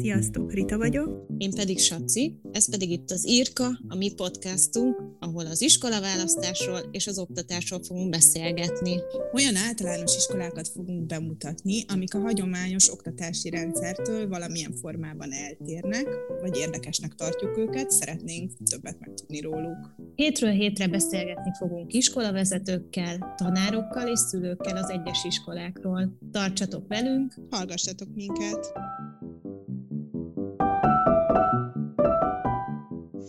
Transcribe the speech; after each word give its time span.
Sziasztok, 0.00 0.52
Rita 0.52 0.78
vagyok. 0.78 1.26
Én 1.38 1.50
pedig 1.50 1.78
Saci, 1.78 2.40
ez 2.52 2.70
pedig 2.70 2.90
itt 2.90 3.10
az 3.10 3.28
Írka, 3.28 3.66
a 3.88 3.96
mi 3.96 4.12
podcastunk, 4.14 5.02
ahol 5.18 5.46
az 5.46 5.62
iskolaválasztásról 5.62 6.80
és 6.90 7.06
az 7.06 7.18
oktatásról 7.18 7.82
fogunk 7.82 8.10
beszélgetni. 8.10 9.00
Olyan 9.32 9.56
általános 9.56 10.16
iskolákat 10.16 10.68
fogunk 10.68 11.06
bemutatni, 11.06 11.84
amik 11.88 12.14
a 12.14 12.18
hagyományos 12.18 12.90
oktatási 12.90 13.50
rendszertől 13.50 14.28
valamilyen 14.28 14.72
formában 14.72 15.32
eltérnek, 15.32 16.08
vagy 16.40 16.56
érdekesnek 16.56 17.14
tartjuk 17.14 17.58
őket, 17.58 17.90
szeretnénk 17.90 18.52
többet 18.70 19.00
megtudni 19.00 19.40
róluk. 19.40 19.94
Hétről 20.14 20.50
hétre 20.50 20.88
beszélgetni 20.88 21.50
fogunk 21.58 21.92
iskolavezetőkkel, 21.92 23.34
tanárokkal 23.36 24.08
és 24.08 24.18
szülőkkel 24.18 24.76
az 24.76 24.90
egyes 24.90 25.24
iskolákról. 25.24 26.18
Tartsatok 26.32 26.88
velünk, 26.88 27.34
hallgassatok 27.50 28.08
minket! 28.14 28.72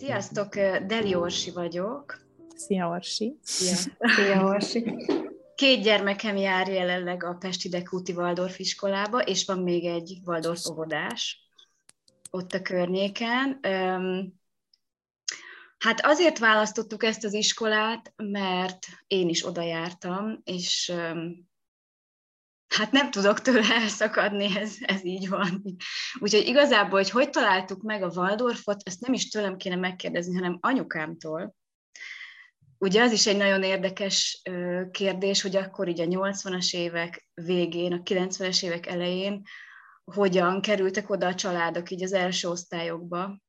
Sziasztok, 0.01 0.55
Deli 0.85 1.15
Orsi 1.15 1.51
vagyok. 1.51 2.21
Szia 2.55 2.87
Orsi. 2.87 3.39
Szia, 3.43 3.75
Szia 3.99 4.45
Orsi. 4.53 4.95
Két 5.55 5.83
gyermekem 5.83 6.35
jár 6.35 6.67
jelenleg 6.67 7.23
a 7.23 7.33
Pesti 7.33 7.69
Dekúti 7.69 8.11
Waldorf 8.11 8.59
iskolába, 8.59 9.21
és 9.21 9.45
van 9.45 9.59
még 9.59 9.85
egy 9.85 10.17
Waldorf 10.25 10.69
óvodás 10.69 11.39
ott 12.29 12.53
a 12.53 12.61
környéken. 12.61 13.59
Hát 15.77 16.05
azért 16.05 16.39
választottuk 16.39 17.03
ezt 17.03 17.23
az 17.23 17.33
iskolát, 17.33 18.13
mert 18.15 18.85
én 19.07 19.29
is 19.29 19.45
oda 19.45 19.61
jártam, 19.61 20.41
és 20.43 20.93
hát 22.75 22.91
nem 22.91 23.11
tudok 23.11 23.41
tőle 23.41 23.73
elszakadni, 23.73 24.57
ez, 24.57 24.75
ez 24.79 25.05
így 25.05 25.29
van. 25.29 25.61
Úgyhogy 26.19 26.47
igazából, 26.47 26.99
hogy 26.99 27.09
hogy 27.09 27.29
találtuk 27.29 27.81
meg 27.81 28.03
a 28.03 28.11
Waldorfot, 28.15 28.81
ezt 28.85 28.99
nem 28.99 29.13
is 29.13 29.29
tőlem 29.29 29.57
kéne 29.57 29.75
megkérdezni, 29.75 30.35
hanem 30.35 30.57
anyukámtól. 30.61 31.55
Ugye 32.77 33.01
az 33.01 33.11
is 33.11 33.27
egy 33.27 33.37
nagyon 33.37 33.63
érdekes 33.63 34.41
kérdés, 34.91 35.41
hogy 35.41 35.55
akkor 35.55 35.87
így 35.87 36.01
a 36.01 36.05
80-as 36.05 36.75
évek 36.75 37.27
végén, 37.33 37.93
a 37.93 38.01
90-es 38.03 38.63
évek 38.63 38.85
elején 38.85 39.41
hogyan 40.03 40.61
kerültek 40.61 41.09
oda 41.09 41.27
a 41.27 41.35
családok 41.35 41.89
így 41.89 42.03
az 42.03 42.13
első 42.13 42.47
osztályokba, 42.47 43.39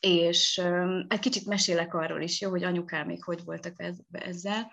és 0.00 0.62
egy 1.08 1.18
kicsit 1.18 1.46
mesélek 1.46 1.94
arról 1.94 2.22
is, 2.22 2.40
jó, 2.40 2.50
hogy 2.50 2.64
anyukám 2.64 3.06
még 3.06 3.24
hogy 3.24 3.44
voltak 3.44 3.74
ezzel. 4.10 4.72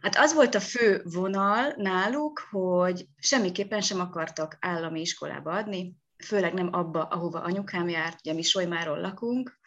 Hát 0.00 0.16
az 0.16 0.34
volt 0.34 0.54
a 0.54 0.60
fő 0.60 1.02
vonal 1.04 1.74
náluk, 1.76 2.48
hogy 2.50 3.06
semmiképpen 3.16 3.80
sem 3.80 4.00
akartak 4.00 4.56
állami 4.60 5.00
iskolába 5.00 5.52
adni, 5.52 5.94
főleg 6.24 6.54
nem 6.54 6.68
abba, 6.72 7.04
ahova 7.04 7.40
anyukám 7.40 7.88
járt, 7.88 8.18
ugye 8.20 8.32
mi 8.32 8.42
Solymáról 8.42 9.00
lakunk, 9.00 9.58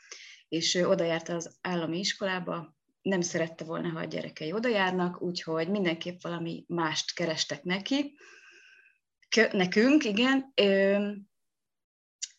és 0.47 0.75
ő 0.75 0.87
oda 0.87 1.03
járt 1.03 1.29
az 1.29 1.57
állami 1.61 1.99
iskolába, 1.99 2.75
nem 3.01 3.21
szerette 3.21 3.63
volna, 3.63 3.89
ha 3.89 3.99
a 3.99 4.05
gyerekei 4.05 4.51
oda 4.51 4.69
járnak, 4.69 5.21
úgyhogy 5.21 5.69
mindenképp 5.69 6.21
valami 6.21 6.65
mást 6.67 7.13
kerestek 7.13 7.63
neki, 7.63 8.17
nekünk, 9.51 10.03
igen, 10.03 10.53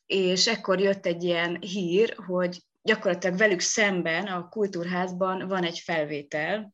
és 0.07 0.47
ekkor 0.47 0.81
jött 0.81 1.07
egy 1.07 1.23
ilyen 1.23 1.61
hír, 1.61 2.15
hogy 2.27 2.63
gyakorlatilag 2.83 3.39
velük 3.39 3.61
szemben 3.61 4.27
a 4.27 4.49
kultúrházban 4.49 5.49
van 5.49 5.65
egy 5.65 5.79
felvétel, 5.79 6.73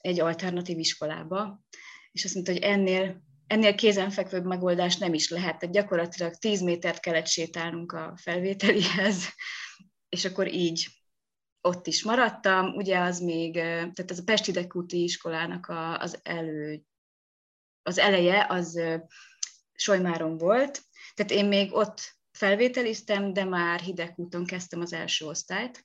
egy 0.00 0.20
alternatív 0.20 0.78
iskolába, 0.78 1.60
és 2.12 2.24
azt 2.24 2.34
mondta, 2.34 2.52
hogy 2.52 2.62
ennél, 2.62 3.22
ennél 3.46 3.74
kézenfekvőbb 3.74 4.44
megoldás 4.44 4.96
nem 4.96 5.14
is 5.14 5.30
lehet. 5.30 5.58
Tehát 5.58 5.74
gyakorlatilag 5.74 6.34
10 6.34 6.60
métert 6.60 7.00
kellett 7.00 7.26
sétálnunk 7.26 7.92
a 7.92 8.14
felvételihez, 8.16 9.28
és 10.16 10.24
akkor 10.24 10.52
így 10.52 10.86
ott 11.60 11.86
is 11.86 12.04
maradtam. 12.04 12.74
Ugye 12.74 12.98
az 12.98 13.20
még, 13.20 13.52
tehát 13.54 14.10
ez 14.10 14.18
a 14.18 14.24
Pesti 14.24 14.52
Dekúti 14.52 15.02
iskolának 15.02 15.66
a, 15.66 15.98
az 15.98 16.20
elő, 16.22 16.82
az 17.82 17.98
eleje 17.98 18.46
az 18.48 18.80
Solymáron 19.72 20.36
volt, 20.36 20.82
tehát 21.14 21.42
én 21.42 21.48
még 21.48 21.72
ott 21.72 22.00
felvételiztem, 22.32 23.32
de 23.32 23.44
már 23.44 23.80
Hidegkúton 23.80 24.46
kezdtem 24.46 24.80
az 24.80 24.92
első 24.92 25.26
osztályt, 25.26 25.84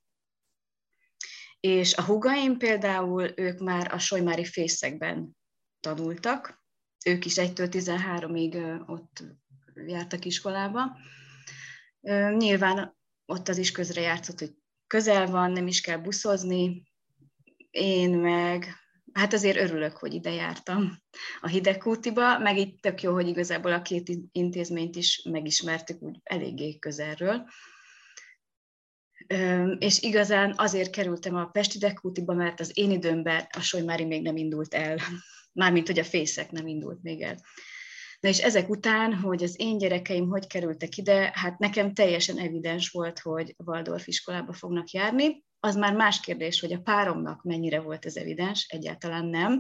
és 1.66 1.96
a 1.96 2.04
hugaim 2.04 2.58
például, 2.58 3.32
ők 3.36 3.60
már 3.60 3.94
a 3.94 4.00
Solymári 4.00 4.46
fészekben 4.46 5.38
tanultak, 5.80 6.64
ők 7.06 7.26
is 7.26 7.34
1-től 7.36 7.70
13-ig 7.72 8.82
ott 8.88 9.24
jártak 9.88 10.26
iskolába. 10.26 10.98
Nyilván 12.38 12.98
ott 13.26 13.48
az 13.48 13.58
is 13.58 13.72
közre 13.72 14.02
játszott, 14.02 14.40
hogy 14.40 14.56
közel 14.88 15.28
van, 15.28 15.52
nem 15.52 15.68
is 15.68 15.82
kell 15.82 15.98
buszozni, 15.98 16.84
én 17.70 18.18
meg, 18.18 18.68
hát 19.14 19.34
azért 19.34 19.58
örülök, 19.58 19.98
hogy 19.98 20.14
ide 20.14 20.32
jártam 20.32 20.98
a 21.42 21.48
Hidegkútiba, 21.48 22.40
meg 22.40 22.58
itt 22.58 22.82
tök 22.82 23.02
jó, 23.02 23.14
hogy 23.14 23.28
igazából 23.28 23.74
a 23.74 23.82
két 23.82 24.12
intézményt 24.32 24.96
is 24.96 25.22
megismertük 25.30 26.02
úgy 26.02 26.20
eléggé 26.24 26.80
közelről 26.80 27.46
és 29.78 30.02
igazán 30.02 30.54
azért 30.58 30.90
kerültem 30.90 31.36
a 31.36 31.46
Pesti 31.46 31.78
Dekútiba, 31.78 32.34
mert 32.34 32.60
az 32.60 32.72
én 32.74 32.92
időmben 32.92 33.48
a 33.58 33.62
Solymári 33.62 34.06
még 34.06 34.22
nem 34.22 34.38
indult 34.38 34.74
el, 34.74 34.98
mármint, 35.60 35.88
hogy 35.88 36.00
a 36.00 36.04
fészek 36.04 36.52
nem 36.52 36.68
indult 36.68 37.04
még 37.04 37.22
el. 37.22 37.36
Na 38.20 38.30
és 38.30 38.40
ezek 38.40 38.70
után, 38.70 39.14
hogy 39.14 39.44
az 39.44 39.56
én 39.58 39.78
gyerekeim 39.78 40.30
hogy 40.30 40.48
kerültek 40.48 40.98
ide, 40.98 41.32
hát 41.34 41.60
nekem 41.60 41.94
teljesen 41.94 42.38
evidens 42.38 42.90
volt, 42.90 43.20
hogy 43.20 43.56
Waldorf 43.66 44.08
iskolába 44.08 44.54
fognak 44.54 44.90
járni. 44.90 45.44
Az 45.60 45.76
már 45.76 45.94
más 45.94 46.20
kérdés, 46.20 46.60
hogy 46.60 46.74
a 46.74 46.82
páromnak 46.82 47.44
mennyire 47.44 47.80
volt 47.80 48.06
ez 48.06 48.16
evidens, 48.16 48.66
egyáltalán 48.70 49.26
nem. 49.26 49.60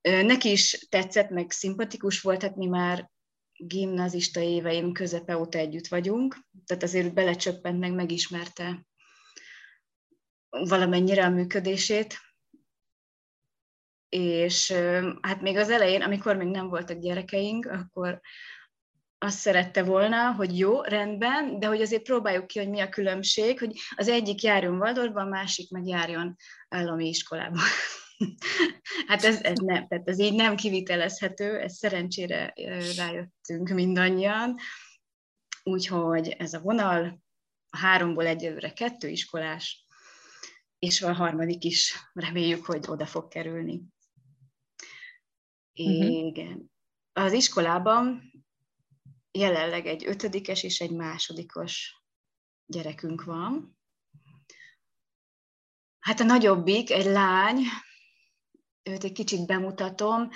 Neki 0.00 0.50
is 0.50 0.86
tetszett, 0.88 1.30
meg 1.30 1.50
szimpatikus 1.50 2.20
volt, 2.20 2.42
hát 2.42 2.56
mi 2.56 2.66
már 2.66 3.10
gimnazista 3.56 4.40
éveim 4.40 4.92
közepe 4.92 5.38
óta 5.38 5.58
együtt 5.58 5.86
vagyunk, 5.86 6.36
tehát 6.66 6.82
azért 6.82 7.14
belecsöppent 7.14 7.78
meg, 7.78 7.92
megismerte 7.92 8.86
valamennyire 10.48 11.24
a 11.24 11.30
működését. 11.30 12.18
És 14.08 14.72
hát 15.20 15.40
még 15.40 15.56
az 15.56 15.70
elején, 15.70 16.02
amikor 16.02 16.36
még 16.36 16.48
nem 16.48 16.68
voltak 16.68 16.98
gyerekeink, 16.98 17.66
akkor 17.66 18.20
azt 19.18 19.38
szerette 19.38 19.82
volna, 19.82 20.32
hogy 20.32 20.58
jó, 20.58 20.82
rendben, 20.82 21.58
de 21.58 21.66
hogy 21.66 21.80
azért 21.80 22.02
próbáljuk 22.02 22.46
ki, 22.46 22.58
hogy 22.58 22.68
mi 22.68 22.80
a 22.80 22.88
különbség, 22.88 23.58
hogy 23.58 23.72
az 23.96 24.08
egyik 24.08 24.42
járjon 24.42 24.78
Valdorba, 24.78 25.20
a 25.20 25.28
másik 25.28 25.70
meg 25.70 25.86
járjon 25.86 26.36
állami 26.68 27.08
iskolába. 27.08 27.60
hát 29.08 29.24
ez, 29.24 29.42
ez 29.42 29.58
nem, 29.58 29.88
tehát 29.88 30.08
ez 30.08 30.18
így 30.18 30.34
nem 30.34 30.56
kivitelezhető, 30.56 31.58
ez 31.58 31.76
szerencsére 31.76 32.52
rájöttünk 32.96 33.68
mindannyian. 33.68 34.56
Úgyhogy 35.62 36.28
ez 36.28 36.52
a 36.52 36.60
vonal, 36.60 37.22
a 37.70 37.76
háromból 37.76 38.26
egyelőre 38.26 38.72
kettő 38.72 39.08
iskolás, 39.08 39.86
és 40.78 41.02
a 41.02 41.12
harmadik 41.12 41.64
is 41.64 41.94
reméljük, 42.12 42.64
hogy 42.64 42.84
oda 42.88 43.06
fog 43.06 43.28
kerülni. 43.28 43.82
Uh-huh. 45.74 46.26
Igen. 46.26 46.70
Az 47.12 47.32
iskolában 47.32 48.32
jelenleg 49.30 49.86
egy 49.86 50.06
ötödikes 50.06 50.62
és 50.62 50.80
egy 50.80 50.90
másodikos 50.90 52.02
gyerekünk 52.66 53.24
van. 53.24 53.78
Hát 55.98 56.20
a 56.20 56.24
nagyobbik, 56.24 56.90
egy 56.90 57.04
lány, 57.04 57.58
őt 58.84 59.04
egy 59.04 59.12
kicsit 59.12 59.46
bemutatom. 59.46 60.28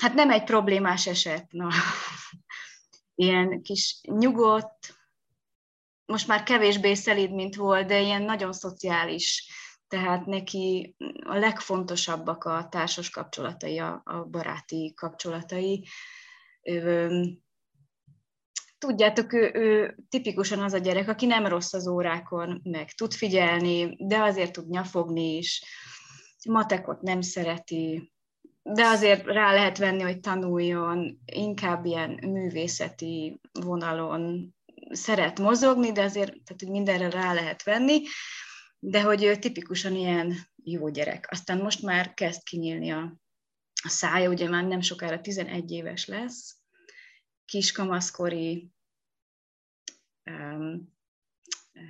Hát 0.00 0.14
nem 0.14 0.30
egy 0.30 0.44
problémás 0.44 1.06
eset, 1.06 1.52
na. 1.52 1.70
Ilyen 3.14 3.62
kis 3.62 4.00
nyugodt, 4.02 4.94
most 6.06 6.26
már 6.26 6.42
kevésbé 6.42 6.94
szelíd, 6.94 7.32
mint 7.32 7.56
volt, 7.56 7.86
de 7.86 8.00
ilyen 8.00 8.22
nagyon 8.22 8.52
szociális. 8.52 9.48
Tehát 9.88 10.26
neki 10.26 10.96
a 11.24 11.34
legfontosabbak 11.34 12.44
a 12.44 12.68
társas 12.70 13.10
kapcsolatai, 13.10 13.78
a, 13.78 14.02
a 14.04 14.24
baráti 14.24 14.92
kapcsolatai. 14.96 15.88
Tudjátok, 18.78 19.32
ő, 19.32 19.50
ő 19.54 19.96
tipikusan 20.08 20.58
az 20.58 20.72
a 20.72 20.78
gyerek, 20.78 21.08
aki 21.08 21.26
nem 21.26 21.46
rossz 21.46 21.72
az 21.72 21.86
órákon, 21.86 22.60
meg 22.64 22.92
tud 22.92 23.12
figyelni, 23.12 23.96
de 23.98 24.22
azért 24.22 24.52
tud 24.52 24.68
nyafogni 24.68 25.36
is 25.36 25.64
matekot 26.44 27.00
nem 27.00 27.20
szereti, 27.20 28.12
de 28.62 28.84
azért 28.84 29.24
rá 29.24 29.52
lehet 29.52 29.78
venni, 29.78 30.02
hogy 30.02 30.20
tanuljon, 30.20 31.20
inkább 31.24 31.84
ilyen 31.84 32.10
művészeti 32.10 33.40
vonalon 33.52 34.54
szeret 34.90 35.38
mozogni, 35.38 35.92
de 35.92 36.02
azért 36.02 36.30
tehát, 36.30 36.60
hogy 36.62 36.70
mindenre 36.70 37.10
rá 37.10 37.32
lehet 37.32 37.62
venni, 37.62 38.02
de 38.78 39.02
hogy 39.02 39.24
ő 39.24 39.36
tipikusan 39.36 39.94
ilyen 39.94 40.34
jó 40.64 40.88
gyerek. 40.88 41.26
Aztán 41.30 41.58
most 41.58 41.82
már 41.82 42.14
kezd 42.14 42.42
kinyílni 42.42 42.90
a, 42.90 43.20
a 43.82 43.88
szája, 43.88 44.30
ugye 44.30 44.48
már 44.48 44.64
nem 44.64 44.80
sokára 44.80 45.20
11 45.20 45.70
éves 45.70 46.06
lesz, 46.06 46.56
kiskamaszkori 47.44 48.70
um, 50.30 50.93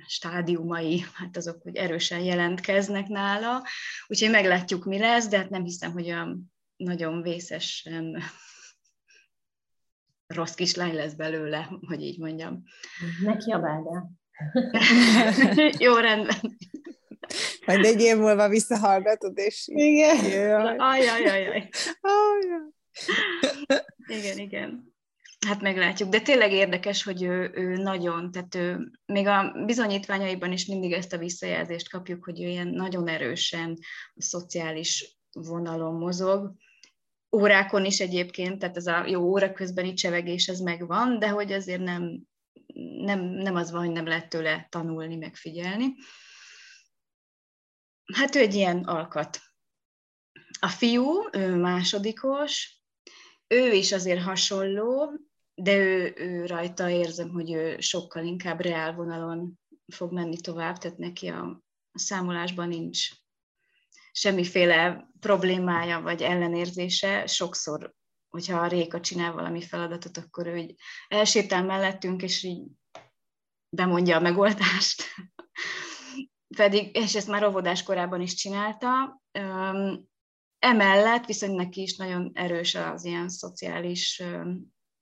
stádiumai, 0.07 1.05
hát 1.13 1.37
azok 1.37 1.61
hogy 1.61 1.75
erősen 1.75 2.19
jelentkeznek 2.19 3.07
nála, 3.07 3.63
úgyhogy 4.07 4.29
meglátjuk, 4.29 4.85
mi 4.85 4.99
lesz, 4.99 5.27
de 5.27 5.37
hát 5.37 5.49
nem 5.49 5.63
hiszem, 5.63 5.91
hogy 5.91 6.05
olyan 6.05 6.53
nagyon 6.75 7.21
vészesen 7.21 8.23
rossz 10.27 10.53
kislány 10.53 10.93
lesz 10.93 11.13
belőle, 11.13 11.69
hogy 11.87 12.01
így 12.01 12.19
mondjam. 12.19 12.63
Ne 13.23 13.37
kiabáld 13.37 13.85
el. 13.93 14.11
Jó, 15.77 15.95
rendben. 15.95 16.57
Majd 17.65 17.85
egy 17.85 18.01
év 18.01 18.17
múlva 18.17 18.49
visszahallgatod, 18.49 19.37
és 19.37 19.67
igen. 19.67 20.79
Ajaj, 20.79 21.07
ajaj. 21.07 21.69
Ajaj. 22.01 22.61
Igen, 24.07 24.37
igen. 24.37 24.94
Hát 25.47 25.61
meglátjuk, 25.61 26.09
de 26.09 26.19
tényleg 26.19 26.51
érdekes, 26.51 27.03
hogy 27.03 27.23
ő, 27.23 27.51
ő 27.53 27.75
nagyon, 27.75 28.31
tehát 28.31 28.55
ő, 28.55 28.91
még 29.05 29.27
a 29.27 29.63
bizonyítványaiban 29.65 30.51
is 30.51 30.65
mindig 30.65 30.91
ezt 30.91 31.13
a 31.13 31.17
visszajelzést 31.17 31.89
kapjuk, 31.89 32.23
hogy 32.23 32.41
ő 32.41 32.47
ilyen 32.47 32.67
nagyon 32.67 33.07
erősen 33.07 33.77
a 34.13 34.21
szociális 34.21 35.17
vonalon 35.31 35.95
mozog, 35.95 36.55
órákon 37.35 37.85
is 37.85 37.99
egyébként, 37.99 38.59
tehát 38.59 38.77
ez 38.77 38.87
a 38.87 39.05
jó 39.05 39.21
óra 39.21 39.51
közbeni 39.51 39.93
csevegés, 39.93 40.47
ez 40.47 40.59
megvan, 40.59 41.19
de 41.19 41.29
hogy 41.29 41.51
azért 41.51 41.81
nem, 41.81 42.21
nem, 42.97 43.19
nem 43.19 43.55
az 43.55 43.71
van, 43.71 43.85
hogy 43.85 43.93
nem 43.93 44.07
lehet 44.07 44.29
tőle 44.29 44.67
tanulni, 44.69 45.15
megfigyelni. 45.15 45.95
Hát 48.13 48.35
ő 48.35 48.39
egy 48.39 48.53
ilyen 48.53 48.83
alkat. 48.83 49.39
A 50.59 50.67
fiú, 50.67 51.29
ő 51.31 51.55
másodikos, 51.55 52.74
ő 53.47 53.73
is 53.73 53.91
azért 53.91 54.21
hasonló, 54.21 55.11
de 55.55 55.75
ő, 55.75 56.13
ő 56.17 56.45
rajta 56.45 56.89
érzem, 56.89 57.29
hogy 57.29 57.51
ő 57.51 57.79
sokkal 57.79 58.25
inkább 58.25 58.61
reál 58.61 58.93
vonalon 58.93 59.59
fog 59.87 60.13
menni 60.13 60.41
tovább, 60.41 60.77
tehát 60.77 60.97
neki 60.97 61.27
a, 61.27 61.61
a 61.91 61.99
számolásban 61.99 62.67
nincs 62.67 63.09
semmiféle 64.11 65.09
problémája 65.19 66.01
vagy 66.01 66.21
ellenérzése. 66.21 67.27
Sokszor, 67.27 67.93
hogyha 68.29 68.59
a 68.59 68.67
Réka 68.67 68.99
csinál 68.99 69.33
valami 69.33 69.61
feladatot, 69.61 70.17
akkor 70.17 70.47
ő 70.47 70.57
így 70.57 70.75
elsétál 71.07 71.63
mellettünk, 71.63 72.21
és 72.21 72.43
így 72.43 72.63
bemondja 73.69 74.17
a 74.17 74.19
megoldást. 74.19 75.03
Pedig, 76.57 76.95
és 76.95 77.15
ezt 77.15 77.27
már 77.27 77.45
óvodás 77.45 77.83
korában 77.83 78.21
is 78.21 78.33
csinálta. 78.33 79.21
Emellett 80.59 81.25
viszont 81.25 81.55
neki 81.55 81.81
is 81.81 81.95
nagyon 81.95 82.31
erős 82.33 82.75
az 82.75 83.05
ilyen 83.05 83.29
szociális 83.29 84.23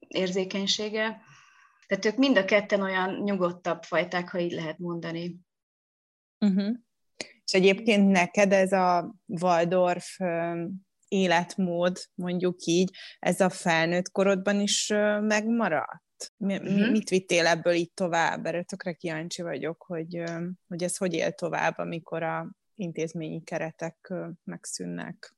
érzékenysége. 0.07 1.21
Tehát 1.87 2.05
ők 2.05 2.15
mind 2.15 2.37
a 2.37 2.45
ketten 2.45 2.81
olyan 2.81 3.21
nyugodtabb 3.23 3.83
fajták, 3.83 4.29
ha 4.29 4.39
így 4.39 4.51
lehet 4.51 4.77
mondani. 4.77 5.39
Uh-huh. 6.39 6.75
És 7.17 7.53
egyébként 7.53 8.11
neked 8.11 8.51
ez 8.51 8.71
a 8.71 9.15
Waldorf 9.25 10.17
életmód, 11.07 11.99
mondjuk 12.13 12.63
így, 12.63 12.91
ez 13.19 13.39
a 13.39 13.49
felnőtt 13.49 14.11
korodban 14.11 14.59
is 14.59 14.87
megmaradt? 15.21 16.01
Mi, 16.37 16.55
uh-huh. 16.55 16.91
Mit 16.91 17.09
vittél 17.09 17.45
ebből 17.45 17.73
így 17.73 17.93
tovább? 17.93 18.45
Erre 18.45 18.63
tökre 18.63 18.93
kíváncsi 18.93 19.41
vagyok, 19.41 19.83
hogy, 19.87 20.23
hogy 20.67 20.83
ez 20.83 20.97
hogy 20.97 21.13
él 21.13 21.31
tovább, 21.31 21.77
amikor 21.77 22.23
a 22.23 22.55
intézményi 22.75 23.43
keretek 23.43 24.13
megszűnnek. 24.43 25.35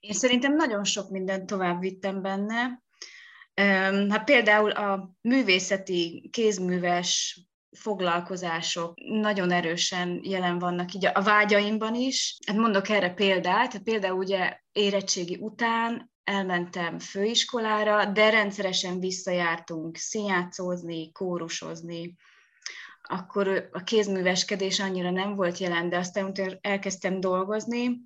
Én 0.00 0.12
szerintem 0.12 0.54
nagyon 0.54 0.84
sok 0.84 1.10
mindent 1.10 1.46
tovább 1.46 1.80
vittem 1.80 2.22
benne. 2.22 2.82
Hát 4.08 4.24
például 4.24 4.70
a 4.70 5.14
művészeti, 5.20 6.28
kézműves 6.32 7.40
foglalkozások 7.78 8.94
nagyon 9.04 9.50
erősen 9.50 10.20
jelen 10.22 10.58
vannak 10.58 10.92
így 10.92 11.06
a 11.06 11.22
vágyaimban 11.22 11.94
is. 11.94 12.36
Hát 12.46 12.56
mondok 12.56 12.88
erre 12.88 13.10
példát, 13.10 13.72
hát 13.72 13.82
például 13.82 14.18
ugye 14.18 14.60
érettségi 14.72 15.36
után 15.40 16.10
elmentem 16.24 16.98
főiskolára, 16.98 18.04
de 18.04 18.30
rendszeresen 18.30 19.00
visszajártunk 19.00 19.96
színjátszózni, 19.96 21.12
kórusozni, 21.12 22.16
akkor 23.02 23.68
a 23.72 23.82
kézműveskedés 23.82 24.80
annyira 24.80 25.10
nem 25.10 25.34
volt 25.34 25.58
jelen, 25.58 25.88
de 25.88 25.96
aztán, 25.96 26.32
elkezdtem 26.60 27.20
dolgozni, 27.20 28.00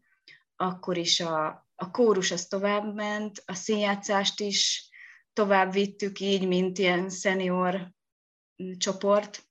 akkor 0.56 0.96
is 0.96 1.20
a, 1.20 1.66
a 1.74 1.90
kórus 1.90 2.30
az 2.30 2.46
tovább 2.46 2.94
ment, 2.94 3.42
a 3.46 3.54
színjátszást 3.54 4.40
is 4.40 4.90
tovább 5.32 5.72
vittük 5.72 6.20
így, 6.20 6.46
mint 6.48 6.78
ilyen 6.78 7.10
szenior 7.10 7.92
csoport. 8.76 9.46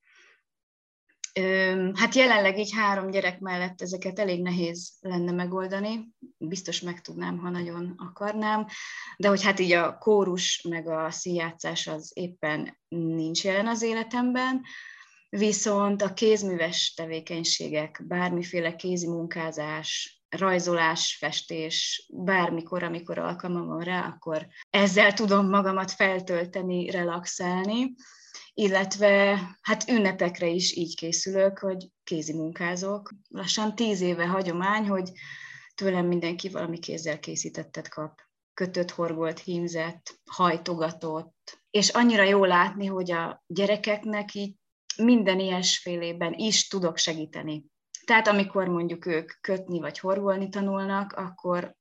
Hát 1.93 2.15
jelenleg 2.15 2.59
így 2.59 2.71
három 2.73 3.09
gyerek 3.09 3.39
mellett 3.39 3.81
ezeket 3.81 4.19
elég 4.19 4.41
nehéz 4.41 4.93
lenne 4.99 5.31
megoldani, 5.31 6.09
biztos 6.37 6.81
meg 6.81 7.01
tudnám, 7.01 7.37
ha 7.37 7.49
nagyon 7.49 7.93
akarnám, 7.97 8.67
de 9.17 9.27
hogy 9.27 9.43
hát 9.43 9.59
így 9.59 9.71
a 9.71 9.97
kórus 9.97 10.61
meg 10.69 10.87
a 10.87 11.11
színjátszás 11.11 11.87
az 11.87 12.11
éppen 12.13 12.77
nincs 12.87 13.43
jelen 13.43 13.67
az 13.67 13.81
életemben, 13.81 14.61
viszont 15.29 16.01
a 16.01 16.13
kézműves 16.13 16.93
tevékenységek, 16.93 18.03
bármiféle 18.07 18.75
kézi 18.75 19.07
munkázás, 19.07 20.20
rajzolás, 20.37 21.15
festés, 21.19 22.07
bármikor, 22.13 22.83
amikor 22.83 23.17
alkalmam 23.17 23.67
van 23.67 23.83
rá, 23.83 24.07
akkor 24.07 24.47
ezzel 24.69 25.13
tudom 25.13 25.49
magamat 25.49 25.91
feltölteni, 25.91 26.89
relaxálni 26.89 27.93
illetve 28.53 29.41
hát 29.61 29.89
ünnepekre 29.89 30.47
is 30.47 30.75
így 30.75 30.95
készülök, 30.95 31.59
hogy 31.59 31.87
kézi 32.03 32.33
munkázok. 32.33 33.11
Lassan 33.29 33.75
tíz 33.75 34.01
éve 34.01 34.27
hagyomány, 34.27 34.87
hogy 34.87 35.11
tőlem 35.75 36.05
mindenki 36.05 36.49
valami 36.49 36.79
kézzel 36.79 37.19
készítettet 37.19 37.89
kap. 37.89 38.19
Kötött, 38.53 38.91
horgolt, 38.91 39.39
hímzett, 39.39 40.19
hajtogatott. 40.29 41.61
És 41.69 41.89
annyira 41.89 42.23
jó 42.23 42.45
látni, 42.45 42.85
hogy 42.85 43.11
a 43.11 43.43
gyerekeknek 43.47 44.33
így 44.33 44.55
minden 44.97 45.39
ilyesfélében 45.39 46.33
is 46.33 46.67
tudok 46.67 46.97
segíteni. 46.97 47.65
Tehát 48.05 48.27
amikor 48.27 48.67
mondjuk 48.67 49.05
ők 49.05 49.31
kötni 49.41 49.79
vagy 49.79 49.99
horgolni 49.99 50.49
tanulnak, 50.49 51.13
akkor 51.13 51.75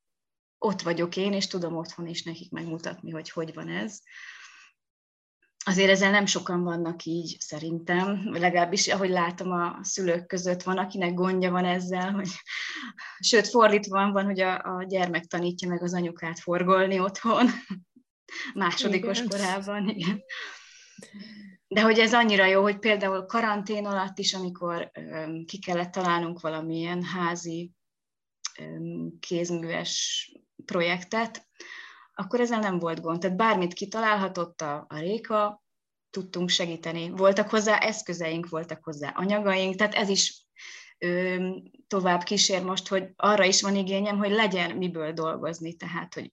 ott 0.59 0.83
vagyok 0.83 1.17
én, 1.17 1.33
és 1.33 1.47
tudom 1.47 1.77
otthon 1.77 2.07
is 2.07 2.23
nekik 2.23 2.51
megmutatni, 2.51 3.11
hogy 3.11 3.31
hogy 3.31 3.55
van 3.55 3.69
ez 3.69 4.01
azért 5.65 5.91
ezzel 5.91 6.11
nem 6.11 6.27
sokan 6.27 6.63
vannak 6.63 7.05
így, 7.05 7.37
szerintem, 7.39 8.29
legalábbis 8.33 8.89
ahogy 8.89 9.11
látom 9.11 9.53
a 9.53 9.79
szülők 9.83 10.27
között 10.27 10.63
van, 10.63 10.79
akinek 10.79 11.15
gondja 11.15 11.51
van 11.51 11.65
ezzel, 11.65 12.13
hogy 12.13 12.29
sőt, 13.19 13.49
fordítva 13.49 14.11
van, 14.11 14.25
hogy 14.25 14.41
a, 14.41 14.77
a 14.77 14.85
gyermek 14.85 15.25
tanítja 15.25 15.69
meg 15.69 15.83
az 15.83 15.95
anyukát 15.95 16.39
forgolni 16.39 17.01
otthon, 17.01 17.47
másodikos 18.55 19.19
igen. 19.19 19.29
korában, 19.29 19.89
igen. 19.89 20.23
De 21.75 21.81
hogy 21.83 21.99
ez 21.99 22.15
annyira 22.15 22.45
jó, 22.45 22.63
hogy 22.63 22.79
például 22.79 23.27
karantén 23.27 23.87
alatt 23.87 24.19
is, 24.19 24.35
amikor 24.35 24.91
ki 25.47 25.59
kellett 25.59 25.91
találnunk 25.91 26.41
valamilyen 26.41 27.03
házi 27.03 27.73
kézműves 29.21 30.31
projektet, 30.65 31.49
akkor 32.15 32.41
ezzel 32.41 32.59
nem 32.59 32.79
volt 32.79 33.01
gond. 33.01 33.21
Tehát 33.21 33.37
bármit 33.37 33.73
kitalálhatott 33.73 34.61
a, 34.61 34.87
a 34.89 34.99
Réka, 34.99 35.63
tudtunk 36.11 36.49
segíteni. 36.49 37.11
Voltak 37.11 37.49
hozzá 37.49 37.79
eszközeink, 37.79 38.49
voltak 38.49 38.85
hozzá 38.85 39.13
anyagaink, 39.15 39.75
tehát 39.75 39.95
ez 39.95 40.09
is 40.09 40.47
ö, 40.99 41.49
tovább 41.87 42.23
kísér 42.23 42.63
most, 42.63 42.89
hogy 42.89 43.09
arra 43.17 43.45
is 43.45 43.63
van 43.63 43.77
igényem, 43.77 44.19
hogy 44.19 44.31
legyen 44.31 44.77
miből 44.77 45.13
dolgozni, 45.13 45.75
tehát, 45.75 46.15
hogy 46.15 46.33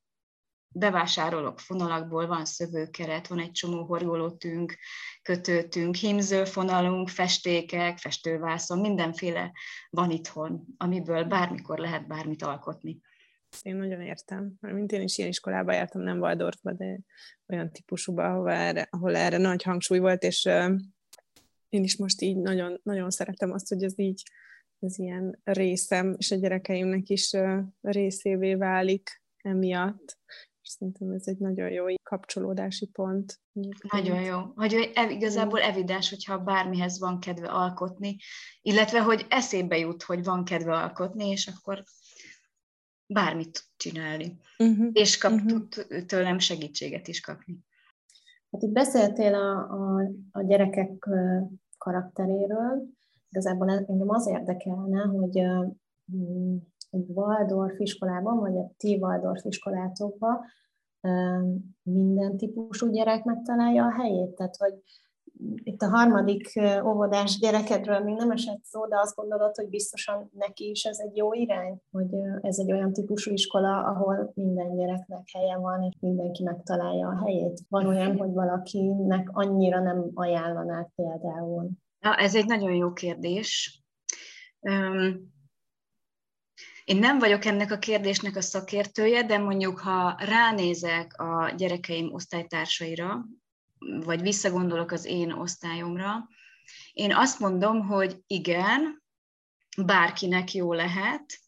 bevásárolok 0.78 1.60
fonalakból, 1.60 2.28
van 2.28 2.46
szövőkeret, 2.46 3.28
van 3.28 3.40
egy 3.40 3.52
csomó 3.52 3.84
horgolótünk, 3.84 4.78
kötőtünk, 5.22 5.96
hímzőfonalunk, 5.96 7.10
festékek, 7.10 7.98
festővászon, 7.98 8.80
mindenféle 8.80 9.52
van 9.90 10.12
itthon, 10.12 10.64
amiből 10.78 11.24
bármikor 11.24 11.78
lehet 11.78 12.08
bármit 12.08 12.44
alkotni. 12.44 13.00
Én 13.62 13.76
nagyon 13.76 14.02
értem. 14.02 14.54
Mint 14.60 14.92
én 14.92 15.02
is 15.02 15.18
ilyen 15.18 15.30
iskolába 15.30 15.74
jártam, 15.74 16.02
nem 16.02 16.20
Waldorfba, 16.20 16.74
de 16.74 17.00
olyan 17.48 17.72
típusúba, 17.72 18.24
ahol 18.24 18.52
erre, 18.52 18.88
ahol 18.90 19.16
erre 19.16 19.38
nagy 19.38 19.64
hangsúly 19.64 20.00
volt, 20.00 20.24
és 20.24 20.46
én 21.70 21.84
is 21.84 21.98
most 21.98 22.22
így 22.22 22.38
nagyon, 22.38 22.80
nagyon 22.84 23.10
szeretem 23.10 23.52
azt, 23.52 23.68
hogy 23.68 23.84
ez 23.84 24.00
így 24.00 24.24
az 24.80 25.00
ilyen 25.00 25.40
részem, 25.44 26.16
és 26.18 26.32
a 26.32 26.36
gyerekeimnek 26.36 27.10
is 27.10 27.36
részévé 27.82 28.56
válik 28.56 29.22
emiatt. 29.42 30.18
És 30.68 30.74
szerintem 30.74 31.12
ez 31.12 31.28
egy 31.28 31.38
nagyon 31.38 31.70
jó 31.70 31.86
kapcsolódási 32.04 32.86
pont. 32.86 33.40
Nagyon 33.92 34.22
jó. 34.22 34.40
Hogy 34.56 34.92
igazából 35.10 35.60
evidens, 35.60 36.10
hogyha 36.10 36.44
bármihez 36.44 37.00
van 37.00 37.20
kedve 37.20 37.48
alkotni, 37.48 38.18
illetve 38.62 39.02
hogy 39.02 39.26
eszébe 39.30 39.78
jut, 39.78 40.04
hogy 40.04 40.24
van 40.24 40.44
kedve 40.44 40.74
alkotni, 40.74 41.30
és 41.30 41.48
akkor 41.48 41.84
bármit 43.06 43.64
csinálni. 43.78 44.40
Uh-huh. 44.58 44.90
És 44.94 45.18
kap 45.18 45.32
uh-huh. 45.32 45.68
tőlem 46.06 46.40
segítséget 46.40 47.08
is 47.08 47.22
kapni. 47.22 47.58
Hát 48.52 48.62
itt 48.62 48.72
beszéltél 48.72 49.34
a, 49.34 49.58
a, 49.58 50.02
a 50.32 50.44
gyerekek 50.44 51.10
karakteréről, 51.78 52.84
igazából 53.30 53.70
engem 53.70 54.10
az 54.10 54.28
érdekelne, 54.28 55.02
hogy 55.02 55.42
Waldorf 56.90 57.80
iskolában, 57.80 58.40
vagy 58.40 58.58
a 58.58 58.72
ti 58.78 58.98
Waldorf 59.02 59.44
iskolátokban 59.46 60.40
minden 61.84 62.38
típusú 62.38 62.90
gyerek 62.90 63.24
megtalálja 63.24 63.86
a 63.86 63.92
helyét, 63.92 64.36
tehát 64.36 64.56
hogy 64.56 64.74
itt 65.64 65.82
a 65.82 65.90
harmadik 65.90 66.60
óvodás 66.86 67.40
gyerekedről 67.40 68.00
még 68.00 68.16
nem 68.16 68.32
esett 68.32 68.64
szó, 68.64 68.88
de 68.88 69.00
azt 69.00 69.16
gondolod, 69.16 69.56
hogy 69.56 69.70
biztosan 69.70 70.30
neki 70.34 70.70
is 70.70 70.84
ez 70.84 71.00
egy 71.00 71.16
jó 71.16 71.34
irány, 71.34 71.82
hogy 71.92 72.08
ez 72.42 72.60
egy 72.60 72.72
olyan 72.72 72.94
típusú 72.94 73.32
iskola, 73.32 73.84
ahol 73.84 74.32
minden 74.34 74.76
gyereknek 74.76 75.28
helye 75.34 75.58
van, 75.58 75.84
és 75.84 75.98
mindenki 76.00 76.44
megtalálja 76.44 77.08
a 77.08 77.24
helyét. 77.26 77.60
Van 77.70 77.88
olyan, 77.88 78.18
hogy 78.18 78.34
valakinek 78.34 79.30
annyira 79.32 79.82
nem 79.82 80.10
ajánlanák 80.14 80.92
például. 80.96 81.70
Na, 82.00 82.16
ez 82.16 82.36
egy 82.36 82.46
nagyon 82.46 82.74
jó 82.74 82.94
kérdés. 82.94 83.82
Én 86.88 86.98
nem 86.98 87.20
vagyok 87.20 87.46
ennek 87.46 87.72
a 87.72 87.80
kérdésnek 87.80 88.36
a 88.36 88.42
szakértője, 88.42 89.24
de 89.24 89.38
mondjuk, 89.38 89.80
ha 89.80 90.16
ránézek 90.20 91.20
a 91.20 91.50
gyerekeim 91.50 92.14
osztálytársaira, 92.14 93.26
vagy 93.80 94.22
visszagondolok 94.22 94.92
az 94.92 95.06
én 95.06 95.32
osztályomra, 95.32 96.30
én 96.94 97.16
azt 97.16 97.40
mondom, 97.40 97.88
hogy 97.88 98.24
igen, 98.28 99.04
bárkinek 99.86 100.54
jó 100.54 100.74
lehet, 100.74 101.40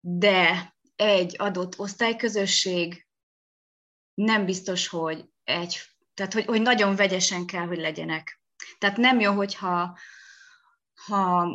de 0.00 0.74
egy 0.96 1.34
adott 1.38 1.78
osztályközösség 1.78 3.06
nem 4.14 4.44
biztos, 4.44 4.88
hogy 4.88 5.24
egy, 5.44 5.80
tehát 6.14 6.32
hogy, 6.32 6.44
hogy 6.44 6.62
nagyon 6.62 6.96
vegyesen 6.96 7.46
kell, 7.46 7.66
hogy 7.66 7.78
legyenek. 7.78 8.40
Tehát 8.78 8.96
nem 8.96 9.20
jó, 9.20 9.32
hogyha 9.32 9.98
ha 11.06 11.48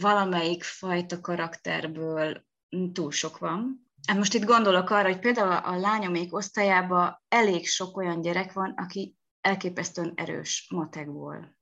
valamelyik 0.00 0.62
fajta 0.62 1.20
karakterből 1.20 2.44
túl 2.92 3.10
sok 3.10 3.38
van, 3.38 3.88
Hát 4.06 4.16
most 4.16 4.34
itt 4.34 4.44
gondolok 4.44 4.90
arra, 4.90 5.08
hogy 5.08 5.18
például 5.18 5.52
a 5.52 5.78
lányomék 5.78 6.34
osztályában 6.34 7.22
elég 7.28 7.68
sok 7.68 7.96
olyan 7.96 8.20
gyerek 8.20 8.52
van, 8.52 8.70
aki 8.76 9.16
elképesztően 9.40 10.12
erős 10.14 10.66
matekból. 10.70 11.56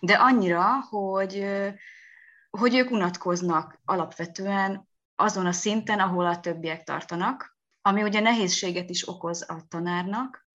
De 0.00 0.14
annyira, 0.14 0.80
hogy, 0.80 1.46
hogy 2.50 2.74
ők 2.74 2.90
unatkoznak 2.90 3.80
alapvetően 3.84 4.88
azon 5.14 5.46
a 5.46 5.52
szinten, 5.52 6.00
ahol 6.00 6.26
a 6.26 6.40
többiek 6.40 6.82
tartanak, 6.82 7.58
ami 7.82 8.02
ugye 8.02 8.20
nehézséget 8.20 8.90
is 8.90 9.08
okoz 9.08 9.50
a 9.50 9.66
tanárnak. 9.68 10.46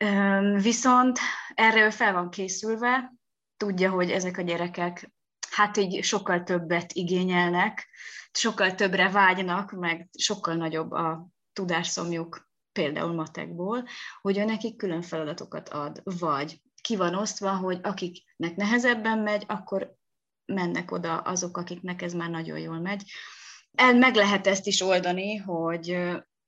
Viszont 0.61 1.19
erre 1.53 1.85
ő 1.85 1.89
fel 1.89 2.13
van 2.13 2.29
készülve, 2.29 3.13
tudja, 3.57 3.91
hogy 3.91 4.11
ezek 4.11 4.37
a 4.37 4.41
gyerekek 4.41 5.11
hát 5.53 5.77
így 5.77 6.03
sokkal 6.03 6.43
többet 6.43 6.93
igényelnek, 6.93 7.87
sokkal 8.31 8.75
többre 8.75 9.09
vágynak, 9.09 9.71
meg 9.71 10.09
sokkal 10.17 10.55
nagyobb 10.55 10.91
a 10.91 11.27
tudásszomjuk, 11.53 12.51
például 12.71 13.13
matekból, 13.13 13.87
hogy 14.21 14.37
ő 14.37 14.43
nekik 14.43 14.75
külön 14.75 15.01
feladatokat 15.01 15.69
ad, 15.69 16.01
vagy 16.03 16.61
ki 16.81 16.95
van 16.95 17.15
osztva, 17.15 17.55
hogy 17.55 17.79
akiknek 17.83 18.55
nehezebben 18.55 19.19
megy, 19.19 19.43
akkor 19.47 19.95
mennek 20.45 20.91
oda 20.91 21.17
azok, 21.17 21.57
akiknek 21.57 22.01
ez 22.01 22.13
már 22.13 22.29
nagyon 22.29 22.59
jól 22.59 22.79
megy. 22.79 23.03
El 23.71 23.95
meg 23.95 24.15
lehet 24.15 24.47
ezt 24.47 24.67
is 24.67 24.81
oldani, 24.81 25.35
hogy 25.35 25.97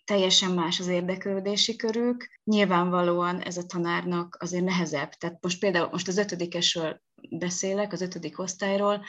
teljesen 0.06 0.52
más 0.52 0.80
az 0.80 0.88
érdeklődési 0.88 1.76
körük. 1.76 2.30
Nyilvánvalóan 2.44 3.42
ez 3.42 3.58
a 3.58 3.66
tanárnak 3.66 4.38
azért 4.40 4.64
nehezebb. 4.64 5.10
Tehát 5.10 5.38
most 5.42 5.60
például 5.60 5.90
most 5.92 6.08
az 6.08 6.18
ötödikesről 6.18 7.02
beszélek, 7.30 7.94
az 7.94 8.02
ötödik 8.02 8.40
osztályról, 8.40 9.06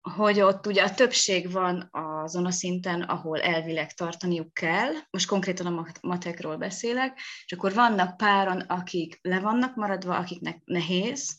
hogy 0.00 0.40
ott 0.40 0.66
ugye 0.66 0.82
a 0.82 0.94
többség 0.94 1.52
van 1.52 1.88
azon 2.22 2.46
a 2.46 2.50
szinten, 2.50 3.02
ahol 3.02 3.40
elvileg 3.40 3.92
tartaniuk 3.92 4.52
kell, 4.52 4.92
most 5.10 5.28
konkrétan 5.28 5.66
a 5.66 5.86
matekról 6.02 6.56
beszélek, 6.56 7.20
és 7.44 7.52
akkor 7.52 7.74
vannak 7.74 8.16
páran, 8.16 8.60
akik 8.60 9.18
le 9.22 9.40
vannak 9.40 9.76
maradva, 9.76 10.16
akiknek 10.16 10.60
nehéz, 10.64 11.36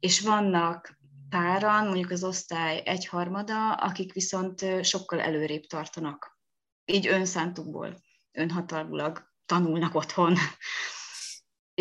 és 0.00 0.20
vannak 0.20 0.98
páran, 1.28 1.84
mondjuk 1.84 2.10
az 2.10 2.24
osztály 2.24 2.82
egyharmada, 2.84 3.72
akik 3.72 4.12
viszont 4.12 4.84
sokkal 4.84 5.20
előrébb 5.20 5.62
tartanak. 5.62 6.38
Így 6.84 7.06
önszántukból, 7.06 8.00
önhatalmulag 8.32 9.22
tanulnak 9.46 9.94
otthon. 9.94 10.36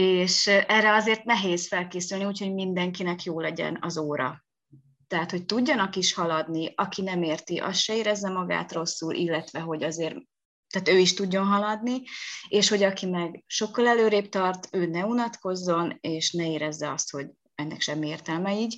És 0.01 0.48
erre 0.48 0.93
azért 0.93 1.24
nehéz 1.24 1.67
felkészülni, 1.67 2.25
úgyhogy 2.25 2.53
mindenkinek 2.53 3.24
jó 3.24 3.39
legyen 3.39 3.77
az 3.81 3.98
óra 3.98 4.43
tehát, 5.12 5.31
hogy 5.31 5.46
tudjanak 5.46 5.96
is 5.96 6.13
haladni, 6.13 6.74
aki 6.75 7.01
nem 7.01 7.24
érti, 7.24 7.58
az 7.58 7.77
se 7.77 7.96
érezze 7.96 8.29
magát 8.29 8.72
rosszul, 8.72 9.13
illetve, 9.13 9.60
hogy 9.60 9.84
azért 9.84 10.15
tehát 10.70 10.88
ő 10.88 10.98
is 10.98 11.13
tudjon 11.13 11.46
haladni, 11.46 12.01
és 12.48 12.70
hogy 12.70 12.84
aki 12.84 13.05
meg 13.05 13.43
sokkal 13.48 13.88
előrébb 13.88 14.29
tart, 14.29 14.67
ő 14.72 14.86
ne 14.86 15.05
unatkozzon, 15.05 15.98
és 16.01 16.31
ne 16.31 16.51
érezze 16.51 16.91
azt, 16.91 17.12
hogy 17.12 17.27
ennek 17.55 17.81
semmi 17.81 18.08
értelme 18.08 18.60
így. 18.60 18.75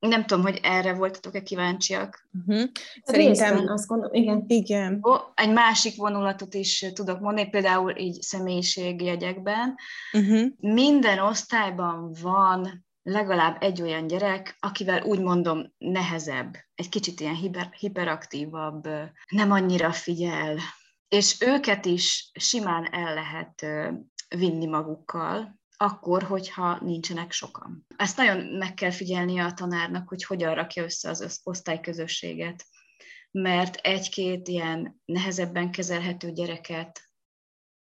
Nem 0.00 0.26
tudom, 0.26 0.42
hogy 0.42 0.60
erre 0.62 0.94
voltatok-e 0.94 1.42
kíváncsiak. 1.42 2.28
Uh-huh. 2.32 2.68
Szerintem 3.02 3.54
Részben, 3.54 3.68
azt 3.68 3.86
gondolom, 3.86 4.14
igen. 4.14 4.44
igen. 4.46 5.00
Ó, 5.02 5.14
egy 5.34 5.52
másik 5.52 5.96
vonulatot 5.96 6.54
is 6.54 6.86
tudok 6.94 7.20
mondani, 7.20 7.48
például 7.48 7.96
így 7.96 8.22
személyiségjegyekben. 8.22 9.74
Uh-huh. 10.12 10.46
Minden 10.60 11.18
osztályban 11.18 12.12
van 12.22 12.84
legalább 13.02 13.62
egy 13.62 13.82
olyan 13.82 14.06
gyerek, 14.06 14.56
akivel 14.60 15.02
úgy 15.02 15.20
mondom 15.20 15.72
nehezebb, 15.78 16.56
egy 16.74 16.88
kicsit 16.88 17.20
ilyen 17.20 17.34
hiper, 17.34 17.68
hiperaktívabb, 17.78 18.88
nem 19.28 19.50
annyira 19.50 19.92
figyel, 19.92 20.58
és 21.08 21.36
őket 21.40 21.86
is 21.86 22.30
simán 22.34 22.88
el 22.92 23.14
lehet 23.14 23.66
vinni 24.36 24.66
magukkal, 24.66 25.59
akkor, 25.82 26.22
hogyha 26.22 26.78
nincsenek 26.80 27.32
sokan. 27.32 27.86
Ezt 27.96 28.16
nagyon 28.16 28.38
meg 28.38 28.74
kell 28.74 28.90
figyelnie 28.90 29.44
a 29.44 29.52
tanárnak, 29.52 30.08
hogy 30.08 30.24
hogyan 30.24 30.54
rakja 30.54 30.82
össze 30.82 31.08
az 31.08 31.40
osztályközösséget, 31.42 32.66
mert 33.30 33.76
egy-két 33.76 34.48
ilyen 34.48 35.00
nehezebben 35.04 35.70
kezelhető 35.70 36.32
gyereket 36.32 37.10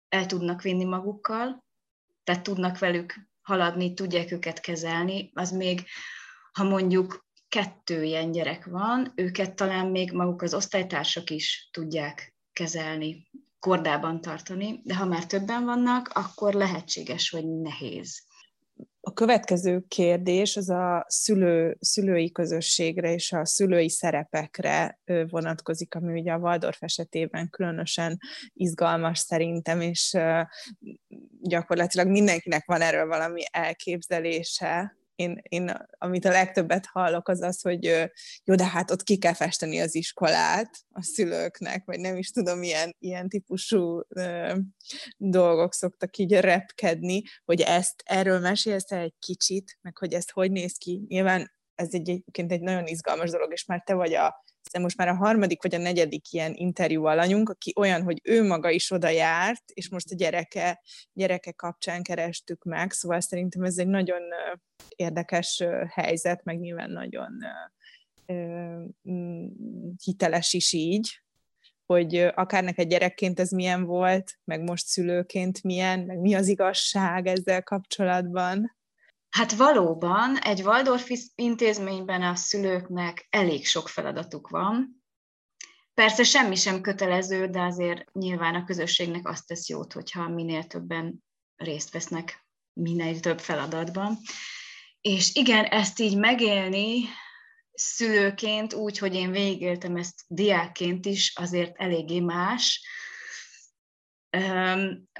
el 0.08 0.26
tudnak 0.26 0.62
vinni 0.62 0.84
magukkal, 0.84 1.64
tehát 2.24 2.42
tudnak 2.42 2.78
velük 2.78 3.14
haladni, 3.42 3.94
tudják 3.94 4.32
őket 4.32 4.60
kezelni, 4.60 5.30
az 5.34 5.50
még, 5.50 5.84
ha 6.52 6.64
mondjuk 6.64 7.26
kettő 7.48 8.04
ilyen 8.04 8.30
gyerek 8.30 8.64
van, 8.64 9.12
őket 9.14 9.54
talán 9.54 9.86
még 9.86 10.12
maguk 10.12 10.42
az 10.42 10.54
osztálytársak 10.54 11.30
is 11.30 11.68
tudják 11.72 12.34
kezelni, 12.52 13.28
kordában 13.58 14.20
tartani, 14.20 14.80
de 14.84 14.96
ha 14.96 15.04
már 15.04 15.26
többen 15.26 15.64
vannak, 15.64 16.08
akkor 16.14 16.54
lehetséges, 16.54 17.30
hogy 17.30 17.48
nehéz. 17.48 18.26
A 19.00 19.12
következő 19.12 19.84
kérdés 19.88 20.56
az 20.56 20.68
a 20.68 21.04
szülő, 21.08 21.76
szülői 21.80 22.32
közösségre 22.32 23.12
és 23.12 23.32
a 23.32 23.46
szülői 23.46 23.88
szerepekre 23.88 24.98
vonatkozik, 25.28 25.94
ami 25.94 26.20
ugye 26.20 26.32
a 26.32 26.38
Waldorf 26.38 26.82
esetében 26.82 27.50
különösen 27.50 28.18
izgalmas 28.52 29.18
szerintem, 29.18 29.80
és 29.80 30.16
gyakorlatilag 31.40 32.08
mindenkinek 32.08 32.64
van 32.66 32.80
erről 32.80 33.06
valami 33.06 33.42
elképzelése, 33.50 34.97
én, 35.18 35.40
én, 35.42 35.72
amit 35.98 36.24
a 36.24 36.30
legtöbbet 36.30 36.86
hallok, 36.86 37.28
az 37.28 37.40
az, 37.40 37.62
hogy 37.62 37.84
jó, 38.44 38.54
de 38.54 38.66
hát 38.66 38.90
ott 38.90 39.02
ki 39.02 39.18
kell 39.18 39.32
festeni 39.32 39.80
az 39.80 39.94
iskolát 39.94 40.70
a 40.90 41.02
szülőknek, 41.02 41.84
vagy 41.84 42.00
nem 42.00 42.16
is 42.16 42.30
tudom, 42.30 42.62
ilyen, 42.62 42.96
ilyen 42.98 43.28
típusú 43.28 44.00
ö, 44.08 44.54
dolgok 45.16 45.74
szoktak 45.74 46.16
így 46.16 46.32
repkedni, 46.32 47.22
hogy 47.44 47.60
ezt, 47.60 48.02
erről 48.04 48.38
mesélsz 48.38 48.90
egy 48.90 49.14
kicsit, 49.18 49.78
meg 49.82 49.96
hogy 49.96 50.12
ezt 50.12 50.30
hogy 50.30 50.50
néz 50.50 50.76
ki. 50.76 51.04
Nyilván 51.08 51.52
ez 51.74 51.88
egy, 51.90 52.08
egyébként 52.08 52.52
egy 52.52 52.60
nagyon 52.60 52.86
izgalmas 52.86 53.30
dolog, 53.30 53.52
és 53.52 53.64
már 53.64 53.82
te 53.82 53.94
vagy 53.94 54.14
a 54.14 54.44
hiszen 54.62 54.82
most 54.82 54.96
már 54.96 55.08
a 55.08 55.14
harmadik 55.14 55.62
vagy 55.62 55.74
a 55.74 55.78
negyedik 55.78 56.32
ilyen 56.32 56.54
interjú 56.54 57.04
alanyunk, 57.04 57.48
aki 57.48 57.72
olyan, 57.76 58.02
hogy 58.02 58.20
ő 58.22 58.46
maga 58.46 58.70
is 58.70 58.90
oda 58.90 59.08
járt, 59.08 59.62
és 59.72 59.88
most 59.88 60.10
a 60.10 60.14
gyereke, 60.14 60.80
gyereke 61.12 61.52
kapcsán 61.52 62.02
kerestük 62.02 62.64
meg, 62.64 62.92
szóval 62.92 63.20
szerintem 63.20 63.62
ez 63.62 63.78
egy 63.78 63.86
nagyon 63.86 64.22
érdekes 64.96 65.64
helyzet, 65.88 66.44
meg 66.44 66.58
nyilván 66.58 66.90
nagyon 66.90 67.32
mm, 69.10 69.46
hiteles 70.04 70.52
is 70.52 70.72
így, 70.72 71.22
hogy 71.86 72.16
akár 72.34 72.64
neked 72.64 72.88
gyerekként 72.88 73.40
ez 73.40 73.50
milyen 73.50 73.84
volt, 73.84 74.38
meg 74.44 74.62
most 74.62 74.86
szülőként 74.86 75.62
milyen, 75.62 76.00
meg 76.00 76.18
mi 76.18 76.34
az 76.34 76.48
igazság 76.48 77.26
ezzel 77.26 77.62
kapcsolatban. 77.62 78.77
Hát 79.38 79.52
valóban 79.52 80.38
egy 80.38 80.60
Waldorf 80.60 81.10
intézményben 81.34 82.22
a 82.22 82.34
szülőknek 82.34 83.26
elég 83.30 83.66
sok 83.66 83.88
feladatuk 83.88 84.48
van. 84.48 85.04
Persze 85.94 86.22
semmi 86.22 86.54
sem 86.54 86.80
kötelező, 86.80 87.46
de 87.46 87.60
azért 87.60 88.12
nyilván 88.12 88.54
a 88.54 88.64
közösségnek 88.64 89.28
azt 89.28 89.46
tesz 89.46 89.68
jót, 89.68 89.92
hogyha 89.92 90.28
minél 90.28 90.64
többen 90.64 91.24
részt 91.56 91.92
vesznek 91.92 92.46
minél 92.72 93.20
több 93.20 93.38
feladatban. 93.38 94.18
És 95.00 95.34
igen, 95.34 95.64
ezt 95.64 96.00
így 96.00 96.16
megélni 96.16 97.04
szülőként, 97.72 98.74
úgy, 98.74 98.98
hogy 98.98 99.14
én 99.14 99.30
végigéltem 99.30 99.96
ezt 99.96 100.22
diákként 100.26 101.06
is, 101.06 101.32
azért 101.36 101.80
eléggé 101.80 102.20
más. 102.20 102.82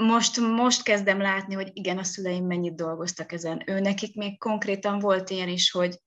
Most, 0.01 0.41
most 0.41 0.83
kezdem 0.83 1.21
látni, 1.21 1.55
hogy 1.55 1.71
igen, 1.73 1.99
a 1.99 2.03
szüleim 2.03 2.47
mennyit 2.47 2.75
dolgoztak 2.75 3.33
ezen. 3.33 3.63
Ő 3.67 3.81
nekik 3.81 4.15
még 4.15 4.39
konkrétan 4.39 4.99
volt 4.99 5.31
ilyen 5.31 5.49
is, 5.49 5.71
hogy 5.71 5.99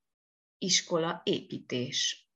iskola 0.58 1.22
építés, 1.24 2.28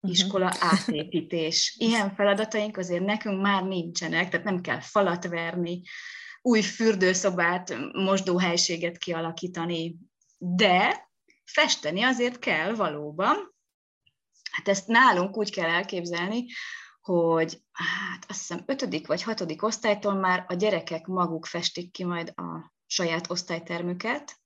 mhm. 0.00 0.12
iskola 0.12 0.52
átépítés. 0.58 1.74
Ilyen 1.78 2.14
feladataink 2.14 2.76
azért 2.76 3.04
nekünk 3.04 3.40
már 3.40 3.62
nincsenek, 3.62 4.28
tehát 4.28 4.46
nem 4.46 4.60
kell 4.60 4.80
falat 4.80 5.26
verni, 5.26 5.82
új 6.42 6.62
fürdőszobát, 6.62 7.76
mosdóhelységet 7.92 8.98
kialakítani, 8.98 9.96
de 10.38 11.08
festeni 11.44 12.02
azért 12.02 12.38
kell 12.38 12.74
valóban. 12.74 13.54
Hát 14.50 14.68
ezt 14.68 14.86
nálunk 14.86 15.36
úgy 15.36 15.50
kell 15.50 15.68
elképzelni, 15.68 16.46
hogy 17.06 17.62
hát 17.72 18.24
azt 18.28 18.38
hiszem 18.38 18.62
ötödik 18.66 19.06
vagy 19.06 19.22
hatodik 19.22 19.62
osztálytól 19.62 20.14
már 20.14 20.44
a 20.48 20.54
gyerekek 20.54 21.06
maguk 21.06 21.46
festik 21.46 21.90
ki 21.90 22.04
majd 22.04 22.32
a 22.36 22.72
saját 22.86 23.30
osztálytermüket, 23.30 24.36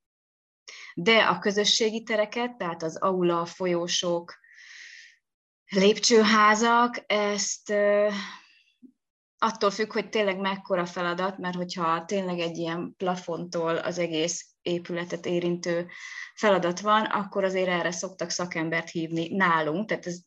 de 0.94 1.16
a 1.16 1.38
közösségi 1.38 2.02
tereket, 2.02 2.56
tehát 2.56 2.82
az 2.82 2.96
aula, 2.96 3.44
folyósok, 3.44 4.38
lépcsőházak, 5.66 7.04
ezt 7.06 7.72
attól 9.38 9.70
függ, 9.70 9.92
hogy 9.92 10.08
tényleg 10.08 10.38
mekkora 10.38 10.86
feladat, 10.86 11.38
mert 11.38 11.56
hogyha 11.56 12.04
tényleg 12.04 12.38
egy 12.38 12.56
ilyen 12.56 12.94
plafontól 12.96 13.76
az 13.76 13.98
egész 13.98 14.46
épületet 14.62 15.26
érintő 15.26 15.88
feladat 16.34 16.80
van, 16.80 17.04
akkor 17.04 17.44
azért 17.44 17.68
erre 17.68 17.90
szoktak 17.90 18.30
szakembert 18.30 18.90
hívni 18.90 19.28
nálunk, 19.28 19.88
tehát 19.88 20.06
ez 20.06 20.18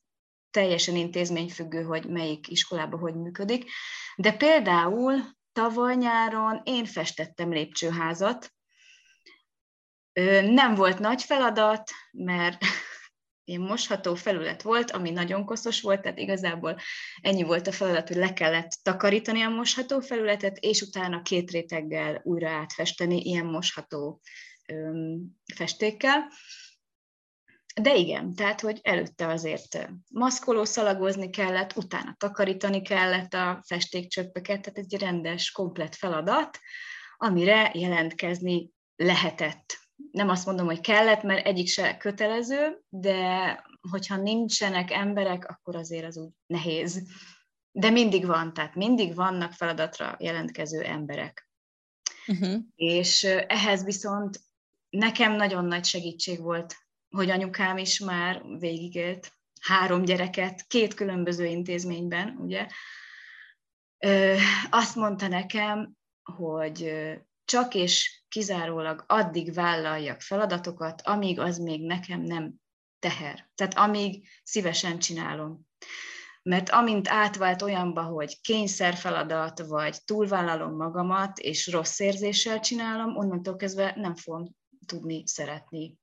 teljesen 0.54 0.96
intézményfüggő, 0.96 1.84
hogy 1.84 2.06
melyik 2.06 2.48
iskolában 2.48 3.00
hogy 3.00 3.16
működik. 3.16 3.72
De 4.16 4.32
például 4.32 5.16
tavaly 5.52 5.96
nyáron 5.96 6.62
én 6.64 6.86
festettem 6.86 7.52
lépcsőházat. 7.52 8.54
Nem 10.44 10.76
volt 10.76 11.00
nagy 11.00 11.22
feladat, 11.24 11.92
mert 12.12 12.58
ilyen 13.46 13.62
mosható 13.62 14.16
felület 14.16 14.62
volt, 14.62 14.92
ami 14.92 15.10
nagyon 15.10 15.46
koszos 15.46 15.82
volt, 15.82 16.02
tehát 16.02 16.18
igazából 16.18 16.80
ennyi 17.22 17.44
volt 17.44 17.68
a 17.68 17.72
feladat, 17.72 18.08
hogy 18.08 18.18
le 18.18 18.34
kellett 18.34 18.72
takarítani 18.82 19.42
a 19.42 19.50
mosható 19.50 20.00
felületet, 20.00 20.58
és 20.58 20.82
utána 20.82 21.22
két 21.22 21.52
réteggel 21.52 22.22
újra 22.24 22.50
átfesteni 22.50 23.22
ilyen 23.22 23.46
mosható 23.46 24.22
festékkel. 25.56 26.32
De 27.82 27.96
igen, 27.96 28.36
tehát, 28.36 28.62
hogy 28.62 28.80
előtte 28.82 29.28
azért 29.28 29.90
maszkoló 30.10 30.64
szalagozni 30.64 31.30
kellett, 31.30 31.76
utána 31.76 32.16
takarítani 32.18 32.82
kellett 32.82 33.34
a 33.34 33.64
festékcsöppeket, 33.68 34.62
tehát 34.62 34.78
egy 34.78 35.00
rendes, 35.00 35.52
komplet 35.52 35.96
feladat, 35.96 36.60
amire 37.18 37.72
jelentkezni 37.74 38.70
lehetett 38.96 39.82
nem 40.12 40.30
azt 40.30 40.46
mondom, 40.46 40.66
hogy 40.66 40.80
kellett, 40.80 41.24
mert 41.24 41.46
egyik 41.46 41.68
se 41.68 41.98
kötelező, 41.98 42.82
de 42.90 43.64
hogyha 43.92 44.18
nincsenek 44.18 44.92
emberek, 44.92 45.46
akkor 45.46 45.76
azért 45.76 46.06
az 46.06 46.18
úgy 46.18 46.32
nehéz. 46.46 47.04
De 47.72 47.90
mindig 47.90 48.26
van, 48.26 48.54
tehát 48.54 48.76
mindig 48.76 49.16
vannak 49.16 49.52
feladatra 49.52 50.16
jelentkező 50.20 50.82
emberek. 50.82 51.50
Uh-huh. 52.28 52.62
És 52.76 53.24
ehhez 53.48 53.84
viszont 53.84 54.40
nekem 54.90 55.32
nagyon 55.32 55.66
nagy 55.66 55.86
segítség 55.86 56.42
volt, 56.42 56.76
hogy 57.16 57.30
anyukám 57.30 57.78
is 57.78 58.00
már 58.00 58.44
végigélt 58.60 59.32
három 59.62 60.04
gyereket, 60.04 60.68
két 60.68 60.94
különböző 60.94 61.46
intézményben, 61.46 62.38
ugye. 62.40 62.68
Azt 64.70 64.96
mondta 64.96 65.28
nekem, 65.28 65.94
hogy 66.24 66.94
csak 67.46 67.74
és 67.74 68.24
kizárólag 68.28 69.04
addig 69.08 69.54
vállaljak 69.54 70.22
feladatokat, 70.22 71.02
amíg 71.02 71.40
az 71.40 71.58
még 71.58 71.86
nekem 71.86 72.22
nem 72.22 72.54
teher. 73.00 73.50
Tehát 73.56 73.78
amíg 73.78 74.28
szívesen 74.44 75.00
csinálom. 75.00 75.68
Mert 76.42 76.70
amint 76.70 77.08
átvált 77.08 77.62
olyanba, 77.62 78.04
hogy 78.04 78.42
kényszer 78.42 78.96
feladat, 78.96 79.60
vagy 79.60 79.98
túlvállalom 80.06 80.76
magamat, 80.76 81.40
és 81.40 81.68
rossz 81.68 82.00
érzéssel 82.00 82.60
csinálom, 82.60 83.18
onnantól 83.18 83.56
kezdve 83.56 83.94
nem 83.96 84.16
fogom 84.16 84.56
tudni 84.86 85.24
szeretni 85.26 86.02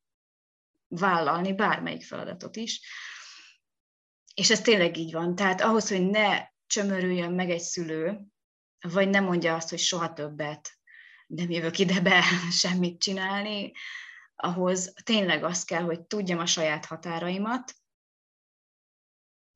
vállalni 0.90 1.52
bármelyik 1.54 2.04
feladatot 2.04 2.56
is. 2.56 2.80
És 4.34 4.50
ez 4.50 4.60
tényleg 4.60 4.96
így 4.96 5.12
van. 5.12 5.34
Tehát 5.34 5.60
ahhoz, 5.60 5.88
hogy 5.88 6.06
ne 6.06 6.46
csömörüljön 6.66 7.32
meg 7.32 7.50
egy 7.50 7.60
szülő, 7.60 8.20
vagy 8.80 9.08
ne 9.08 9.20
mondja 9.20 9.54
azt, 9.54 9.68
hogy 9.68 9.78
soha 9.78 10.12
többet 10.12 10.80
nem 11.30 11.50
jövök 11.50 11.78
ide 11.78 12.00
be 12.00 12.22
semmit 12.62 13.00
csinálni, 13.00 13.72
ahhoz 14.34 14.94
tényleg 15.02 15.44
az 15.44 15.64
kell, 15.64 15.82
hogy 15.82 16.02
tudjam 16.02 16.38
a 16.38 16.46
saját 16.46 16.84
határaimat, 16.84 17.74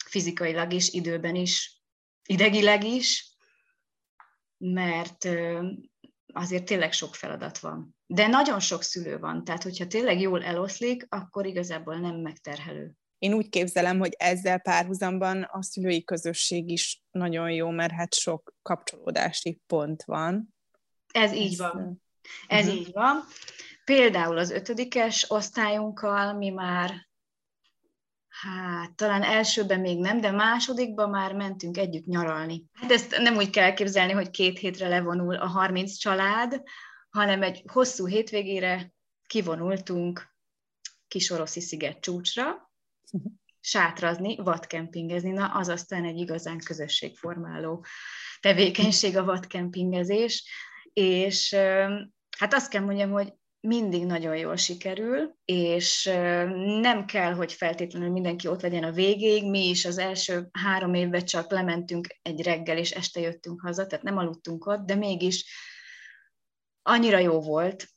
fizikailag 0.04 0.72
is, 0.72 0.88
időben 0.88 1.34
is, 1.34 1.82
idegileg 2.24 2.84
is, 2.84 3.36
mert 4.56 5.28
azért 6.34 6.64
tényleg 6.64 6.92
sok 6.92 7.14
feladat 7.14 7.58
van. 7.58 7.96
De 8.06 8.26
nagyon 8.26 8.60
sok 8.60 8.82
szülő 8.82 9.18
van, 9.18 9.44
tehát 9.44 9.62
hogyha 9.62 9.86
tényleg 9.86 10.20
jól 10.20 10.44
eloszlik, 10.44 11.06
akkor 11.08 11.46
igazából 11.46 11.96
nem 11.96 12.16
megterhelő. 12.16 12.92
Én 13.18 13.34
úgy 13.34 13.48
képzelem, 13.48 13.98
hogy 13.98 14.14
ezzel 14.18 14.58
párhuzamban 14.58 15.42
a 15.42 15.62
szülői 15.62 16.04
közösség 16.04 16.70
is 16.70 17.02
nagyon 17.10 17.50
jó, 17.50 17.70
mert 17.70 17.92
hát 17.92 18.14
sok 18.14 18.54
kapcsolódási 18.62 19.60
pont 19.66 20.02
van. 20.04 20.54
Ez 21.12 21.32
így 21.32 21.56
van. 21.56 22.02
Ez 22.46 22.66
uh-huh. 22.66 22.80
így 22.80 22.92
van. 22.92 23.24
Például 23.84 24.38
az 24.38 24.50
ötödikes 24.50 25.30
osztályunkkal 25.30 26.32
mi 26.32 26.50
már, 26.50 27.08
hát 28.44 28.94
talán 28.94 29.22
elsőben 29.22 29.80
még 29.80 29.98
nem, 29.98 30.20
de 30.20 30.30
másodikban 30.30 31.10
már 31.10 31.34
mentünk 31.34 31.76
együtt 31.76 32.06
nyaralni. 32.06 32.64
Hát 32.72 32.92
ezt 32.92 33.18
nem 33.18 33.36
úgy 33.36 33.50
kell 33.50 33.64
elképzelni, 33.64 34.12
hogy 34.12 34.30
két 34.30 34.58
hétre 34.58 34.88
levonul 34.88 35.34
a 35.34 35.46
30 35.46 35.96
család, 35.96 36.62
hanem 37.10 37.42
egy 37.42 37.62
hosszú 37.72 38.06
hétvégére 38.06 38.92
kivonultunk 39.26 40.32
Kisoroszi 41.08 41.60
sziget 41.60 42.00
csúcsra, 42.00 42.72
sátrazni, 43.60 44.36
vadkempingezni. 44.36 45.30
Na, 45.30 45.46
az 45.46 45.68
aztán 45.68 46.04
egy 46.04 46.18
igazán 46.18 46.58
közösségformáló 46.58 47.84
tevékenység 48.40 49.16
a 49.16 49.24
vadkempingezés 49.24 50.44
és 50.94 51.54
hát 52.38 52.54
azt 52.54 52.70
kell 52.70 52.82
mondjam, 52.82 53.10
hogy 53.10 53.32
mindig 53.66 54.04
nagyon 54.04 54.36
jól 54.36 54.56
sikerül, 54.56 55.36
és 55.44 56.04
nem 56.80 57.04
kell, 57.04 57.32
hogy 57.32 57.52
feltétlenül 57.52 58.10
mindenki 58.10 58.48
ott 58.48 58.62
legyen 58.62 58.84
a 58.84 58.92
végéig. 58.92 59.50
Mi 59.50 59.68
is 59.68 59.84
az 59.84 59.98
első 59.98 60.48
három 60.52 60.94
évben 60.94 61.24
csak 61.24 61.50
lementünk 61.50 62.06
egy 62.22 62.42
reggel, 62.42 62.78
és 62.78 62.90
este 62.90 63.20
jöttünk 63.20 63.60
haza, 63.60 63.86
tehát 63.86 64.04
nem 64.04 64.16
aludtunk 64.16 64.66
ott, 64.66 64.86
de 64.86 64.94
mégis 64.94 65.44
annyira 66.82 67.18
jó 67.18 67.40
volt, 67.40 67.88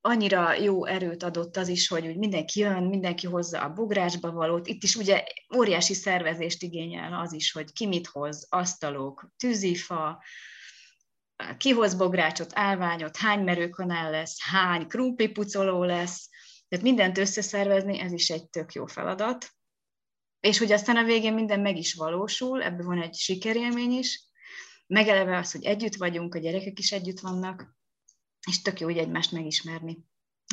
annyira 0.00 0.54
jó 0.54 0.84
erőt 0.84 1.22
adott 1.22 1.56
az 1.56 1.68
is, 1.68 1.88
hogy 1.88 2.06
úgy 2.06 2.16
mindenki 2.16 2.60
jön, 2.60 2.82
mindenki 2.82 3.26
hozza 3.26 3.60
a 3.60 3.72
bográsba 3.72 4.32
valót. 4.32 4.66
Itt 4.66 4.82
is 4.82 4.96
ugye 4.96 5.24
óriási 5.56 5.94
szervezést 5.94 6.62
igényel 6.62 7.20
az 7.20 7.32
is, 7.32 7.52
hogy 7.52 7.72
ki 7.72 7.86
mit 7.86 8.06
hoz, 8.06 8.46
asztalok, 8.50 9.30
tűzifa, 9.36 10.22
kihoz 11.56 11.94
bográcsot, 11.94 12.50
állványot, 12.54 13.16
hány 13.16 13.44
merőkanál 13.44 14.10
lesz, 14.10 14.36
hány 14.40 14.86
krumplipucoló 14.86 15.82
lesz, 15.82 16.28
tehát 16.68 16.84
mindent 16.84 17.18
összeszervezni, 17.18 18.00
ez 18.00 18.12
is 18.12 18.30
egy 18.30 18.48
tök 18.48 18.72
jó 18.72 18.86
feladat. 18.86 19.50
És 20.40 20.58
hogy 20.58 20.72
aztán 20.72 20.96
a 20.96 21.04
végén 21.04 21.34
minden 21.34 21.60
meg 21.60 21.76
is 21.76 21.94
valósul, 21.94 22.62
ebből 22.62 22.86
van 22.86 23.02
egy 23.02 23.14
sikerélmény 23.14 23.90
is, 23.90 24.22
megeleve 24.86 25.36
az, 25.36 25.52
hogy 25.52 25.64
együtt 25.64 25.94
vagyunk, 25.94 26.34
a 26.34 26.38
gyerekek 26.38 26.78
is 26.78 26.92
együtt 26.92 27.20
vannak, 27.20 27.76
és 28.46 28.62
tök 28.62 28.80
jó, 28.80 28.86
hogy 28.86 28.98
egymást 28.98 29.32
megismerni. 29.32 29.98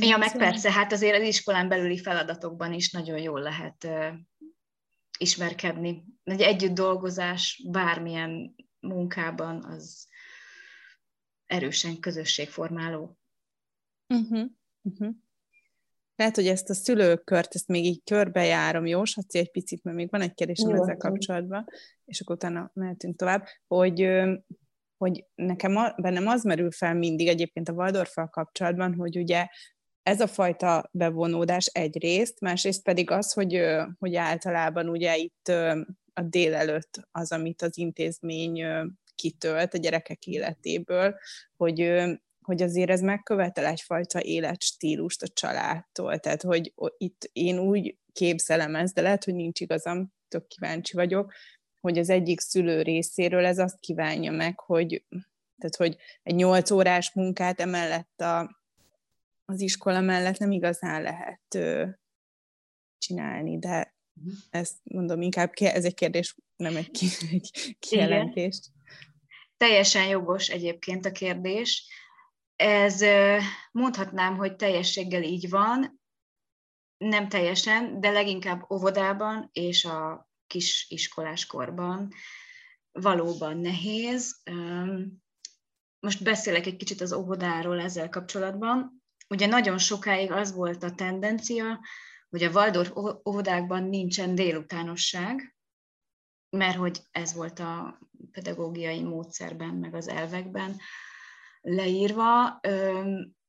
Ja, 0.01 0.17
meg 0.17 0.37
persze, 0.37 0.71
hát 0.71 0.91
azért 0.91 1.21
az 1.21 1.27
iskolán 1.27 1.67
belüli 1.67 1.97
feladatokban 2.01 2.73
is 2.73 2.91
nagyon 2.91 3.17
jól 3.17 3.41
lehet 3.41 3.83
uh, 3.83 4.13
ismerkedni. 5.17 6.03
Egy 6.23 6.41
együtt 6.41 6.73
dolgozás 6.73 7.63
bármilyen 7.71 8.55
munkában 8.79 9.63
az 9.63 10.07
erősen 11.51 11.99
közösségformáló. 11.99 13.17
Uh-huh. 14.07 14.49
Uh-huh. 14.81 15.15
Lehet, 16.15 16.35
hogy 16.35 16.47
ezt 16.47 16.69
a 16.69 16.73
szülőkört, 16.73 17.55
ezt 17.55 17.67
még 17.67 17.85
így 17.85 18.01
körbejárom, 18.03 18.85
jó, 18.85 19.03
Saci, 19.03 19.37
egy 19.37 19.51
picit, 19.51 19.83
mert 19.83 19.97
még 19.97 20.09
van 20.09 20.21
egy 20.21 20.33
kérdésem 20.33 20.69
jó, 20.69 20.81
ezzel 20.81 20.97
kapcsolatban, 20.97 21.65
és 22.05 22.21
akkor 22.21 22.35
utána 22.35 22.71
mehetünk 22.73 23.15
tovább, 23.15 23.45
hogy 23.67 24.09
hogy 24.97 25.25
nekem 25.35 25.75
a, 25.75 25.93
bennem 25.97 26.27
az 26.27 26.43
merül 26.43 26.71
fel 26.71 26.93
mindig 26.93 27.27
egyébként 27.27 27.69
a 27.69 27.73
Waldorffal 27.73 28.29
kapcsolatban, 28.29 28.93
hogy 28.93 29.17
ugye 29.17 29.47
ez 30.03 30.21
a 30.21 30.27
fajta 30.27 30.89
bevonódás 30.91 31.65
egyrészt, 31.65 32.39
másrészt 32.39 32.83
pedig 32.83 33.11
az, 33.11 33.33
hogy, 33.33 33.65
hogy 33.99 34.15
általában 34.15 34.89
ugye 34.89 35.17
itt 35.17 35.47
a 36.13 36.21
délelőtt 36.21 37.07
az, 37.11 37.31
amit 37.31 37.61
az 37.61 37.77
intézmény 37.77 38.63
kitölt 39.21 39.73
a 39.73 39.77
gyerekek 39.77 40.25
életéből, 40.25 41.15
hogy, 41.57 42.01
hogy 42.41 42.61
azért 42.61 42.89
ez 42.89 43.01
megkövetel 43.01 43.65
egyfajta 43.65 44.21
életstílust 44.21 45.21
a 45.21 45.27
családtól. 45.27 46.19
Tehát, 46.19 46.41
hogy 46.41 46.73
itt 46.97 47.29
én 47.33 47.59
úgy 47.59 47.97
képzelem 48.13 48.75
ezt, 48.75 48.93
de 48.93 49.01
lehet, 49.01 49.23
hogy 49.23 49.33
nincs 49.33 49.59
igazam, 49.59 50.13
tök 50.27 50.47
kíváncsi 50.47 50.95
vagyok, 50.95 51.33
hogy 51.79 51.97
az 51.97 52.09
egyik 52.09 52.39
szülő 52.39 52.81
részéről 52.81 53.45
ez 53.45 53.57
azt 53.57 53.79
kívánja 53.79 54.31
meg, 54.31 54.59
hogy, 54.59 55.05
tehát, 55.57 55.75
hogy 55.75 55.97
egy 56.23 56.35
nyolc 56.35 56.71
órás 56.71 57.13
munkát 57.13 57.59
emellett 57.59 58.21
a, 58.21 58.63
az 59.45 59.61
iskola 59.61 60.01
mellett 60.01 60.37
nem 60.37 60.51
igazán 60.51 61.01
lehet 61.01 61.55
ö, 61.55 61.87
csinálni, 62.97 63.59
de 63.59 63.95
uh-huh. 64.15 64.33
ezt 64.49 64.75
mondom, 64.83 65.21
inkább 65.21 65.51
ez 65.53 65.85
egy 65.85 65.93
kérdés, 65.93 66.35
nem 66.55 66.75
egy, 66.75 66.91
ki, 66.91 67.05
egy 67.31 67.75
kijelentés. 67.79 68.59
Igen. 68.59 68.80
Teljesen 69.61 70.07
jogos 70.07 70.47
egyébként 70.47 71.05
a 71.05 71.11
kérdés. 71.11 71.87
Ez 72.55 73.03
mondhatnám, 73.71 74.37
hogy 74.37 74.55
teljességgel 74.55 75.23
így 75.23 75.49
van, 75.49 76.01
nem 76.97 77.27
teljesen, 77.27 77.99
de 77.99 78.09
leginkább 78.09 78.71
óvodában 78.71 79.49
és 79.53 79.85
a 79.85 80.29
kis 80.47 80.85
iskoláskorban 80.89 82.13
valóban 82.91 83.57
nehéz. 83.57 84.41
Most 85.99 86.23
beszélek 86.23 86.65
egy 86.65 86.77
kicsit 86.77 87.01
az 87.01 87.13
óvodáról 87.13 87.79
ezzel 87.79 88.09
kapcsolatban. 88.09 89.03
Ugye 89.29 89.47
nagyon 89.47 89.77
sokáig 89.77 90.31
az 90.31 90.53
volt 90.53 90.83
a 90.83 90.95
tendencia, 90.95 91.79
hogy 92.29 92.43
a 92.43 92.51
Waldorf 92.51 92.91
óvodákban 93.29 93.83
nincsen 93.83 94.35
délutánosság, 94.35 95.55
mert 96.49 96.77
hogy 96.77 97.01
ez 97.11 97.33
volt 97.33 97.59
a 97.59 97.99
pedagógiai 98.31 99.03
módszerben, 99.03 99.69
meg 99.69 99.93
az 99.93 100.07
elvekben 100.07 100.75
leírva. 101.61 102.59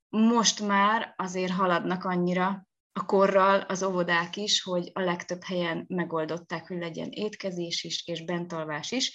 Most 0.09 0.66
már 0.66 1.14
azért 1.16 1.53
haladnak 1.53 2.05
annyira 2.05 2.66
a 2.92 3.05
korral 3.05 3.61
az 3.61 3.83
óvodák 3.83 4.37
is, 4.37 4.62
hogy 4.62 4.90
a 4.92 5.01
legtöbb 5.01 5.42
helyen 5.42 5.85
megoldották, 5.88 6.68
hogy 6.68 6.79
legyen 6.79 7.09
étkezés 7.11 7.85
is, 7.85 8.07
és 8.07 8.25
bentalvás 8.25 8.90
is. 8.90 9.12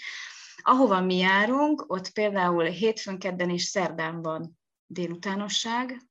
Ahova 0.62 1.02
mi 1.02 1.18
járunk, 1.18 1.84
ott 1.88 2.10
például 2.10 2.64
hétfőn, 2.64 3.20
kedden 3.20 3.50
és 3.50 3.64
szerdán 3.64 4.22
van 4.22 4.58
délutánosság, 4.86 6.02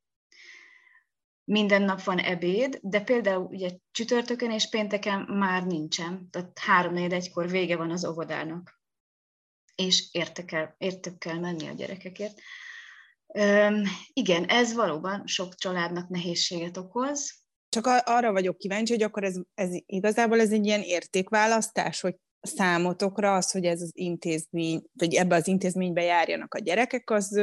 minden 1.44 1.82
nap 1.82 2.02
van 2.02 2.18
ebéd, 2.18 2.78
de 2.82 3.00
például 3.00 3.44
ugye 3.44 3.70
csütörtökön 3.90 4.50
és 4.50 4.68
pénteken 4.68 5.20
már 5.20 5.66
nincsen, 5.66 6.30
tehát 6.30 6.58
három 6.58 6.96
egykor 6.96 7.50
vége 7.50 7.76
van 7.76 7.90
az 7.90 8.04
óvodának, 8.04 8.80
és 9.76 10.08
értek 10.12 10.52
el, 10.52 10.74
értek 10.78 11.18
kell 11.18 11.38
menni 11.38 11.68
a 11.68 11.72
gyerekekért. 11.72 12.40
Üm, 13.34 13.82
igen, 14.12 14.44
ez 14.44 14.74
valóban 14.74 15.26
sok 15.26 15.54
családnak 15.54 16.08
nehézséget 16.08 16.76
okoz, 16.76 17.44
csak 17.68 17.86
arra 18.04 18.32
vagyok 18.32 18.58
kíváncsi, 18.58 18.92
hogy 18.92 19.02
akkor 19.02 19.24
ez, 19.24 19.34
ez 19.54 19.68
igazából 19.86 20.40
ez 20.40 20.52
egy 20.52 20.66
ilyen 20.66 20.82
értékválasztás, 20.82 22.00
hogy 22.00 22.14
számotokra 22.40 23.34
az, 23.34 23.50
hogy 23.50 23.64
ez 23.64 23.80
az 23.80 23.90
intézmény, 23.94 24.82
vagy 24.92 25.14
ebbe 25.14 25.36
az 25.36 25.46
intézménybe 25.46 26.02
járjanak 26.02 26.54
a 26.54 26.58
gyerekek, 26.58 27.10
az, 27.10 27.40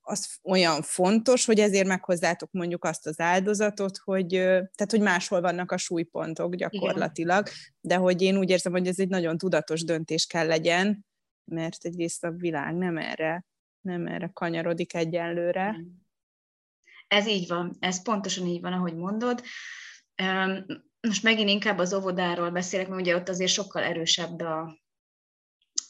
az 0.00 0.26
olyan 0.42 0.82
fontos, 0.82 1.44
hogy 1.44 1.60
ezért 1.60 1.86
meghozzátok 1.86 2.48
mondjuk 2.52 2.84
azt 2.84 3.06
az 3.06 3.20
áldozatot, 3.20 3.98
hogy, 4.04 4.28
tehát, 4.28 4.90
hogy 4.90 5.00
máshol 5.00 5.40
vannak 5.40 5.72
a 5.72 5.76
súlypontok 5.76 6.54
gyakorlatilag, 6.54 7.46
Igen. 7.46 7.58
de 7.80 7.96
hogy 7.96 8.22
én 8.22 8.38
úgy 8.38 8.50
érzem, 8.50 8.72
hogy 8.72 8.86
ez 8.86 8.98
egy 8.98 9.08
nagyon 9.08 9.38
tudatos 9.38 9.84
döntés 9.84 10.26
kell 10.26 10.46
legyen, 10.46 11.06
mert 11.50 11.84
egyrészt 11.84 12.24
a 12.24 12.30
világ 12.30 12.74
nem 12.74 12.98
erre, 12.98 13.44
nem 13.80 14.06
erre 14.06 14.30
kanyarodik 14.32 14.94
egyenlőre. 14.94 15.76
Igen. 15.78 16.08
Ez 17.08 17.26
így 17.26 17.48
van, 17.48 17.76
ez 17.78 18.02
pontosan 18.02 18.46
így 18.46 18.60
van, 18.60 18.72
ahogy 18.72 18.94
mondod. 18.94 19.42
Most 21.00 21.22
megint 21.22 21.48
inkább 21.48 21.78
az 21.78 21.94
óvodáról 21.94 22.50
beszélek, 22.50 22.88
mert 22.88 23.00
ugye 23.00 23.16
ott 23.16 23.28
azért 23.28 23.50
sokkal 23.50 23.82
erősebb 23.82 24.40
a, 24.40 24.78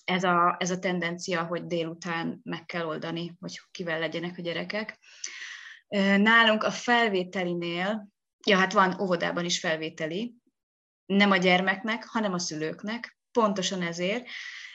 ez, 0.05 0.25
a, 0.25 0.57
ez 0.59 0.71
a 0.71 0.79
tendencia, 0.79 1.43
hogy 1.45 1.67
délután 1.67 2.41
meg 2.43 2.65
kell 2.65 2.85
oldani, 2.85 3.37
hogy 3.41 3.61
kivel 3.71 3.99
legyenek 3.99 4.39
a 4.39 4.43
gyerekek. 4.43 4.99
Nálunk 6.17 6.63
a 6.63 6.71
felvételinél, 6.71 8.09
ja, 8.47 8.57
hát 8.57 8.73
van 8.73 9.01
óvodában 9.01 9.45
is 9.45 9.59
felvételi, 9.59 10.35
nem 11.07 11.31
a 11.31 11.37
gyermeknek, 11.37 12.05
hanem 12.07 12.33
a 12.33 12.39
szülőknek, 12.39 13.19
pontosan 13.33 13.83
ezért, 13.83 14.29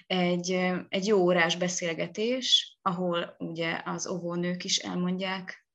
egy, 0.08 0.52
egy 0.90 1.06
jó 1.08 1.20
órás 1.20 1.56
beszélgetés, 1.56 2.78
ahol 2.82 3.36
ugye 3.38 3.82
az 3.86 4.08
óvónők 4.08 4.64
is 4.64 4.78
elmondják 4.78 5.66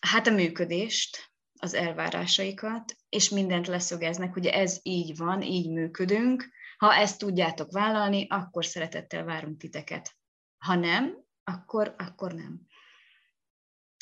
hát 0.00 0.26
a 0.26 0.30
működést, 0.30 1.30
az 1.62 1.74
elvárásaikat, 1.74 2.96
és 3.08 3.28
mindent 3.28 3.66
leszögeznek, 3.66 4.32
hogy 4.32 4.46
ez 4.46 4.78
így 4.82 5.16
van, 5.16 5.42
így 5.42 5.70
működünk. 5.70 6.48
Ha 6.76 6.94
ezt 6.94 7.18
tudjátok 7.18 7.72
vállalni, 7.72 8.26
akkor 8.28 8.64
szeretettel 8.64 9.24
várunk 9.24 9.58
titeket. 9.58 10.16
Ha 10.58 10.74
nem, 10.74 11.24
akkor, 11.44 11.94
akkor 11.98 12.32
nem. 12.32 12.60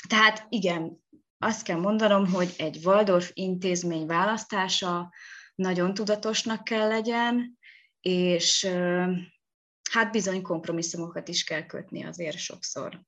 Tehát 0.09 0.47
igen, 0.49 1.05
azt 1.39 1.63
kell 1.63 1.79
mondanom, 1.79 2.27
hogy 2.27 2.55
egy 2.59 2.81
Waldorf 2.85 3.31
intézmény 3.35 4.07
választása 4.07 5.13
nagyon 5.55 5.95
tudatosnak 5.95 6.65
kell 6.65 6.89
legyen, 6.89 7.58
és 8.01 8.69
hát 9.91 10.13
bizony 10.13 10.43
kompromisszumokat 10.43 11.29
is 11.29 11.45
kell 11.45 11.67
kötni 11.67 12.05
azért 12.05 12.39
sokszor. 12.39 13.01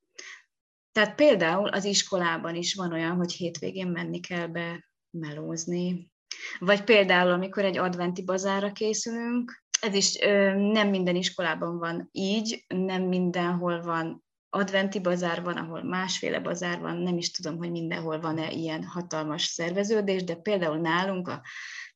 Tehát 0.93 1.15
például 1.15 1.69
az 1.69 1.85
iskolában 1.85 2.55
is 2.55 2.75
van 2.75 2.93
olyan, 2.93 3.17
hogy 3.17 3.33
hétvégén 3.33 3.89
menni 3.89 4.21
kell 4.21 4.47
be 4.47 4.89
melózni. 5.11 6.11
Vagy 6.59 6.85
például, 6.85 7.31
amikor 7.31 7.65
egy 7.65 7.79
adventi 7.79 8.25
bazára 8.25 8.73
készülünk, 8.73 9.65
ez 9.81 9.95
is 9.95 10.21
ö, 10.21 10.55
nem 10.55 10.89
minden 10.89 11.17
iskolában 11.17 11.79
van 11.79 12.09
így, 12.13 12.65
nem 12.69 13.03
mindenhol 13.03 13.83
van 13.83 14.25
adventi 14.51 15.01
bazár 15.01 15.43
van, 15.43 15.57
ahol 15.57 15.83
másféle 15.83 16.41
bazár 16.41 16.81
van, 16.81 16.97
nem 16.97 17.17
is 17.17 17.31
tudom, 17.31 17.57
hogy 17.57 17.71
mindenhol 17.71 18.21
van-e 18.21 18.51
ilyen 18.51 18.85
hatalmas 18.85 19.45
szerveződés, 19.45 20.25
de 20.25 20.35
például 20.35 20.77
nálunk 20.77 21.29
a 21.29 21.43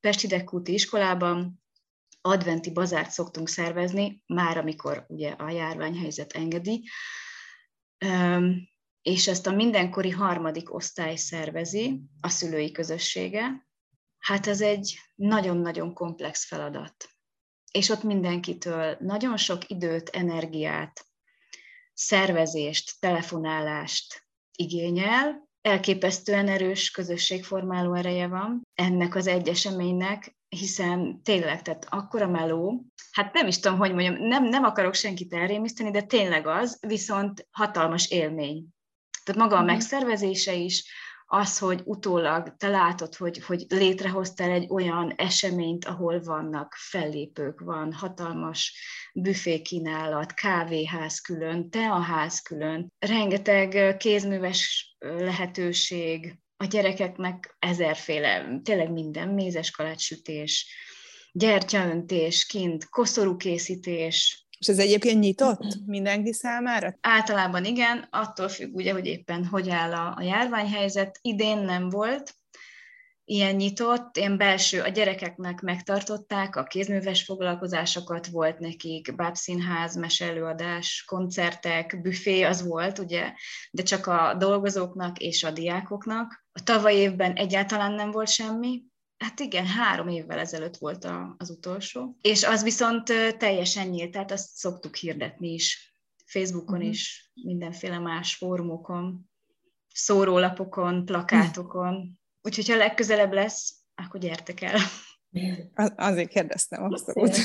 Pesti 0.00 0.26
Dekúti 0.26 0.72
iskolában 0.72 1.63
adventi 2.26 2.70
bazárt 2.70 3.10
szoktunk 3.10 3.48
szervezni, 3.48 4.22
már 4.26 4.58
amikor 4.58 5.04
ugye 5.08 5.30
a 5.30 5.50
járványhelyzet 5.50 6.32
engedi. 6.32 6.88
És 9.02 9.28
ezt 9.28 9.46
a 9.46 9.54
mindenkori 9.54 10.10
harmadik 10.10 10.74
osztály 10.74 11.16
szervezi, 11.16 12.00
a 12.20 12.28
szülői 12.28 12.72
közössége, 12.72 13.66
hát 14.18 14.46
ez 14.46 14.60
egy 14.60 14.98
nagyon-nagyon 15.14 15.94
komplex 15.94 16.46
feladat. 16.46 17.08
És 17.72 17.88
ott 17.88 18.02
mindenkitől 18.02 18.96
nagyon 19.00 19.36
sok 19.36 19.70
időt, 19.70 20.08
energiát, 20.08 21.06
szervezést, 21.92 23.00
telefonálást 23.00 24.26
igényel, 24.56 25.48
elképesztően 25.60 26.48
erős 26.48 26.90
közösségformáló 26.90 27.94
ereje 27.94 28.26
van 28.26 28.62
ennek 28.74 29.14
az 29.14 29.26
egy 29.26 29.48
eseménynek, 29.48 30.36
hiszen 30.54 31.22
tényleg, 31.22 31.62
tehát 31.62 31.86
akkora 31.90 32.28
meló, 32.28 32.84
hát 33.12 33.32
nem 33.32 33.46
is 33.46 33.58
tudom, 33.58 33.78
hogy 33.78 33.92
mondjam, 33.92 34.14
nem, 34.14 34.44
nem 34.44 34.64
akarok 34.64 34.94
senkit 34.94 35.32
elrémiszteni, 35.32 35.90
de 35.90 36.02
tényleg 36.02 36.46
az, 36.46 36.78
viszont 36.86 37.46
hatalmas 37.50 38.10
élmény. 38.10 38.66
Tehát 39.24 39.40
maga 39.40 39.56
a 39.56 39.62
mhm. 39.62 39.70
megszervezése 39.70 40.54
is, 40.54 40.84
az, 41.26 41.58
hogy 41.58 41.82
utólag 41.84 42.56
te 42.56 42.68
látod, 42.68 43.14
hogy, 43.14 43.44
hogy 43.44 43.64
létrehoztál 43.68 44.50
egy 44.50 44.66
olyan 44.70 45.12
eseményt, 45.16 45.84
ahol 45.84 46.20
vannak 46.20 46.74
fellépők, 46.78 47.60
van 47.60 47.92
hatalmas 47.92 48.76
büfékínálat, 49.14 50.34
kávéház 50.34 51.20
külön, 51.20 51.70
teaház 51.70 52.40
külön, 52.40 52.92
rengeteg 52.98 53.96
kézműves 53.96 54.96
lehetőség, 54.98 56.38
a 56.56 56.64
gyerekeknek 56.64 57.56
ezerféle, 57.58 58.60
tényleg 58.62 58.90
minden, 58.92 59.28
mézes 59.28 59.70
kalácssütés, 59.70 60.66
gyertyaöntés, 61.32 62.46
kint, 62.46 62.88
koszorúkészítés, 62.88 64.44
és 64.58 64.70
ez 64.70 64.78
egyébként 64.78 65.20
nyitott 65.20 65.86
mindenki 65.86 66.32
számára? 66.32 66.94
Általában 67.00 67.64
igen, 67.64 68.08
attól 68.10 68.48
függ 68.48 68.74
ugye, 68.74 68.92
hogy 68.92 69.06
éppen 69.06 69.46
hogy 69.46 69.70
áll 69.70 69.92
a, 69.92 70.14
a 70.16 70.22
járványhelyzet. 70.22 71.18
Idén 71.22 71.58
nem 71.58 71.88
volt, 71.88 72.34
ilyen 73.24 73.54
nyitott, 73.54 74.16
ilyen 74.16 74.36
belső, 74.36 74.80
a 74.80 74.88
gyerekeknek 74.88 75.60
megtartották, 75.60 76.56
a 76.56 76.62
kézműves 76.62 77.24
foglalkozásokat 77.24 78.26
volt 78.26 78.58
nekik, 78.58 79.14
bábszínház, 79.16 79.96
meselőadás, 79.96 81.04
koncertek, 81.06 82.00
büfé 82.02 82.42
az 82.42 82.66
volt, 82.66 82.98
ugye, 82.98 83.32
de 83.70 83.82
csak 83.82 84.06
a 84.06 84.34
dolgozóknak 84.38 85.18
és 85.18 85.44
a 85.44 85.50
diákoknak. 85.50 86.44
A 86.52 86.62
tavaly 86.62 86.94
évben 86.94 87.32
egyáltalán 87.32 87.92
nem 87.92 88.10
volt 88.10 88.28
semmi, 88.28 88.82
Hát 89.18 89.40
igen, 89.40 89.66
három 89.66 90.08
évvel 90.08 90.38
ezelőtt 90.38 90.76
volt 90.76 91.04
a, 91.04 91.34
az 91.38 91.50
utolsó. 91.50 92.16
És 92.20 92.44
az 92.44 92.62
viszont 92.62 93.04
teljesen 93.38 93.88
nyílt, 93.88 94.10
tehát 94.10 94.30
azt 94.30 94.48
szoktuk 94.54 94.96
hirdetni 94.96 95.52
is. 95.52 95.94
Facebookon 96.26 96.76
uh-huh. 96.76 96.90
is, 96.90 97.30
mindenféle 97.34 97.98
más 97.98 98.34
fórumokon, 98.34 99.30
szórólapokon, 99.94 101.04
plakátokon. 101.04 102.20
Úgyhogy 102.44 102.68
ha 102.68 102.76
legközelebb 102.76 103.32
lesz, 103.32 103.74
akkor 103.94 104.20
gyertek 104.20 104.60
el. 104.62 104.74
Az, 105.74 105.92
azért 105.96 106.28
kérdeztem 106.28 106.82
abszolút. 106.82 107.36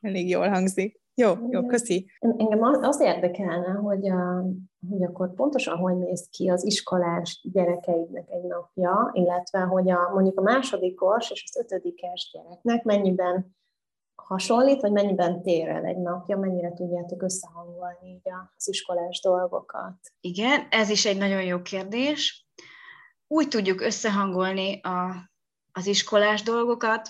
Elég 0.00 0.28
jól 0.28 0.48
hangzik. 0.48 1.00
Jó, 1.14 1.32
jó, 1.50 1.66
köszi. 1.66 2.10
Engem 2.18 2.62
az 2.62 3.00
érdekelne, 3.00 3.72
hogy, 3.72 4.08
a, 4.08 4.44
hogy 4.88 5.04
akkor 5.04 5.34
pontosan 5.34 5.76
hogy 5.76 5.96
néz 5.96 6.28
ki 6.30 6.48
az 6.48 6.64
iskolás 6.64 7.48
gyerekeidnek 7.52 8.30
egy 8.30 8.42
napja, 8.42 9.10
illetve 9.12 9.60
hogy 9.60 9.90
a, 9.90 10.10
mondjuk 10.14 10.38
a 10.38 10.42
másodikos 10.42 11.30
és 11.30 11.44
az 11.46 11.64
ötödikes 11.64 12.30
gyereknek 12.32 12.82
mennyiben 12.82 13.56
hasonlít, 14.14 14.80
vagy 14.80 14.92
mennyiben 14.92 15.42
tér 15.42 15.68
el 15.68 15.84
egy 15.84 15.98
napja, 15.98 16.36
mennyire 16.38 16.72
tudjátok 16.72 17.22
összehangolni 17.22 18.10
így 18.10 18.32
az 18.56 18.68
iskolás 18.68 19.20
dolgokat? 19.20 19.96
Igen, 20.20 20.66
ez 20.70 20.90
is 20.90 21.04
egy 21.04 21.18
nagyon 21.18 21.44
jó 21.44 21.62
kérdés. 21.62 22.46
Úgy 23.32 23.48
tudjuk 23.48 23.80
összehangolni 23.80 24.80
a, 24.80 25.30
az 25.72 25.86
iskolás 25.86 26.42
dolgokat, 26.42 27.08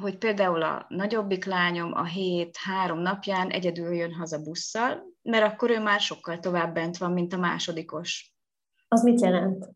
hogy 0.00 0.18
például 0.18 0.62
a 0.62 0.86
nagyobbik 0.88 1.44
lányom 1.44 1.92
a 1.92 2.04
hét 2.04 2.56
három 2.56 2.98
napján 2.98 3.50
egyedül 3.50 3.94
jön 3.94 4.14
haza 4.14 4.42
busszal, 4.42 5.02
mert 5.22 5.52
akkor 5.52 5.70
ő 5.70 5.80
már 5.80 6.00
sokkal 6.00 6.38
tovább 6.38 6.74
bent 6.74 6.96
van, 6.96 7.12
mint 7.12 7.32
a 7.32 7.36
másodikos. 7.36 8.34
Az 8.88 9.02
mit 9.02 9.20
jelent? 9.20 9.68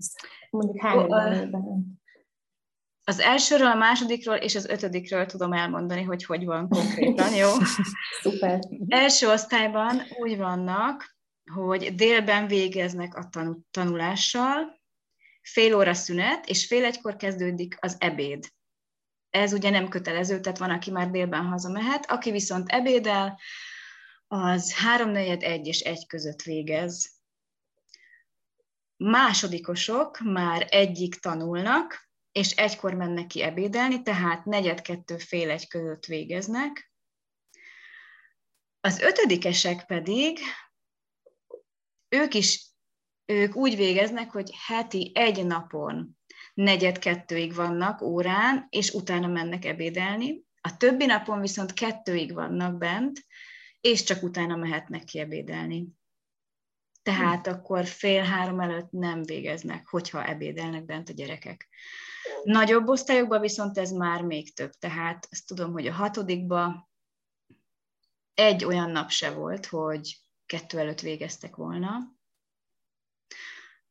Mondjuk 0.51 0.81
hány 0.81 1.01
évben? 1.33 2.01
Az 3.05 3.21
elsőről, 3.21 3.67
a 3.71 3.75
másodikról 3.75 4.37
és 4.37 4.55
az 4.55 4.67
ötödikről 4.67 5.27
tudom 5.27 5.53
elmondani, 5.53 6.03
hogy 6.03 6.25
hogy 6.25 6.45
van 6.45 6.69
konkrétan, 6.69 7.35
jó? 7.35 7.49
Szuper. 8.23 8.61
Első 8.89 9.29
osztályban 9.29 10.03
úgy 10.21 10.37
vannak, 10.37 11.17
hogy 11.55 11.95
délben 11.95 12.47
végeznek 12.47 13.17
a 13.17 13.29
tanulással, 13.71 14.80
fél 15.53 15.77
óra 15.77 15.95
szünet, 15.95 16.47
és 16.47 16.67
fél 16.67 16.85
egykor 16.85 17.17
kezdődik 17.17 17.77
az 17.81 17.97
ebéd. 17.99 18.53
Ez 19.31 19.53
ugye 19.53 19.71
nem 19.71 19.89
kötelező, 19.89 20.41
tehát 20.41 20.59
van, 20.59 20.71
aki 20.71 20.91
már 20.91 21.11
délben 21.11 21.45
hazamehet, 21.45 22.11
aki 22.11 22.31
viszont 22.31 22.69
ebédel, 22.69 23.41
az 24.27 24.75
háromnegyed 24.75 25.43
egy 25.43 25.67
és 25.67 25.81
egy 25.81 26.07
között 26.07 26.43
végez. 26.43 27.11
Másodikosok 28.97 30.19
már 30.19 30.67
egyik 30.71 31.15
tanulnak, 31.15 32.09
és 32.33 32.51
egykor 32.51 32.95
mennek 32.95 33.27
ki 33.27 33.43
ebédelni, 33.43 34.03
tehát 34.03 34.45
negyed 34.45 34.81
kettő 34.81 35.19
fél 35.19 35.51
egy 35.51 35.69
között 35.69 36.05
végeznek. 36.05 36.93
Az 38.81 38.99
ötödikesek 38.99 39.87
pedig, 39.87 40.39
ők 42.09 42.35
is 42.35 42.70
ők 43.31 43.57
úgy 43.57 43.77
végeznek, 43.77 44.31
hogy 44.31 44.51
heti 44.67 45.13
egy 45.15 45.47
napon 45.47 46.19
negyed 46.55 46.99
kettőig 46.99 47.55
vannak 47.55 48.03
órán, 48.03 48.67
és 48.71 48.91
utána 48.91 49.27
mennek 49.27 49.65
ebédelni. 49.65 50.45
A 50.61 50.77
többi 50.77 51.07
napon 51.07 51.41
viszont 51.41 51.73
kettőig 51.73 52.35
vannak 52.35 52.79
bent, 52.79 53.25
és 53.81 54.03
csak 54.03 54.23
utána 54.23 54.57
mehetnek 54.57 55.05
ki 55.05 55.19
ebédelni. 55.19 55.89
Tehát 57.03 57.47
hm. 57.47 57.53
akkor 57.53 57.87
fél 57.87 58.23
három 58.23 58.61
előtt 58.61 58.91
nem 58.91 59.23
végeznek, 59.23 59.87
hogyha 59.87 60.29
ebédelnek 60.29 60.85
bent 60.85 61.09
a 61.09 61.13
gyerekek. 61.13 61.69
Nagyobb 62.43 62.89
osztályokban 62.89 63.41
viszont 63.41 63.79
ez 63.79 63.91
már 63.91 64.23
még 64.23 64.55
több, 64.55 64.73
tehát 64.73 65.29
azt 65.31 65.47
tudom, 65.47 65.73
hogy 65.73 65.87
a 65.87 65.93
hatodikban 65.93 66.89
egy 68.35 68.65
olyan 68.65 68.91
nap 68.91 69.11
se 69.11 69.31
volt, 69.31 69.67
hogy 69.67 70.17
kettő 70.47 70.79
előtt 70.79 71.01
végeztek 71.01 71.57
volna. 71.57 72.19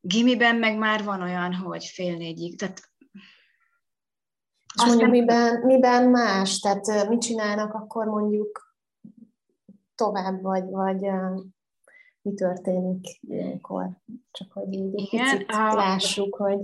Gimiben 0.02 0.56
meg 0.56 0.78
már 0.78 1.04
van 1.04 1.22
olyan, 1.22 1.54
hogy 1.54 1.86
fél 1.86 2.18
négyig, 2.18 2.58
tehát 2.58 2.90
és 4.76 4.86
mondjuk 4.86 5.02
nem... 5.02 5.20
miben, 5.20 5.60
miben 5.66 6.10
más? 6.10 6.60
Tehát 6.60 7.10
mit 7.10 7.22
csinálnak 7.22 7.74
akkor 7.74 8.06
mondjuk 8.06 8.78
tovább, 9.96 10.42
vagy, 10.42 10.70
vagy 10.70 11.10
mi 12.22 12.34
történik 12.34 13.20
ilyenkor? 13.22 13.90
Csak 14.32 14.52
hogy 14.52 14.74
így 14.74 14.94
egy 14.96 15.10
Igen, 15.12 15.38
picit 15.38 15.52
a... 15.52 15.74
lássuk, 15.74 16.36
hogy 16.36 16.60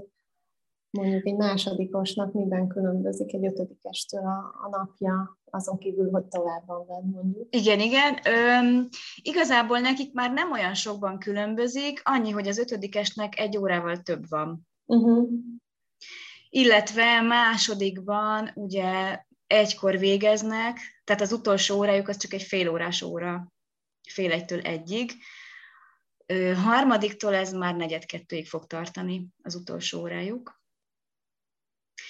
mondjuk 0.90 1.26
egy 1.26 1.36
másodikosnak 1.36 2.34
miben 2.34 2.68
különbözik 2.68 3.34
egy 3.34 3.46
ötödikestől 3.46 4.26
a, 4.26 4.56
a 4.64 4.70
napja, 4.70 5.38
azon 5.56 5.78
kívül, 5.78 6.10
hogy 6.12 6.26
tovább 6.26 6.66
van 6.66 6.86
benne 6.88 7.16
mondjuk. 7.16 7.48
Igen, 7.56 7.80
igen. 7.80 8.20
Üm, 8.28 8.88
igazából 9.22 9.80
nekik 9.80 10.14
már 10.14 10.34
nem 10.34 10.52
olyan 10.52 10.74
sokban 10.74 11.20
különbözik, 11.20 12.02
annyi, 12.04 12.32
hogy 12.32 12.48
az 12.48 12.58
ötödikesnek 12.58 13.40
egy 13.40 13.58
órával 13.58 13.98
több 13.98 14.30
van. 14.30 14.68
Uh-huh. 14.86 15.30
Illetve 16.50 17.22
másodikban 17.22 18.52
ugye 18.54 19.20
egykor 19.48 19.98
végeznek, 19.98 21.02
tehát 21.04 21.22
az 21.22 21.32
utolsó 21.32 21.78
órájuk 21.78 22.08
az 22.08 22.18
csak 22.18 22.34
egy 22.34 22.44
fél 22.44 22.70
órás 22.70 23.02
óra, 23.02 23.54
fél 24.10 24.32
egytől 24.32 24.60
egyig. 24.60 25.12
Ö, 26.26 26.54
harmadiktól 26.54 27.34
ez 27.34 27.54
már 27.54 27.76
negyed 27.76 28.06
kettőig 28.06 28.48
fog 28.48 28.66
tartani 28.66 29.28
az 29.44 29.56
utolsó 29.56 30.00
órájuk. 30.00 30.64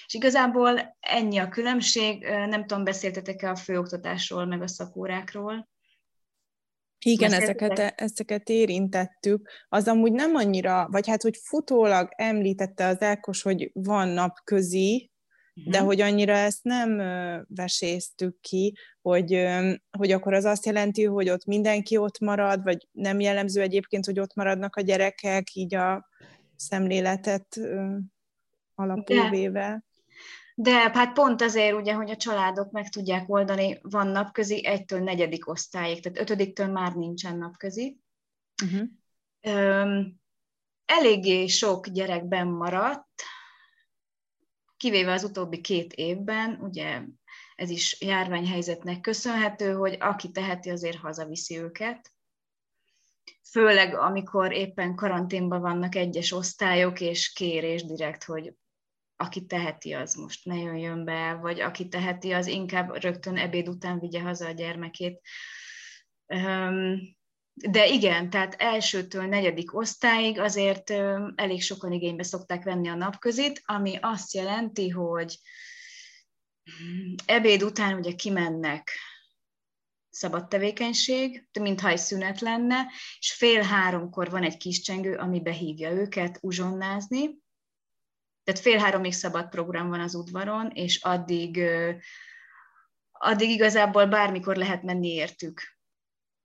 És 0.05 0.13
igazából 0.13 0.97
ennyi 0.99 1.37
a 1.37 1.49
különbség, 1.49 2.23
nem 2.23 2.65
tudom, 2.65 2.83
beszéltetek-e 2.83 3.49
a 3.49 3.55
főoktatásról, 3.55 4.45
meg 4.45 4.61
a 4.61 4.67
szakórákról? 4.67 5.69
Igen, 7.05 7.33
ezeket, 7.33 7.79
ezeket 7.79 8.49
érintettük. 8.49 9.49
Az 9.69 9.87
amúgy 9.87 10.11
nem 10.11 10.35
annyira, 10.35 10.87
vagy 10.91 11.07
hát, 11.07 11.21
hogy 11.21 11.37
futólag 11.43 12.09
említette 12.15 12.85
az 12.87 13.01
Elkos, 13.01 13.41
hogy 13.41 13.71
van 13.73 14.07
napközi, 14.07 15.11
uh-huh. 15.55 15.73
de 15.73 15.79
hogy 15.79 16.01
annyira 16.01 16.33
ezt 16.33 16.63
nem 16.63 16.97
veséztük 17.47 18.39
ki, 18.41 18.77
hogy, 19.01 19.47
hogy 19.97 20.11
akkor 20.11 20.33
az 20.33 20.45
azt 20.45 20.65
jelenti, 20.65 21.03
hogy 21.03 21.29
ott 21.29 21.45
mindenki 21.45 21.97
ott 21.97 22.19
marad, 22.19 22.63
vagy 22.63 22.87
nem 22.91 23.19
jellemző 23.19 23.61
egyébként, 23.61 24.05
hogy 24.05 24.19
ott 24.19 24.35
maradnak 24.35 24.75
a 24.75 24.81
gyerekek, 24.81 25.53
így 25.53 25.75
a 25.75 26.09
szemléletet 26.55 27.59
alapul 28.75 29.29
véve. 29.29 29.83
De 30.57 30.71
hát 30.71 31.13
pont 31.13 31.41
azért 31.41 31.75
ugye, 31.75 31.93
hogy 31.93 32.09
a 32.09 32.15
családok 32.15 32.71
meg 32.71 32.89
tudják 32.89 33.29
oldani, 33.29 33.79
van 33.81 34.07
napközi 34.07 34.65
egytől 34.65 34.99
negyedik 34.99 35.47
osztályig, 35.47 36.01
tehát 36.01 36.19
ötödiktől 36.19 36.67
már 36.67 36.93
nincsen 36.93 37.37
napközi. 37.37 37.99
Uh-huh. 38.63 38.87
Öm, 39.41 40.15
eléggé 40.85 41.47
sok 41.47 41.87
gyerekben 41.87 42.47
maradt, 42.47 43.21
kivéve 44.77 45.11
az 45.11 45.23
utóbbi 45.23 45.61
két 45.61 45.93
évben, 45.93 46.59
ugye 46.61 47.01
ez 47.55 47.69
is 47.69 48.01
járványhelyzetnek 48.01 49.01
köszönhető, 49.01 49.73
hogy 49.73 49.97
aki 49.99 50.31
teheti, 50.31 50.69
azért 50.69 50.97
hazaviszi 50.97 51.57
őket. 51.57 52.11
Főleg, 53.51 53.95
amikor 53.95 54.53
éppen 54.53 54.95
karanténban 54.95 55.61
vannak 55.61 55.95
egyes 55.95 56.31
osztályok, 56.31 57.01
és 57.01 57.33
kérés 57.33 57.83
direkt, 57.83 58.23
hogy 58.23 58.53
aki 59.17 59.45
teheti, 59.45 59.93
az 59.93 60.13
most 60.13 60.45
ne 60.45 60.55
jöjjön 60.55 61.05
be, 61.05 61.33
vagy 61.33 61.59
aki 61.59 61.87
teheti, 61.87 62.31
az 62.31 62.47
inkább 62.47 62.95
rögtön 62.95 63.37
ebéd 63.37 63.67
után 63.67 63.99
vigye 63.99 64.21
haza 64.21 64.47
a 64.47 64.51
gyermekét. 64.51 65.21
De 67.53 67.87
igen, 67.87 68.29
tehát 68.29 68.55
elsőtől 68.57 69.25
negyedik 69.25 69.75
osztályig 69.75 70.39
azért 70.39 70.89
elég 71.35 71.61
sokan 71.61 71.91
igénybe 71.91 72.23
szokták 72.23 72.63
venni 72.63 72.87
a 72.87 72.95
napközit, 72.95 73.61
ami 73.65 73.97
azt 74.01 74.33
jelenti, 74.33 74.89
hogy 74.89 75.39
ebéd 77.25 77.63
után 77.63 77.97
ugye 77.97 78.11
kimennek 78.11 78.91
szabad 80.09 80.47
tevékenység, 80.47 81.47
mintha 81.59 81.89
egy 81.89 81.97
szünet 81.97 82.41
lenne, 82.41 82.85
és 83.19 83.33
fél 83.33 83.61
háromkor 83.61 84.29
van 84.29 84.43
egy 84.43 84.57
kis 84.57 84.81
csengő, 84.81 85.15
ami 85.15 85.41
behívja 85.41 85.91
őket 85.91 86.37
uzsonnázni, 86.41 87.43
tehát 88.45 88.61
fél 88.61 88.77
háromig 88.77 89.13
szabad 89.13 89.49
program 89.49 89.89
van 89.89 89.99
az 89.99 90.15
udvaron, 90.15 90.69
és 90.69 91.03
addig, 91.03 91.61
addig 93.11 93.49
igazából 93.49 94.05
bármikor 94.05 94.55
lehet 94.55 94.83
menni 94.83 95.07
értük. 95.07 95.61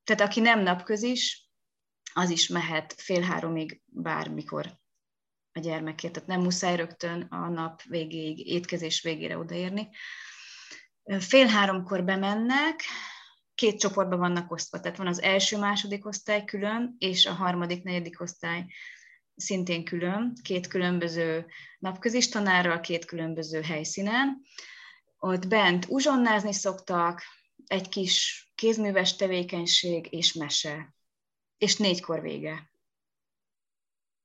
Tehát 0.05 0.23
aki 0.23 0.41
nem 0.41 0.61
napközis, 0.61 1.49
az 2.15 2.31
is 2.31 2.49
mehet 2.49 2.95
fél 2.97 3.23
háromig 3.23 3.83
bármikor. 3.87 4.79
a 5.53 5.61
gyermekért, 5.61 6.13
tehát 6.13 6.29
nem 6.29 6.41
muszáj 6.41 6.77
rögtön 6.77 7.23
a 7.23 7.49
nap 7.49 7.83
végéig, 7.83 8.47
étkezés 8.47 9.03
végére 9.03 9.39
odaérni. 9.39 9.89
Fél 11.19 11.47
háromkor 11.47 12.05
bemennek, 12.05 12.83
két 13.55 13.81
csoportban 13.81 14.19
vannak 14.19 14.53
osztva, 14.53 14.81
tehát 14.81 14.97
van 14.97 15.07
az 15.07 15.23
első, 15.23 15.59
második 15.59 16.07
osztály 16.07 16.45
külön, 16.45 16.97
és 16.99 17.27
a 17.27 17.33
harmadik, 17.33 17.83
negyedik 17.83 18.21
osztály 18.21 18.65
szintén 19.41 19.85
külön, 19.85 20.33
két 20.43 20.67
különböző 20.67 21.47
napközis 21.79 22.29
tanárral, 22.29 22.81
két 22.81 23.05
különböző 23.05 23.61
helyszínen. 23.61 24.43
Ott 25.19 25.49
bent 25.49 25.87
uzsonnázni 25.89 26.53
szoktak, 26.53 27.23
egy 27.67 27.89
kis 27.89 28.45
kézműves 28.55 29.17
tevékenység 29.17 30.13
és 30.13 30.33
mese. 30.33 30.95
És 31.59 31.77
négykor 31.77 32.21
vége. 32.21 32.71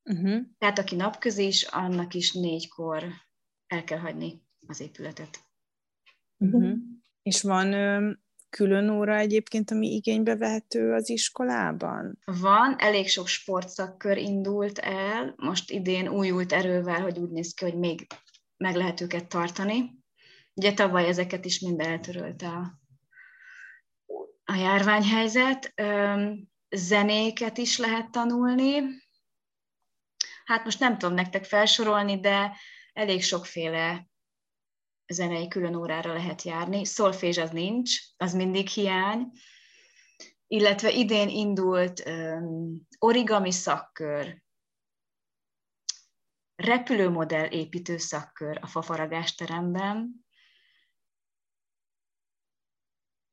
Uh-huh. 0.03 0.41
Tehát 0.57 0.79
aki 0.79 0.95
napközis, 0.95 1.63
annak 1.63 2.13
is 2.13 2.31
négykor 2.33 3.03
el 3.67 3.83
kell 3.83 3.99
hagyni 3.99 4.43
az 4.67 4.79
épületet. 4.79 5.39
Uh-huh. 6.37 6.77
És 7.21 7.41
van 7.41 7.73
ö, 7.73 8.11
külön 8.55 8.89
óra 8.89 9.15
egyébként, 9.15 9.71
ami 9.71 9.87
igénybe 9.87 10.35
vehető 10.35 10.93
az 10.93 11.09
iskolában? 11.09 12.19
Van, 12.25 12.75
elég 12.77 13.09
sok 13.09 13.27
sportszakkör 13.27 14.17
indult 14.17 14.77
el, 14.79 15.33
most 15.37 15.71
idén 15.71 16.07
újult 16.07 16.53
erővel, 16.53 17.01
hogy 17.01 17.17
úgy 17.17 17.29
néz 17.29 17.53
ki, 17.53 17.63
hogy 17.63 17.77
még 17.77 18.07
meg 18.57 18.75
lehet 18.75 19.01
őket 19.01 19.27
tartani. 19.27 20.03
Ugye 20.53 20.73
tavaly 20.73 21.07
ezeket 21.07 21.45
is 21.45 21.59
mind 21.59 21.79
eltörölte 21.79 22.47
a, 22.47 22.79
a 24.43 24.55
járványhelyzet. 24.55 25.73
Zenéket 26.69 27.57
is 27.57 27.77
lehet 27.77 28.11
tanulni. 28.11 28.81
Hát 30.45 30.63
most 30.63 30.79
nem 30.79 30.97
tudom 30.97 31.15
nektek 31.15 31.43
felsorolni, 31.43 32.19
de 32.19 32.55
elég 32.93 33.23
sokféle 33.23 34.07
zenei 35.07 35.47
külön 35.47 35.75
órára 35.75 36.13
lehet 36.13 36.41
járni. 36.41 36.85
Szolfés 36.85 37.37
az 37.37 37.49
nincs, 37.49 37.99
az 38.17 38.33
mindig 38.33 38.67
hiány. 38.67 39.31
Illetve 40.47 40.91
idén 40.91 41.29
indult 41.29 42.03
um, 42.05 42.87
origami 42.99 43.51
szakkör, 43.51 44.43
repülőmodell 46.55 47.45
építő 47.45 47.97
szakkör 47.97 48.57
a 48.61 48.67
fafaragásteremben. 48.67 50.25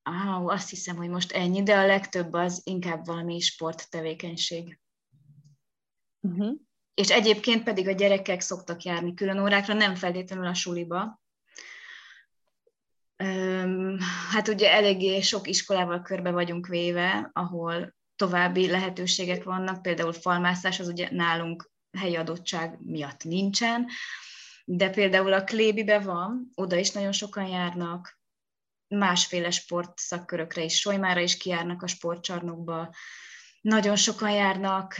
Ah, 0.02 0.44
azt 0.44 0.70
hiszem, 0.70 0.96
hogy 0.96 1.08
most 1.08 1.32
ennyi, 1.32 1.62
de 1.62 1.78
a 1.78 1.86
legtöbb 1.86 2.32
az 2.32 2.60
inkább 2.64 3.06
valami 3.06 3.40
sporttevékenység. 3.40 4.80
Uh-huh. 6.20 6.56
És 6.94 7.10
egyébként 7.10 7.62
pedig 7.62 7.88
a 7.88 7.92
gyerekek 7.92 8.40
szoktak 8.40 8.82
járni 8.82 9.14
külön 9.14 9.38
órákra, 9.38 9.74
nem 9.74 9.94
feltétlenül 9.94 10.46
a 10.46 10.54
suliba, 10.54 11.21
Hát 14.30 14.48
ugye 14.48 14.72
eléggé 14.72 15.20
sok 15.20 15.48
iskolával 15.48 16.02
körbe 16.02 16.30
vagyunk 16.30 16.66
véve, 16.66 17.30
ahol 17.32 17.94
további 18.16 18.70
lehetőségek 18.70 19.44
vannak, 19.44 19.82
például 19.82 20.12
falmászás, 20.12 20.80
az 20.80 20.88
ugye 20.88 21.08
nálunk 21.10 21.70
helyi 21.98 22.16
adottság 22.16 22.78
miatt 22.80 23.24
nincsen, 23.24 23.86
de 24.64 24.90
például 24.90 25.32
a 25.32 25.44
Klébibe 25.44 25.98
van, 25.98 26.50
oda 26.54 26.76
is 26.76 26.90
nagyon 26.90 27.12
sokan 27.12 27.46
járnak, 27.46 28.20
másféle 28.88 29.50
sportszakkörökre 29.50 30.62
is, 30.62 30.78
Solymára 30.78 31.20
is 31.20 31.36
kijárnak 31.36 31.82
a 31.82 31.86
sportcsarnokba, 31.86 32.94
nagyon 33.60 33.96
sokan 33.96 34.30
járnak 34.30 34.96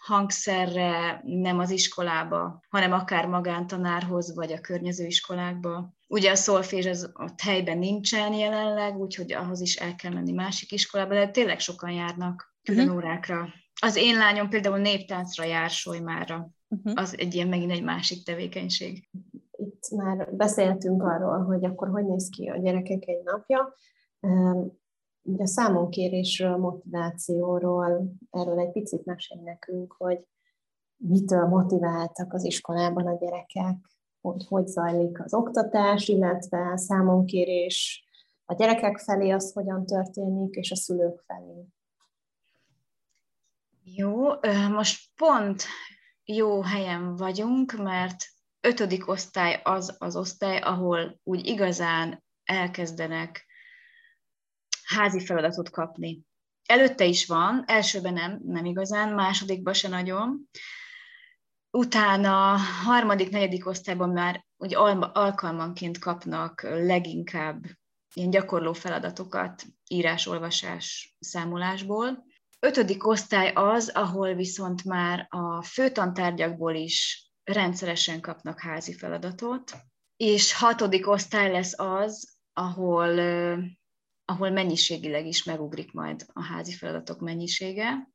hangszerre, 0.00 1.20
nem 1.24 1.58
az 1.58 1.70
iskolába, 1.70 2.60
hanem 2.68 2.92
akár 2.92 3.26
magántanárhoz, 3.26 4.34
vagy 4.34 4.52
a 4.52 4.60
környező 4.60 5.06
iskolákba. 5.06 5.93
Ugye 6.06 6.30
a 6.30 6.34
szolfés 6.34 6.86
az 6.86 7.12
ott 7.14 7.40
helyben 7.40 7.78
nincsen 7.78 8.32
jelenleg, 8.32 8.98
úgyhogy 8.98 9.32
ahhoz 9.32 9.60
is 9.60 9.76
el 9.76 9.94
kell 9.94 10.12
menni 10.12 10.32
másik 10.32 10.72
iskolába, 10.72 11.14
de 11.14 11.30
tényleg 11.30 11.58
sokan 11.58 11.90
járnak 11.90 12.54
külön 12.62 12.84
uh-huh. 12.84 12.96
órákra. 12.96 13.48
Az 13.80 13.96
én 13.96 14.16
lányom 14.16 14.48
például 14.48 14.78
néptáncra 14.78 15.44
jár 15.44 15.70
Solymára. 15.70 16.50
Uh-huh. 16.68 16.92
Az 16.94 17.18
egy 17.18 17.34
ilyen 17.34 17.48
megint 17.48 17.70
egy 17.70 17.82
másik 17.82 18.24
tevékenység. 18.24 19.08
Itt 19.50 19.90
már 19.90 20.34
beszéltünk 20.34 21.02
arról, 21.02 21.44
hogy 21.44 21.64
akkor 21.64 21.88
hogy 21.88 22.04
néz 22.04 22.28
ki 22.28 22.48
a 22.48 22.56
gyerekek 22.56 23.06
egy 23.06 23.22
napja. 23.22 23.74
Ugye 25.22 25.42
a 25.42 25.46
számonkérésről, 25.46 26.56
motivációról, 26.56 28.12
erről 28.30 28.58
egy 28.58 28.72
picit 28.72 29.04
mesél 29.04 29.40
nekünk, 29.44 29.94
hogy 29.98 30.26
mitől 30.96 31.46
motiváltak 31.46 32.32
az 32.32 32.44
iskolában 32.44 33.06
a 33.06 33.16
gyerekek, 33.16 33.76
hogy 34.24 34.46
hogy 34.48 34.66
zajlik 34.66 35.24
az 35.24 35.34
oktatás, 35.34 36.08
illetve 36.08 36.76
számonkérés 36.76 38.04
a 38.44 38.54
gyerekek 38.54 38.98
felé 38.98 39.30
az 39.30 39.52
hogyan 39.52 39.86
történik, 39.86 40.54
és 40.54 40.70
a 40.70 40.76
szülők 40.76 41.22
felé. 41.26 41.66
Jó, 43.84 44.28
most 44.68 45.02
pont 45.16 45.62
jó 46.24 46.62
helyen 46.62 47.16
vagyunk, 47.16 47.72
mert 47.72 48.24
ötödik 48.60 49.08
osztály 49.08 49.60
az 49.64 49.96
az 49.98 50.16
osztály, 50.16 50.58
ahol 50.58 51.20
úgy 51.22 51.46
igazán 51.46 52.24
elkezdenek 52.44 53.46
házi 54.84 55.24
feladatot 55.24 55.70
kapni. 55.70 56.20
Előtte 56.66 57.04
is 57.04 57.26
van, 57.26 57.64
elsőben 57.66 58.12
nem, 58.12 58.40
nem 58.44 58.64
igazán, 58.64 59.14
másodikban 59.14 59.74
se 59.74 59.88
nagyon. 59.88 60.48
Utána 61.76 62.56
harmadik, 62.84 63.30
negyedik 63.30 63.66
osztályban 63.66 64.10
már 64.10 64.44
úgy 64.56 64.74
alkalmanként 64.74 65.98
kapnak 65.98 66.62
leginkább 66.62 67.64
ilyen 68.14 68.30
gyakorló 68.30 68.72
feladatokat 68.72 69.64
írás-olvasás 69.88 71.16
számolásból. 71.20 72.24
Ötödik 72.60 73.06
osztály 73.06 73.52
az, 73.54 73.88
ahol 73.88 74.34
viszont 74.34 74.84
már 74.84 75.26
a 75.28 75.62
főtantárgyakból 75.62 76.74
is 76.74 77.28
rendszeresen 77.44 78.20
kapnak 78.20 78.60
házi 78.60 78.92
feladatot, 78.92 79.72
és 80.16 80.54
hatodik 80.54 81.08
osztály 81.08 81.50
lesz 81.50 81.78
az, 81.78 82.36
ahol 82.52 83.18
ahol 84.24 84.50
mennyiségileg 84.50 85.26
is 85.26 85.44
megugrik 85.44 85.92
majd 85.92 86.26
a 86.32 86.42
házi 86.42 86.72
feladatok 86.72 87.20
mennyisége. 87.20 88.13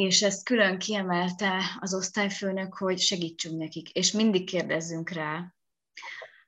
És 0.00 0.22
ezt 0.22 0.44
külön 0.44 0.78
kiemelte 0.78 1.76
az 1.80 1.94
osztályfőnök, 1.94 2.74
hogy 2.74 2.98
segítsünk 2.98 3.58
nekik, 3.58 3.90
és 3.90 4.12
mindig 4.12 4.44
kérdezzünk 4.44 5.10
rá, 5.10 5.54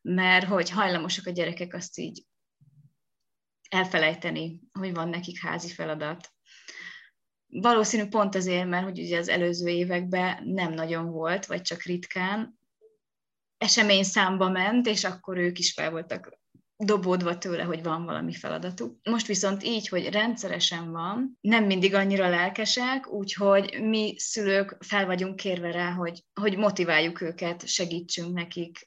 mert 0.03 0.47
hogy 0.47 0.71
hajlamosak 0.71 1.27
a 1.27 1.31
gyerekek 1.31 1.75
azt 1.75 1.99
így 1.99 2.25
elfelejteni, 3.69 4.61
hogy 4.73 4.95
van 4.95 5.09
nekik 5.09 5.41
házi 5.41 5.69
feladat. 5.69 6.33
Valószínű 7.47 8.09
pont 8.09 8.35
azért, 8.35 8.69
mert 8.69 8.85
hogy 8.85 8.99
ugye 8.99 9.19
az 9.19 9.29
előző 9.29 9.69
években 9.69 10.49
nem 10.49 10.73
nagyon 10.73 11.11
volt, 11.11 11.47
vagy 11.47 11.63
csak 11.63 11.83
ritkán, 11.83 12.59
esemény 13.57 14.05
számba 14.05 14.49
ment, 14.49 14.87
és 14.87 15.05
akkor 15.05 15.37
ők 15.37 15.59
is 15.59 15.73
fel 15.73 15.91
voltak 15.91 16.38
dobódva 16.85 17.38
tőle, 17.38 17.62
hogy 17.62 17.83
van 17.83 18.05
valami 18.05 18.33
feladatuk. 18.33 18.99
Most 19.03 19.27
viszont 19.27 19.64
így, 19.64 19.88
hogy 19.88 20.09
rendszeresen 20.09 20.93
van, 20.93 21.38
nem 21.41 21.64
mindig 21.64 21.95
annyira 21.95 22.29
lelkesek, 22.29 23.09
úgyhogy 23.09 23.79
mi 23.81 24.14
szülők 24.19 24.77
fel 24.81 25.07
vagyunk 25.07 25.37
kérve 25.37 25.71
rá, 25.71 25.91
hogy, 25.91 26.25
hogy 26.41 26.57
motiváljuk 26.57 27.21
őket, 27.21 27.67
segítsünk 27.67 28.35
nekik, 28.35 28.87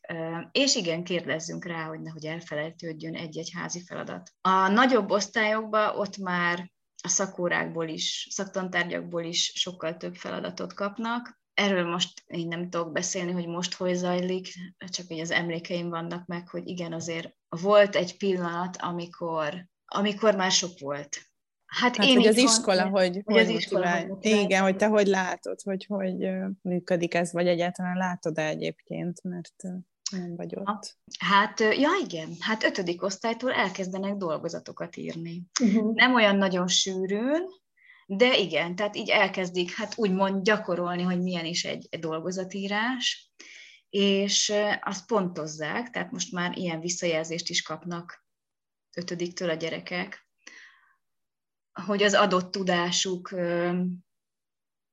és 0.52 0.76
igen, 0.76 1.04
kérdezzünk 1.04 1.66
rá, 1.66 1.84
hogy 1.84 2.02
nehogy 2.02 2.26
elfelejtődjön 2.26 3.16
egy-egy 3.16 3.52
házi 3.56 3.84
feladat. 3.88 4.32
A 4.42 4.68
nagyobb 4.68 5.12
osztályokban 5.12 5.98
ott 5.98 6.18
már 6.18 6.72
a 7.04 7.08
szakórákból 7.08 7.88
is, 7.88 8.28
szaktantárgyakból 8.30 9.24
is 9.24 9.52
sokkal 9.56 9.98
több 9.98 10.16
feladatot 10.16 10.74
kapnak, 10.74 11.40
erről 11.54 11.90
most 11.90 12.24
én 12.28 12.48
nem 12.48 12.70
tudok 12.70 12.92
beszélni, 12.92 13.32
hogy 13.32 13.48
most 13.48 13.74
hogy 13.74 13.96
zajlik, 13.96 14.48
csak 14.90 15.08
hogy 15.08 15.20
az 15.20 15.32
emlékeim 15.32 15.90
vannak 15.90 16.26
meg, 16.26 16.50
hogy 16.50 16.68
igen, 16.68 16.94
azért 16.94 17.40
volt 17.60 17.96
egy 17.96 18.18
pillanat, 18.18 18.78
amikor, 18.78 19.66
amikor 19.86 20.36
már 20.36 20.52
sok 20.52 20.80
volt. 20.80 21.18
Hát, 21.66 21.96
hát 21.96 22.06
én 22.06 22.16
hogy 22.16 22.28
az 22.28 22.36
van, 22.36 22.44
iskola, 22.44 22.90
hogy, 22.90 23.22
hogy, 23.24 23.38
az 23.38 23.50
iskola, 23.50 24.00
hogy 24.00 24.26
Igen, 24.26 24.62
hogy 24.62 24.76
te 24.76 24.88
hogy 24.88 25.08
látod, 25.08 25.62
hogy 25.62 25.86
hogy 25.86 26.30
működik 26.62 27.14
ez, 27.14 27.32
vagy 27.32 27.48
egyáltalán 27.48 27.98
látod-e 27.98 28.46
egyébként, 28.46 29.24
mert 29.24 29.54
nem 30.12 30.36
vagy 30.36 30.56
ott. 30.56 30.98
Hát, 31.20 31.60
ja 31.60 31.90
igen, 32.04 32.30
hát 32.40 32.64
ötödik 32.64 33.04
osztálytól 33.04 33.52
elkezdenek 33.52 34.16
dolgozatokat 34.16 34.96
írni. 34.96 35.44
Uh-huh. 35.62 35.94
Nem 35.94 36.14
olyan 36.14 36.36
nagyon 36.36 36.68
sűrűn, 36.68 37.44
de 38.06 38.38
igen, 38.38 38.76
tehát 38.76 38.96
így 38.96 39.10
elkezdik 39.10 39.76
hát 39.76 39.94
úgymond 39.98 40.44
gyakorolni, 40.44 41.02
hogy 41.02 41.22
milyen 41.22 41.46
is 41.46 41.64
egy 41.66 41.88
dolgozatírás, 42.00 43.32
és 43.92 44.54
azt 44.82 45.06
pontozzák, 45.06 45.90
tehát 45.90 46.12
most 46.12 46.32
már 46.32 46.58
ilyen 46.58 46.80
visszajelzést 46.80 47.50
is 47.50 47.62
kapnak 47.62 48.26
ötödiktől 48.96 49.50
a 49.50 49.54
gyerekek, 49.54 50.28
hogy 51.72 52.04
az 52.04 52.14
adott 52.14 52.52
tudásuk 52.52 53.36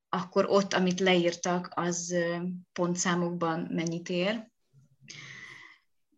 akkor 0.08 0.46
ott, 0.48 0.72
amit 0.72 1.00
leírtak, 1.00 1.72
az 1.74 2.14
pontszámokban 2.72 3.60
mennyit 3.60 4.08
ér, 4.08 4.50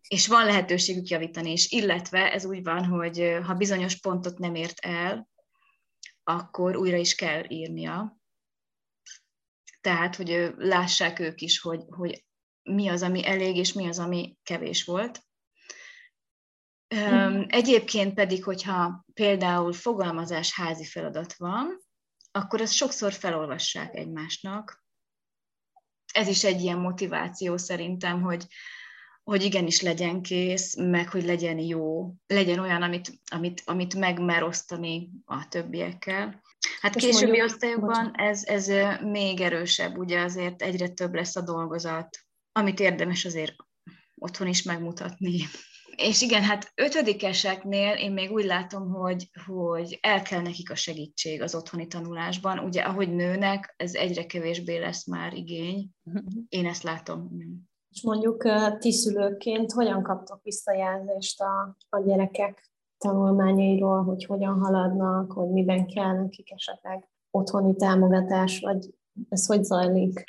és 0.07 0.27
van 0.27 0.45
lehetőségük 0.45 1.07
javítani 1.07 1.51
is, 1.51 1.71
illetve 1.71 2.31
ez 2.31 2.45
úgy 2.45 2.63
van, 2.63 2.85
hogy 2.85 3.37
ha 3.43 3.53
bizonyos 3.53 3.99
pontot 3.99 4.37
nem 4.37 4.55
ért 4.55 4.79
el, 4.79 5.29
akkor 6.23 6.75
újra 6.75 6.97
is 6.97 7.15
kell 7.15 7.43
írnia. 7.47 8.17
Tehát, 9.81 10.15
hogy 10.15 10.53
lássák 10.57 11.19
ők 11.19 11.41
is, 11.41 11.59
hogy, 11.59 11.83
hogy 11.89 12.25
mi 12.63 12.87
az, 12.87 13.01
ami 13.01 13.27
elég, 13.27 13.55
és 13.55 13.73
mi 13.73 13.87
az, 13.87 13.99
ami 13.99 14.37
kevés 14.43 14.83
volt. 14.83 15.23
Mm. 16.95 17.41
Egyébként 17.47 18.13
pedig, 18.13 18.43
hogyha 18.43 19.05
például 19.13 19.73
fogalmazás 19.73 20.53
házi 20.53 20.85
feladat 20.85 21.33
van, 21.33 21.81
akkor 22.31 22.61
azt 22.61 22.73
sokszor 22.73 23.13
felolvassák 23.13 23.95
egymásnak. 23.95 24.83
Ez 26.13 26.27
is 26.27 26.43
egy 26.43 26.61
ilyen 26.61 26.77
motiváció 26.77 27.57
szerintem, 27.57 28.21
hogy, 28.21 28.45
hogy 29.23 29.43
igenis 29.43 29.81
legyen 29.81 30.21
kész, 30.21 30.75
meg 30.75 31.09
hogy 31.09 31.23
legyen 31.23 31.59
jó, 31.59 32.13
legyen 32.27 32.59
olyan, 32.59 32.81
amit, 32.81 33.11
amit, 33.25 33.61
amit 33.65 33.95
megmer 33.95 34.43
osztani 34.43 35.09
a 35.25 35.47
többiekkel. 35.47 36.41
Hát 36.81 36.95
És 36.95 37.03
későbbi 37.03 37.25
mondjuk, 37.25 37.45
osztályokban 37.45 38.11
ez, 38.15 38.45
ez 38.45 38.67
még 39.01 39.41
erősebb, 39.41 39.97
ugye 39.97 40.21
azért 40.21 40.61
egyre 40.61 40.89
több 40.89 41.13
lesz 41.13 41.35
a 41.35 41.41
dolgozat, 41.41 42.19
amit 42.51 42.79
érdemes 42.79 43.25
azért 43.25 43.55
otthon 44.15 44.47
is 44.47 44.63
megmutatni. 44.63 45.39
És 45.95 46.21
igen, 46.21 46.43
hát 46.43 46.71
ötödikeseknél 46.75 47.93
én 47.93 48.11
még 48.11 48.31
úgy 48.31 48.45
látom, 48.45 48.89
hogy, 48.89 49.29
hogy 49.45 49.99
el 50.01 50.21
kell 50.21 50.41
nekik 50.41 50.71
a 50.71 50.75
segítség 50.75 51.41
az 51.41 51.55
otthoni 51.55 51.87
tanulásban. 51.87 52.59
Ugye, 52.59 52.81
ahogy 52.81 53.13
nőnek, 53.13 53.73
ez 53.77 53.93
egyre 53.93 54.25
kevésbé 54.25 54.77
lesz 54.77 55.07
már 55.07 55.33
igény. 55.33 55.89
Mhm. 56.03 56.17
Én 56.49 56.65
ezt 56.65 56.83
látom. 56.83 57.29
És 57.89 58.03
mondjuk 58.03 58.47
ti 58.79 58.91
szülőként 58.91 59.71
hogyan 59.71 60.03
kaptok 60.03 60.39
visszajelzést 60.43 61.41
a, 61.41 61.77
a 61.89 61.99
gyerekek 61.99 62.71
tanulmányairól, 62.97 64.03
hogy 64.03 64.25
hogyan 64.25 64.59
haladnak, 64.59 65.31
hogy 65.31 65.49
miben 65.49 65.87
kell 65.87 66.13
nekik 66.13 66.51
esetleg 66.51 67.09
otthoni 67.31 67.75
támogatás, 67.75 68.59
vagy 68.59 68.93
ez 69.29 69.45
hogy 69.45 69.63
zajlik? 69.63 70.23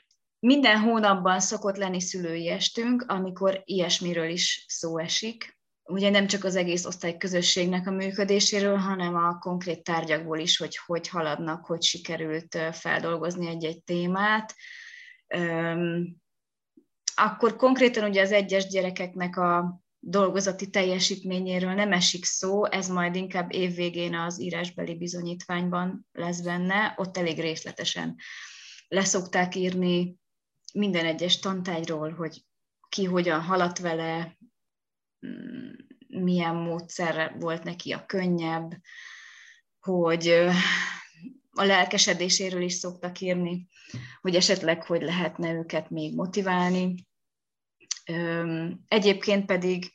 Minden 0.46 0.78
hónapban 0.78 1.40
szokott 1.40 1.76
lenni 1.76 2.00
szülői 2.00 2.48
estünk, 2.48 3.04
amikor 3.08 3.62
ilyesmiről 3.64 4.28
is 4.28 4.64
szó 4.68 4.98
esik. 4.98 5.58
Ugye 5.82 6.10
nem 6.10 6.26
csak 6.26 6.44
az 6.44 6.56
egész 6.56 6.84
osztály 6.84 7.16
közösségnek 7.16 7.86
a 7.86 7.90
működéséről, 7.90 8.76
hanem 8.76 9.14
a 9.14 9.38
konkrét 9.38 9.82
tárgyakból 9.82 10.38
is, 10.38 10.56
hogy 10.56 10.76
hogy 10.86 11.08
haladnak, 11.08 11.66
hogy 11.66 11.82
sikerült 11.82 12.58
feldolgozni 12.72 13.46
egy-egy 13.46 13.82
témát 13.82 14.54
akkor 17.14 17.56
konkrétan 17.56 18.08
ugye 18.08 18.22
az 18.22 18.32
egyes 18.32 18.66
gyerekeknek 18.66 19.36
a 19.36 19.80
dolgozati 19.98 20.70
teljesítményéről 20.70 21.72
nem 21.72 21.92
esik 21.92 22.24
szó, 22.24 22.64
ez 22.64 22.88
majd 22.88 23.14
inkább 23.14 23.52
évvégén 23.52 24.14
az 24.14 24.40
írásbeli 24.40 24.94
bizonyítványban 24.94 26.08
lesz 26.12 26.40
benne, 26.40 26.94
ott 26.96 27.16
elég 27.16 27.40
részletesen 27.40 28.16
leszokták 28.88 29.54
írni 29.54 30.20
minden 30.72 31.04
egyes 31.04 31.38
tantárgyról, 31.38 32.10
hogy 32.10 32.44
ki 32.88 33.04
hogyan 33.04 33.40
haladt 33.40 33.78
vele, 33.78 34.38
mm, 35.26 35.70
milyen 36.08 36.54
módszer 36.54 37.36
volt 37.38 37.62
neki 37.62 37.92
a 37.92 38.06
könnyebb, 38.06 38.72
hogy 39.80 40.28
a 41.50 41.64
lelkesedéséről 41.64 42.62
is 42.62 42.72
szoktak 42.72 43.20
írni, 43.20 43.68
hogy 44.20 44.34
esetleg 44.34 44.84
hogy 44.84 45.02
lehetne 45.02 45.52
őket 45.52 45.90
még 45.90 46.14
motiválni. 46.14 47.06
Egyébként 48.88 49.46
pedig 49.46 49.92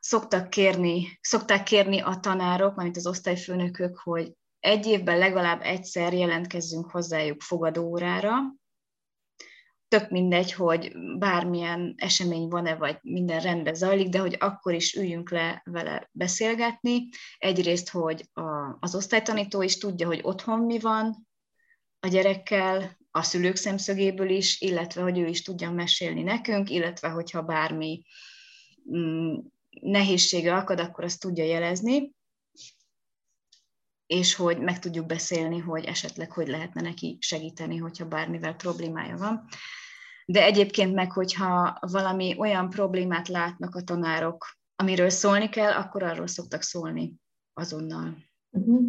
szoktak 0.00 0.50
kérni, 0.50 1.18
szokták 1.20 1.62
kérni 1.62 2.00
a 2.00 2.20
tanárok, 2.20 2.78
amit 2.78 2.96
az 2.96 3.06
osztályfőnökök, 3.06 3.98
hogy 3.98 4.32
egy 4.60 4.86
évben 4.86 5.18
legalább 5.18 5.60
egyszer 5.62 6.12
jelentkezzünk 6.12 6.90
hozzájuk 6.90 7.40
fogadóórára, 7.40 8.38
tök 9.98 10.10
mindegy, 10.10 10.52
hogy 10.52 10.92
bármilyen 11.18 11.94
esemény 11.96 12.48
van-e, 12.48 12.74
vagy 12.74 12.98
minden 13.02 13.40
rendben 13.40 13.74
zajlik, 13.74 14.08
de 14.08 14.18
hogy 14.18 14.36
akkor 14.40 14.74
is 14.74 14.94
üljünk 14.94 15.30
le 15.30 15.62
vele 15.64 16.08
beszélgetni. 16.12 17.08
Egyrészt, 17.38 17.88
hogy 17.88 18.28
a, 18.32 18.76
az 18.80 18.94
osztálytanító 18.94 19.62
is 19.62 19.78
tudja, 19.78 20.06
hogy 20.06 20.20
otthon 20.22 20.60
mi 20.60 20.78
van 20.78 21.28
a 22.00 22.08
gyerekkel, 22.08 22.96
a 23.10 23.22
szülők 23.22 23.56
szemszögéből 23.56 24.30
is, 24.30 24.60
illetve 24.60 25.02
hogy 25.02 25.18
ő 25.18 25.26
is 25.26 25.42
tudja 25.42 25.70
mesélni 25.70 26.22
nekünk, 26.22 26.70
illetve 26.70 27.08
hogyha 27.08 27.42
bármi 27.42 28.02
mm, 28.96 29.34
nehézsége 29.80 30.54
akad, 30.54 30.80
akkor 30.80 31.04
azt 31.04 31.20
tudja 31.20 31.44
jelezni, 31.44 32.14
és 34.06 34.34
hogy 34.34 34.58
meg 34.58 34.78
tudjuk 34.78 35.06
beszélni, 35.06 35.58
hogy 35.58 35.84
esetleg 35.84 36.30
hogy 36.30 36.48
lehetne 36.48 36.80
neki 36.80 37.18
segíteni, 37.20 37.76
hogyha 37.76 38.08
bármivel 38.08 38.54
problémája 38.54 39.16
van. 39.16 39.48
De 40.26 40.44
egyébként 40.44 40.94
meg, 40.94 41.12
hogyha 41.12 41.78
valami 41.80 42.36
olyan 42.38 42.70
problémát 42.70 43.28
látnak 43.28 43.74
a 43.74 43.82
tanárok, 43.82 44.46
amiről 44.76 45.08
szólni 45.08 45.48
kell, 45.48 45.72
akkor 45.72 46.02
arról 46.02 46.26
szoktak 46.26 46.62
szólni 46.62 47.14
azonnal. 47.52 48.16
Uh-huh. 48.50 48.80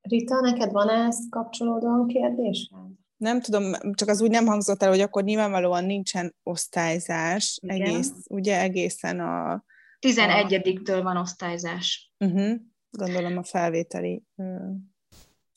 Rita, 0.00 0.40
neked 0.40 0.72
van 0.72 0.88
ezt 0.88 1.30
kapcsolódóan 1.30 2.06
kérdésed? 2.06 2.78
Nem 3.16 3.40
tudom, 3.40 3.72
csak 3.94 4.08
az 4.08 4.22
úgy 4.22 4.30
nem 4.30 4.46
hangzott 4.46 4.82
el, 4.82 4.88
hogy 4.88 5.00
akkor 5.00 5.22
nyilvánvalóan 5.22 5.84
nincsen 5.84 6.34
osztályzás, 6.42 7.58
Igen. 7.62 7.80
egész, 7.80 8.12
ugye 8.28 8.60
egészen 8.60 9.20
a... 9.20 9.64
11-től 10.00 11.00
van 11.02 11.16
osztályzás. 11.16 12.12
Uh-huh. 12.18 12.60
Gondolom 12.90 13.36
a 13.36 13.42
felvételi 13.42 14.22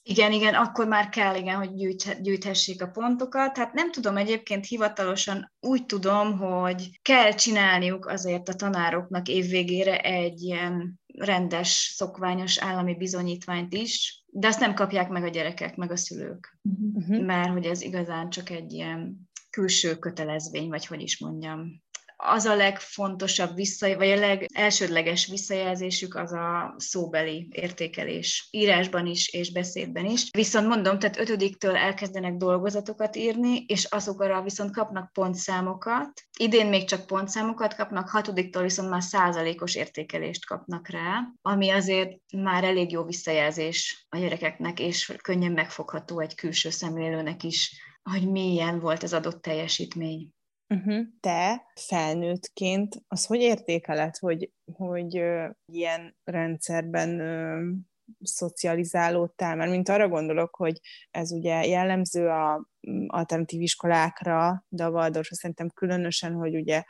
igen, 0.09 0.31
igen, 0.31 0.53
akkor 0.53 0.87
már 0.87 1.09
kell, 1.09 1.35
igen, 1.35 1.55
hogy 1.55 1.95
gyűjthessék 2.21 2.81
a 2.81 2.87
pontokat. 2.87 3.57
Hát 3.57 3.73
nem 3.73 3.91
tudom, 3.91 4.17
egyébként 4.17 4.65
hivatalosan 4.65 5.51
úgy 5.59 5.85
tudom, 5.85 6.37
hogy 6.37 6.99
kell 7.01 7.31
csinálniuk 7.31 8.05
azért 8.05 8.49
a 8.49 8.53
tanároknak 8.53 9.27
évvégére 9.27 9.99
egy 9.99 10.41
ilyen 10.41 10.99
rendes, 11.05 11.93
szokványos 11.95 12.57
állami 12.57 12.95
bizonyítványt 12.95 13.73
is, 13.73 14.23
de 14.27 14.47
azt 14.47 14.59
nem 14.59 14.73
kapják 14.73 15.09
meg 15.09 15.23
a 15.23 15.29
gyerekek, 15.29 15.75
meg 15.75 15.91
a 15.91 15.97
szülők. 15.97 16.59
Uh-huh. 16.95 17.25
Mert 17.25 17.51
hogy 17.51 17.65
ez 17.65 17.81
igazán 17.81 18.29
csak 18.29 18.49
egy 18.49 18.73
ilyen 18.73 19.29
külső 19.49 19.95
kötelezvény, 19.95 20.69
vagy 20.69 20.85
hogy 20.85 21.01
is 21.01 21.19
mondjam 21.19 21.81
az 22.17 22.45
a 22.45 22.55
legfontosabb 22.55 23.55
vissza, 23.55 23.95
vagy 23.95 24.09
a 24.09 24.19
legelsődleges 24.19 25.27
visszajelzésük 25.27 26.15
az 26.15 26.31
a 26.31 26.75
szóbeli 26.77 27.47
értékelés, 27.51 28.47
írásban 28.51 29.05
is 29.05 29.27
és 29.27 29.51
beszédben 29.51 30.05
is. 30.05 30.29
Viszont 30.31 30.67
mondom, 30.67 30.99
tehát 30.99 31.19
ötödiktől 31.19 31.75
elkezdenek 31.75 32.33
dolgozatokat 32.33 33.15
írni, 33.15 33.65
és 33.67 33.83
azokra 33.83 34.41
viszont 34.41 34.71
kapnak 34.71 35.13
pontszámokat. 35.13 36.11
Idén 36.39 36.67
még 36.67 36.87
csak 36.87 37.07
pontszámokat 37.07 37.75
kapnak, 37.75 38.09
hatodiktól 38.09 38.63
viszont 38.63 38.89
már 38.89 39.03
százalékos 39.03 39.75
értékelést 39.75 40.45
kapnak 40.45 40.89
rá, 40.89 41.21
ami 41.41 41.69
azért 41.69 42.11
már 42.33 42.63
elég 42.63 42.91
jó 42.91 43.03
visszajelzés 43.03 44.05
a 44.09 44.17
gyerekeknek, 44.17 44.79
és 44.79 45.13
könnyen 45.21 45.51
megfogható 45.51 46.19
egy 46.19 46.35
külső 46.35 46.69
szemlélőnek 46.69 47.43
is, 47.43 47.81
hogy 48.03 48.31
milyen 48.31 48.79
volt 48.79 49.03
az 49.03 49.13
adott 49.13 49.41
teljesítmény. 49.41 50.35
Uh-huh. 50.69 51.05
Te 51.19 51.65
felnőttként 51.75 52.95
az 53.07 53.25
hogy 53.25 53.41
értékeled, 53.41 54.17
hogy, 54.17 54.51
hogy 54.73 55.19
uh, 55.19 55.49
ilyen 55.65 56.17
rendszerben 56.23 57.21
uh, 57.21 57.77
szocializálódtál? 58.21 59.55
Mert 59.55 59.71
mint 59.71 59.89
arra 59.89 60.07
gondolok, 60.07 60.55
hogy 60.55 60.79
ez 61.11 61.31
ugye 61.31 61.65
jellemző 61.65 62.27
a 62.27 62.67
alternatív 63.07 63.61
iskolákra, 63.61 64.65
de 64.69 64.85
a 64.85 64.89
Waldorfra 64.89 65.35
szerintem 65.35 65.69
különösen, 65.69 66.33
hogy 66.33 66.55
ugye 66.55 66.83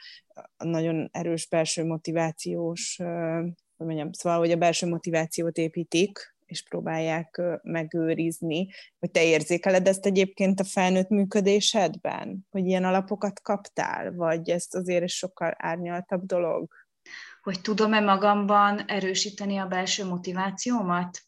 nagyon 0.57 1.09
erős 1.11 1.47
belső 1.47 1.85
motivációs, 1.85 2.97
uh, 3.03 3.41
hogy 3.77 3.87
mondjam, 3.87 4.11
szóval, 4.11 4.39
hogy 4.39 4.51
a 4.51 4.57
belső 4.57 4.87
motivációt 4.87 5.57
építik, 5.57 6.35
és 6.47 6.63
próbálják 6.63 7.41
megőrizni, 7.63 8.67
hogy 8.99 9.11
te 9.11 9.23
érzékeled 9.23 9.87
ezt 9.87 10.05
egyébként 10.05 10.59
a 10.59 10.63
felnőtt 10.63 11.09
működésedben, 11.09 12.47
hogy 12.49 12.65
ilyen 12.65 12.83
alapokat 12.83 13.41
kaptál, 13.41 14.13
vagy 14.13 14.49
ezt 14.49 14.75
azért 14.75 15.03
is 15.03 15.13
sokkal 15.13 15.53
árnyaltabb 15.57 16.25
dolog? 16.25 16.71
Hogy 17.41 17.61
tudom-e 17.61 17.99
magamban 17.99 18.79
erősíteni 18.79 19.57
a 19.57 19.67
belső 19.67 20.05
motivációmat? 20.05 21.21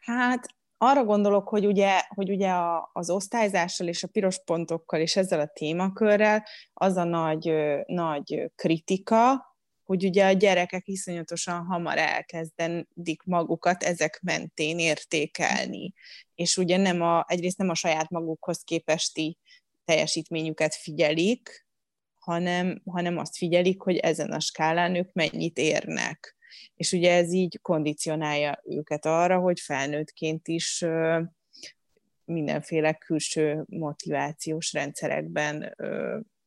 Hát 0.00 0.46
arra 0.78 1.04
gondolok, 1.04 1.48
hogy 1.48 1.66
ugye, 1.66 2.02
hogy 2.08 2.30
ugye 2.30 2.50
a, 2.50 2.90
az 2.92 3.10
osztályzással 3.10 3.86
és 3.86 4.02
a 4.02 4.08
piros 4.08 4.38
pontokkal 4.44 5.00
és 5.00 5.16
ezzel 5.16 5.40
a 5.40 5.50
témakörrel 5.52 6.46
az 6.72 6.96
a 6.96 7.04
nagy, 7.04 7.52
nagy 7.86 8.50
kritika, 8.54 9.51
hogy 9.92 10.04
ugye 10.04 10.26
a 10.26 10.32
gyerekek 10.32 10.88
iszonyatosan 10.88 11.64
hamar 11.64 11.98
elkezdenik 11.98 13.22
magukat 13.24 13.82
ezek 13.82 14.20
mentén 14.22 14.78
értékelni. 14.78 15.92
És 16.34 16.56
ugye 16.56 16.76
nem 16.76 17.02
a, 17.02 17.24
egyrészt 17.28 17.58
nem 17.58 17.68
a 17.68 17.74
saját 17.74 18.10
magukhoz 18.10 18.62
képesti 18.62 19.38
teljesítményüket 19.84 20.74
figyelik, 20.74 21.66
hanem, 22.18 22.82
hanem 22.84 23.18
azt 23.18 23.36
figyelik, 23.36 23.82
hogy 23.82 23.96
ezen 23.96 24.32
a 24.32 24.40
skálán 24.40 24.94
ők 24.94 25.12
mennyit 25.12 25.58
érnek. 25.58 26.36
És 26.74 26.92
ugye 26.92 27.14
ez 27.14 27.32
így 27.32 27.58
kondicionálja 27.62 28.62
őket 28.64 29.06
arra, 29.06 29.38
hogy 29.38 29.60
felnőttként 29.60 30.48
is 30.48 30.84
mindenféle 32.24 32.92
külső 32.92 33.64
motivációs 33.68 34.72
rendszerekben 34.72 35.76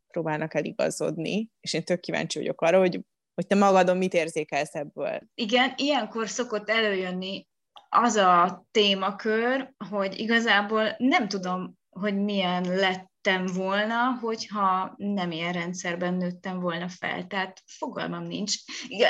próbálnak 0.08 0.54
eligazodni, 0.54 1.50
és 1.60 1.74
én 1.74 1.84
tök 1.84 2.00
kíváncsi 2.00 2.40
vagyok 2.40 2.62
arra, 2.62 2.80
hogy, 2.80 3.06
hogy 3.36 3.48
te 3.48 3.56
magadon 3.56 3.98
mit 3.98 4.14
érzékelsz 4.14 4.76
ebből. 4.76 5.20
Igen, 5.34 5.74
ilyenkor 5.76 6.30
szokott 6.30 6.70
előjönni 6.70 7.48
az 7.90 8.16
a 8.16 8.66
témakör, 8.72 9.74
hogy 9.90 10.20
igazából 10.20 10.96
nem 10.98 11.28
tudom, 11.28 11.78
hogy 11.90 12.24
milyen 12.24 12.64
lett 12.64 13.14
lettem 13.26 13.46
volna, 13.46 14.18
hogyha 14.22 14.94
nem 14.98 15.32
ilyen 15.32 15.54
rendszerben 15.54 16.14
nőttem 16.14 16.60
volna 16.60 16.90
fel. 16.90 17.28
Tehát 17.28 17.62
fogalmam 17.66 18.24
nincs. 18.24 18.56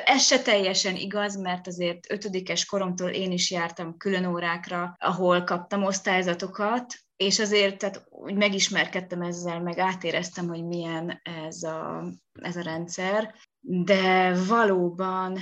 Ez 0.06 0.24
se 0.24 0.42
teljesen 0.42 0.96
igaz, 0.96 1.38
mert 1.38 1.68
azért 1.68 2.12
ötödikes 2.12 2.66
koromtól 2.66 3.10
én 3.10 3.32
is 3.32 3.52
jártam 3.52 3.98
külön 3.98 4.26
órákra, 4.26 4.96
ahol 4.98 5.44
kaptam 5.44 5.84
osztályzatokat, 5.84 6.94
és 7.16 7.40
azért 7.40 7.78
tehát 7.78 8.06
úgy 8.10 8.36
megismerkedtem 8.36 9.22
ezzel, 9.22 9.62
meg 9.62 9.78
átéreztem, 9.80 10.48
hogy 10.48 10.66
milyen 10.66 11.22
ez 11.46 11.64
a, 11.64 12.04
ez 12.42 12.56
a 12.56 12.62
rendszer, 12.62 13.34
de 13.68 14.34
valóban 14.48 15.38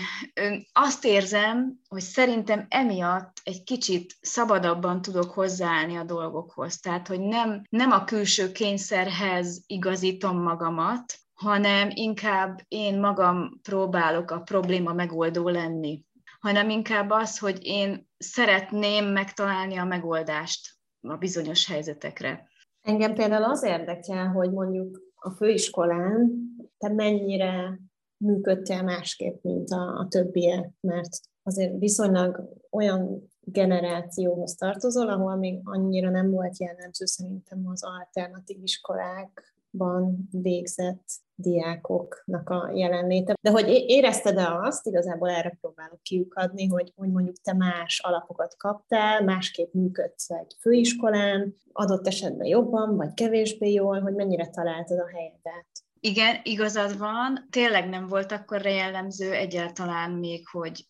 azt 0.74 1.06
érzem, 1.06 1.80
hogy 1.90 2.02
szerintem 2.02 2.66
emiatt 2.70 3.38
egy 3.44 3.64
kicsit 3.64 4.14
szabadabban 4.22 5.02
tudok 5.02 5.32
hozzáállni 5.32 5.96
a 5.96 6.04
dolgokhoz. 6.04 6.80
Tehát, 6.80 7.08
hogy 7.08 7.20
nem, 7.20 7.62
nem 7.70 7.92
a 7.92 8.04
külső 8.04 8.52
kényszerhez 8.52 9.64
igazítom 9.66 10.42
magamat, 10.42 11.18
hanem 11.34 11.90
inkább 11.94 12.60
én 12.68 13.00
magam 13.00 13.60
próbálok 13.62 14.32
a 14.32 14.40
probléma 14.42 14.94
megoldó 14.94 15.50
lenni, 15.50 16.06
hanem 16.40 16.70
inkább 16.70 17.10
az, 17.10 17.40
hogy 17.40 17.60
én 17.62 18.08
szeretném 18.18 19.06
megtalálni 19.06 19.78
a 19.78 19.86
megoldást 19.86 20.70
a 21.02 21.16
bizonyos 21.16 21.68
helyzetekre. 21.68 22.48
Engem 22.82 23.14
például 23.14 23.44
az 23.44 23.64
érdekel, 23.64 24.28
hogy 24.28 24.52
mondjuk 24.52 25.02
a 25.16 25.30
főiskolán 25.30 26.32
te 26.78 26.90
mennyire 26.90 27.80
működtél 28.24 28.84
másképp, 28.84 29.44
mint 29.44 29.70
a, 29.70 30.00
a 30.00 30.08
többiek, 30.10 30.70
mert 30.80 31.20
azért 31.44 31.80
viszonylag 31.80 32.50
olyan 32.72 33.32
generációhoz 33.40 34.56
tartozol, 34.56 35.10
ahol 35.10 35.36
még 35.36 35.60
annyira 35.64 36.10
nem 36.10 36.32
volt 36.32 36.60
jellemző 36.60 37.06
szerintem 37.06 37.68
az 37.68 37.84
alternatív 37.84 38.58
iskolákban 38.64 40.28
végzett 40.32 41.04
diákoknak 41.36 42.50
a 42.50 42.72
jelenléte. 42.74 43.36
De 43.42 43.50
hogy 43.52 43.68
érezted-e 43.68 44.60
azt, 44.62 44.88
igazából 44.88 45.30
erre 45.30 45.58
próbálok 45.62 46.02
kiukadni, 46.02 46.68
hogy, 46.68 46.92
hogy 46.96 47.12
mondjuk 47.12 47.36
te 47.36 47.54
más 47.54 48.00
alapokat 48.04 48.56
kaptál, 48.58 49.24
másképp 49.24 49.74
működsz 49.74 50.30
egy 50.30 50.56
főiskolán, 50.60 51.56
adott 51.72 52.08
esetben 52.08 52.48
jobban, 52.48 52.96
vagy 52.96 53.14
kevésbé 53.14 53.72
jól, 53.72 54.00
hogy 54.02 54.14
mennyire 54.14 54.50
találtad 54.50 55.00
a 55.00 55.08
helyedet? 55.08 55.68
Igen, 56.06 56.40
igazad 56.44 56.98
van, 56.98 57.48
tényleg 57.50 57.90
nem 57.90 58.08
volt 58.08 58.32
akkor 58.32 58.66
jellemző 58.66 59.32
egyáltalán 59.32 60.12
még, 60.12 60.48
hogy 60.48 60.88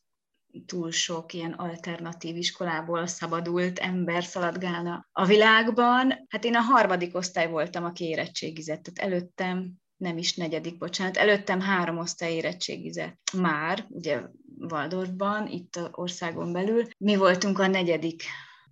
túl 0.66 0.92
sok 0.92 1.34
ilyen 1.34 1.52
alternatív 1.52 2.36
iskolából 2.38 3.08
szabadult 3.08 3.80
ember 3.80 4.24
szaladgálna 4.24 5.08
a 5.12 5.26
világban. 5.26 6.26
Hát 6.30 6.44
én 6.44 6.56
a 6.56 6.62
harmadik 6.62 7.16
osztály 7.16 7.50
voltam, 7.50 7.84
aki 7.84 8.06
érettségizett, 8.06 8.84
tehát 8.84 9.12
előttem 9.12 9.74
nem 9.98 10.18
is 10.18 10.36
negyedik, 10.36 10.78
bocsánat, 10.78 11.18
előttem 11.18 11.62
három 11.62 11.98
osztály 11.98 12.34
érettségizett 12.34 13.32
már, 13.38 13.86
ugye 13.90 14.22
Waldorfban, 14.60 15.48
itt 15.48 15.80
országon 15.92 16.54
belül. 16.54 16.88
Mi 16.98 17.16
voltunk 17.16 17.60
a 17.60 17.68
negyedik 17.68 18.24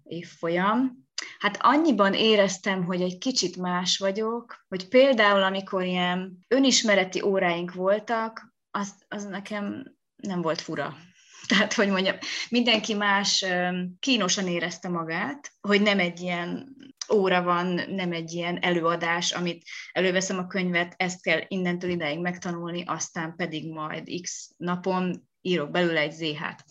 évfolyam, 0.03 1.07
Hát 1.39 1.57
annyiban 1.61 2.13
éreztem, 2.13 2.83
hogy 2.83 3.01
egy 3.01 3.17
kicsit 3.17 3.57
más 3.57 3.97
vagyok, 3.97 4.65
hogy 4.67 4.87
például 4.87 5.43
amikor 5.43 5.83
ilyen 5.83 6.45
önismereti 6.47 7.21
óráink 7.21 7.73
voltak, 7.73 8.53
az, 8.71 8.93
az 9.07 9.25
nekem 9.25 9.95
nem 10.15 10.41
volt 10.41 10.61
fura. 10.61 10.95
Tehát, 11.47 11.73
hogy 11.73 11.89
mondjam, 11.89 12.17
mindenki 12.49 12.93
más 12.93 13.45
kínosan 13.99 14.47
érezte 14.47 14.89
magát, 14.89 15.51
hogy 15.61 15.81
nem 15.81 15.99
egy 15.99 16.19
ilyen 16.19 16.75
óra 17.13 17.43
van, 17.43 17.67
nem 17.89 18.11
egy 18.11 18.31
ilyen 18.31 18.57
előadás, 18.61 19.31
amit 19.31 19.63
előveszem 19.91 20.37
a 20.37 20.47
könyvet, 20.47 20.93
ezt 20.97 21.21
kell 21.21 21.41
innentől 21.47 21.89
ideig 21.89 22.19
megtanulni, 22.19 22.83
aztán 22.85 23.35
pedig 23.35 23.71
majd 23.71 24.09
x 24.21 24.51
napon 24.57 25.29
írok 25.41 25.71
belőle 25.71 25.99
egy 25.99 26.11
ZH-t. 26.11 26.65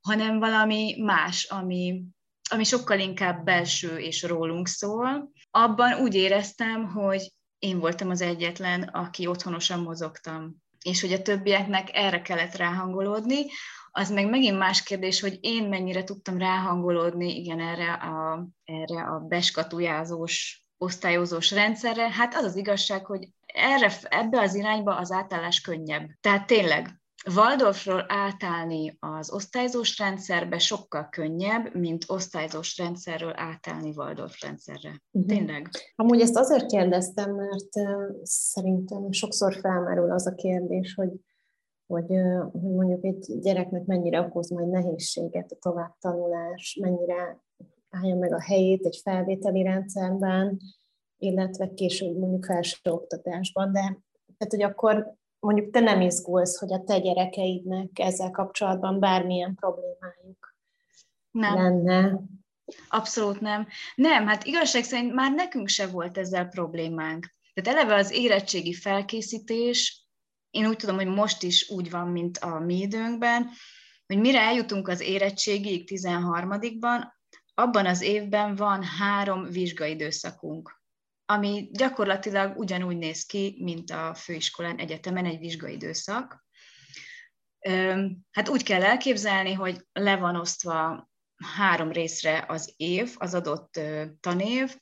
Hanem 0.00 0.38
valami 0.38 0.94
más, 0.98 1.44
ami, 1.44 2.02
ami 2.50 2.64
sokkal 2.64 2.98
inkább 2.98 3.44
belső 3.44 3.96
és 3.96 4.22
rólunk 4.22 4.68
szól. 4.68 5.30
Abban 5.50 6.00
úgy 6.00 6.14
éreztem, 6.14 6.86
hogy 6.86 7.32
én 7.58 7.78
voltam 7.78 8.10
az 8.10 8.20
egyetlen, 8.20 8.82
aki 8.82 9.26
otthonosan 9.26 9.80
mozogtam, 9.80 10.56
és 10.84 11.00
hogy 11.00 11.12
a 11.12 11.22
többieknek 11.22 11.88
erre 11.92 12.22
kellett 12.22 12.56
ráhangolódni, 12.56 13.46
az 13.90 14.10
meg 14.10 14.28
megint 14.28 14.58
más 14.58 14.82
kérdés, 14.82 15.20
hogy 15.20 15.38
én 15.40 15.68
mennyire 15.68 16.04
tudtam 16.04 16.38
ráhangolódni, 16.38 17.36
igen, 17.36 17.60
erre 17.60 17.92
a, 17.92 18.46
erre 18.64 19.02
a 19.02 19.18
beskatujázós, 19.18 20.64
osztályozós 20.78 21.50
rendszerre. 21.50 22.10
Hát 22.10 22.34
az 22.34 22.44
az 22.44 22.56
igazság, 22.56 23.06
hogy 23.06 23.28
erre, 23.46 23.92
ebbe 24.02 24.40
az 24.40 24.54
irányba 24.54 24.96
az 24.96 25.12
átállás 25.12 25.60
könnyebb. 25.60 26.08
Tehát 26.20 26.46
tényleg 26.46 27.00
Waldorfról 27.34 28.04
átállni 28.08 28.96
az 29.00 29.32
osztályzós 29.32 29.98
rendszerbe 29.98 30.58
sokkal 30.58 31.08
könnyebb, 31.08 31.74
mint 31.74 32.04
osztályzós 32.06 32.78
rendszerről 32.78 33.32
átállni 33.36 33.92
Waldorf 33.96 34.42
rendszerre. 34.42 35.02
Uh-huh. 35.10 35.36
Tényleg. 35.36 35.70
Amúgy 35.94 36.20
ezt 36.20 36.36
azért 36.36 36.66
kérdeztem, 36.66 37.34
mert 37.34 37.98
szerintem 38.22 39.12
sokszor 39.12 39.54
felmerül 39.54 40.12
az 40.12 40.26
a 40.26 40.34
kérdés, 40.34 40.94
hogy 40.94 41.10
hogy, 41.86 42.06
hogy 42.52 42.60
mondjuk 42.60 43.04
egy 43.04 43.38
gyereknek 43.40 43.84
mennyire 43.84 44.20
okoz 44.20 44.50
majd 44.50 44.68
nehézséget 44.68 45.52
a 45.52 45.56
továbbtanulás, 45.60 46.78
mennyire 46.80 47.42
állja 47.90 48.16
meg 48.16 48.32
a 48.32 48.40
helyét 48.40 48.84
egy 48.84 49.00
felvételi 49.02 49.62
rendszerben, 49.62 50.60
illetve 51.18 51.74
később 51.74 52.16
mondjuk 52.16 52.44
felsőoktatásban, 52.44 53.72
de 53.72 53.80
tehát, 54.38 54.52
hogy 54.52 54.62
akkor 54.62 55.16
mondjuk 55.46 55.70
te 55.70 55.80
nem 55.80 56.00
izgulsz, 56.00 56.58
hogy 56.58 56.72
a 56.72 56.82
te 56.84 56.98
gyerekeidnek 56.98 57.90
ezzel 57.94 58.30
kapcsolatban 58.30 59.00
bármilyen 59.00 59.54
problémájuk 59.54 60.56
nem. 61.30 61.54
lenne. 61.54 62.20
Abszolút 62.88 63.40
nem. 63.40 63.66
Nem, 63.94 64.26
hát 64.26 64.44
igazság 64.44 64.84
szerint 64.84 65.14
már 65.14 65.32
nekünk 65.32 65.68
se 65.68 65.86
volt 65.86 66.18
ezzel 66.18 66.46
problémánk. 66.46 67.30
Tehát 67.54 67.78
eleve 67.78 67.94
az 67.94 68.10
érettségi 68.10 68.74
felkészítés, 68.74 70.06
én 70.50 70.66
úgy 70.66 70.76
tudom, 70.76 70.96
hogy 70.96 71.06
most 71.06 71.42
is 71.42 71.70
úgy 71.70 71.90
van, 71.90 72.08
mint 72.08 72.38
a 72.38 72.58
mi 72.58 72.78
időnkben, 72.78 73.48
hogy 74.06 74.18
mire 74.18 74.40
eljutunk 74.40 74.88
az 74.88 75.00
érettségig 75.00 75.88
13-ban, 75.92 77.02
abban 77.54 77.86
az 77.86 78.02
évben 78.02 78.54
van 78.54 78.82
három 78.82 79.44
vizsgaidőszakunk 79.50 80.84
ami 81.26 81.68
gyakorlatilag 81.72 82.58
ugyanúgy 82.58 82.96
néz 82.96 83.24
ki, 83.24 83.56
mint 83.58 83.90
a 83.90 84.14
főiskolán, 84.14 84.78
egyetemen 84.78 85.24
egy 85.24 85.38
vizsgaidőszak. 85.38 86.44
Hát 88.30 88.48
úgy 88.48 88.62
kell 88.62 88.82
elképzelni, 88.82 89.52
hogy 89.52 89.86
le 89.92 90.16
van 90.16 90.36
osztva 90.36 91.08
három 91.56 91.92
részre 91.92 92.44
az 92.48 92.72
év, 92.76 93.14
az 93.18 93.34
adott 93.34 93.80
tanév, 94.20 94.76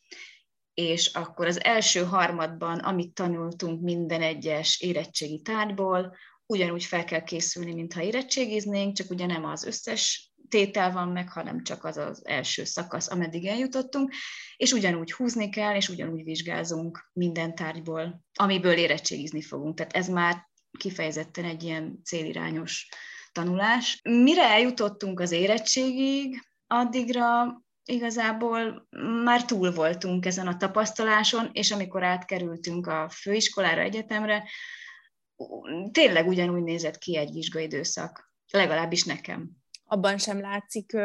és 0.75 1.07
akkor 1.07 1.47
az 1.47 1.65
első 1.65 2.05
harmadban, 2.05 2.79
amit 2.79 3.15
tanultunk 3.15 3.83
minden 3.83 4.23
egyes 4.23 4.81
érettségi 4.81 5.41
tárgyból, 5.43 6.17
ugyanúgy 6.47 6.85
fel 6.85 7.05
kell 7.05 7.23
készülni, 7.23 7.75
mintha 7.75 8.03
érettségiznénk, 8.03 8.97
csak 8.97 9.11
ugye 9.11 9.27
nem 9.27 9.45
az 9.45 9.65
összes 9.65 10.33
tétel 10.49 10.93
van 10.93 11.09
meg, 11.09 11.29
hanem 11.29 11.63
csak 11.63 11.85
az 11.85 11.97
az 11.97 12.27
első 12.27 12.65
szakasz, 12.65 13.11
ameddig 13.11 13.47
eljutottunk, 13.47 14.13
és 14.57 14.73
ugyanúgy 14.73 15.13
húzni 15.13 15.51
kell, 15.51 15.75
és 15.75 15.89
ugyanúgy 15.89 16.25
vizsgázunk 16.25 17.11
minden 17.13 17.55
tárgyból, 17.55 18.25
amiből 18.35 18.77
érettségizni 18.77 19.43
fogunk. 19.43 19.77
Tehát 19.77 19.93
ez 19.93 20.09
már 20.09 20.49
kifejezetten 20.79 21.45
egy 21.45 21.63
ilyen 21.63 22.01
célirányos 22.05 22.89
tanulás. 23.33 24.01
Mire 24.03 24.43
eljutottunk 24.43 25.21
az 25.21 25.31
érettségig, 25.31 26.43
addigra 26.67 27.63
igazából 27.85 28.89
már 29.25 29.45
túl 29.45 29.73
voltunk 29.73 30.27
ezen 30.27 30.47
a 30.47 30.57
tapasztaláson, 30.57 31.51
és 31.53 31.71
amikor 31.71 32.03
átkerültünk 32.03 32.87
a 32.87 33.09
főiskolára, 33.09 33.81
egyetemre, 33.81 34.49
tényleg 35.91 36.27
ugyanúgy 36.29 36.63
nézett 36.63 36.99
ki 36.99 37.17
egy 37.17 37.33
vizsgaidőszak, 37.33 38.33
legalábbis 38.51 39.05
nekem. 39.05 39.64
Abban 39.85 40.19
sem 40.19 40.41
látszik 40.41 40.97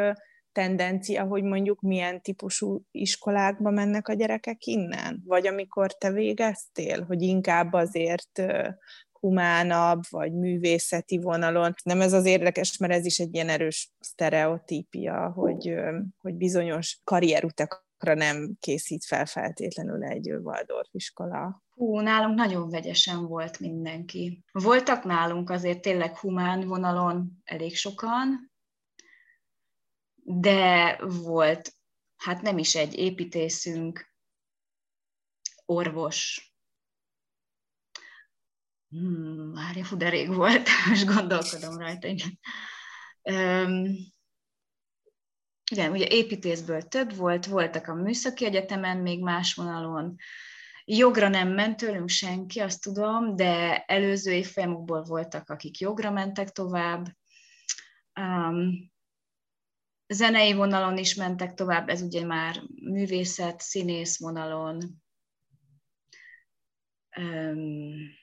tendencia, 0.52 1.24
hogy 1.24 1.42
mondjuk 1.42 1.80
milyen 1.80 2.22
típusú 2.22 2.82
iskolákba 2.90 3.70
mennek 3.70 4.08
a 4.08 4.12
gyerekek 4.12 4.66
innen? 4.66 5.22
Vagy 5.26 5.46
amikor 5.46 5.92
te 5.92 6.10
végeztél, 6.10 7.04
hogy 7.04 7.22
inkább 7.22 7.72
azért 7.72 8.42
humánabb, 9.20 10.00
vagy 10.10 10.32
művészeti 10.32 11.18
vonalon. 11.18 11.74
Nem 11.84 12.00
ez 12.00 12.12
az 12.12 12.24
érdekes, 12.24 12.76
mert 12.76 12.92
ez 12.92 13.04
is 13.04 13.18
egy 13.18 13.34
ilyen 13.34 13.48
erős 13.48 13.92
sztereotípia, 13.98 15.32
hogy, 15.34 15.74
hogy 16.18 16.34
bizonyos 16.34 17.00
karrierutakra 17.04 18.14
nem 18.14 18.56
készít 18.60 19.04
fel 19.04 19.26
feltétlenül 19.26 20.04
egy 20.04 20.30
Waldorf 20.30 20.88
iskola. 20.90 21.62
Hú, 21.74 22.00
nálunk 22.00 22.36
nagyon 22.36 22.68
vegyesen 22.68 23.26
volt 23.26 23.60
mindenki. 23.60 24.44
Voltak 24.52 25.04
nálunk 25.04 25.50
azért 25.50 25.80
tényleg 25.80 26.16
humán 26.16 26.66
vonalon 26.66 27.42
elég 27.44 27.76
sokan, 27.76 28.49
de 30.22 30.96
volt, 31.04 31.72
hát 32.16 32.42
nem 32.42 32.58
is 32.58 32.74
egy 32.74 32.94
építészünk, 32.94 34.14
orvos, 35.64 36.50
Hmm, 38.90 39.52
várja, 39.52 39.84
fú, 39.84 39.96
de 39.96 40.08
rég 40.08 40.34
volt, 40.34 40.68
most 40.88 41.06
gondolkodom 41.06 41.78
rajta, 41.78 42.08
igen. 42.08 42.38
Um, 43.22 43.96
igen, 45.70 45.90
ugye 45.90 46.06
építészből 46.06 46.82
több 46.82 47.14
volt, 47.14 47.46
voltak 47.46 47.86
a 47.86 47.94
műszaki 47.94 48.44
egyetemen, 48.44 48.96
még 48.96 49.22
más 49.22 49.54
vonalon. 49.54 50.16
Jogra 50.84 51.28
nem 51.28 51.48
ment 51.48 51.76
tőlünk 51.76 52.08
senki, 52.08 52.60
azt 52.60 52.82
tudom, 52.82 53.36
de 53.36 53.84
előző 53.84 54.32
évfolyamokból 54.32 55.02
voltak, 55.02 55.48
akik 55.48 55.78
jogra 55.78 56.10
mentek 56.10 56.50
tovább. 56.50 57.06
Um, 58.20 58.89
zenei 60.12 60.52
vonalon 60.52 60.98
is 60.98 61.14
mentek 61.14 61.54
tovább, 61.54 61.88
ez 61.88 62.02
ugye 62.02 62.24
már 62.24 62.62
művészet, 62.82 63.60
színész 63.60 64.18
vonalon. 64.18 64.78
Um, 67.16 68.18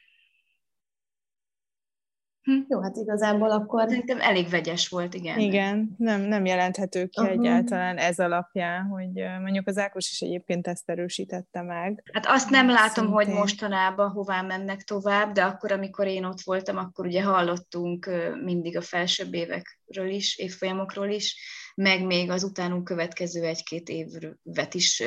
Hm. 2.48 2.62
Jó, 2.70 2.82
hát 2.82 2.96
igazából 2.96 3.52
akkor... 3.52 3.90
Szerintem 3.90 4.22
elég 4.22 4.50
vegyes 4.50 4.88
volt, 4.88 5.14
igen. 5.14 5.40
Igen, 5.40 5.96
nem, 5.98 6.22
nem 6.22 6.46
jelenthető 6.46 7.06
ki 7.06 7.22
uh-huh. 7.22 7.40
egyáltalán 7.40 7.98
ez 7.98 8.20
alapján, 8.20 8.84
hogy 8.86 9.12
mondjuk 9.42 9.68
az 9.68 9.78
Ákos 9.78 10.10
is 10.12 10.22
egyébként 10.22 10.68
ezt 10.68 10.90
erősítette 10.90 11.62
meg. 11.62 12.04
Hát 12.14 12.26
azt 12.26 12.50
nem 12.50 12.68
látom, 12.68 13.06
Szintén. 13.06 13.14
hogy 13.14 13.28
mostanában 13.28 14.10
hová 14.10 14.42
mennek 14.42 14.82
tovább, 14.82 15.32
de 15.32 15.44
akkor, 15.44 15.72
amikor 15.72 16.08
én 16.08 16.24
ott 16.24 16.42
voltam, 16.42 16.78
akkor 16.78 17.06
ugye 17.06 17.24
hallottunk 17.24 18.10
mindig 18.44 18.78
a 18.78 18.82
felsőbb 18.82 19.34
évekről 19.34 20.10
is, 20.10 20.38
évfolyamokról 20.38 21.10
is, 21.10 21.36
meg 21.82 22.06
még 22.06 22.30
az 22.30 22.44
utánunk 22.44 22.84
következő 22.84 23.44
egy-két 23.44 23.90
évet 23.90 24.74
is 24.74 25.04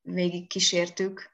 végig 0.00 0.48
kísértük, 0.48 1.32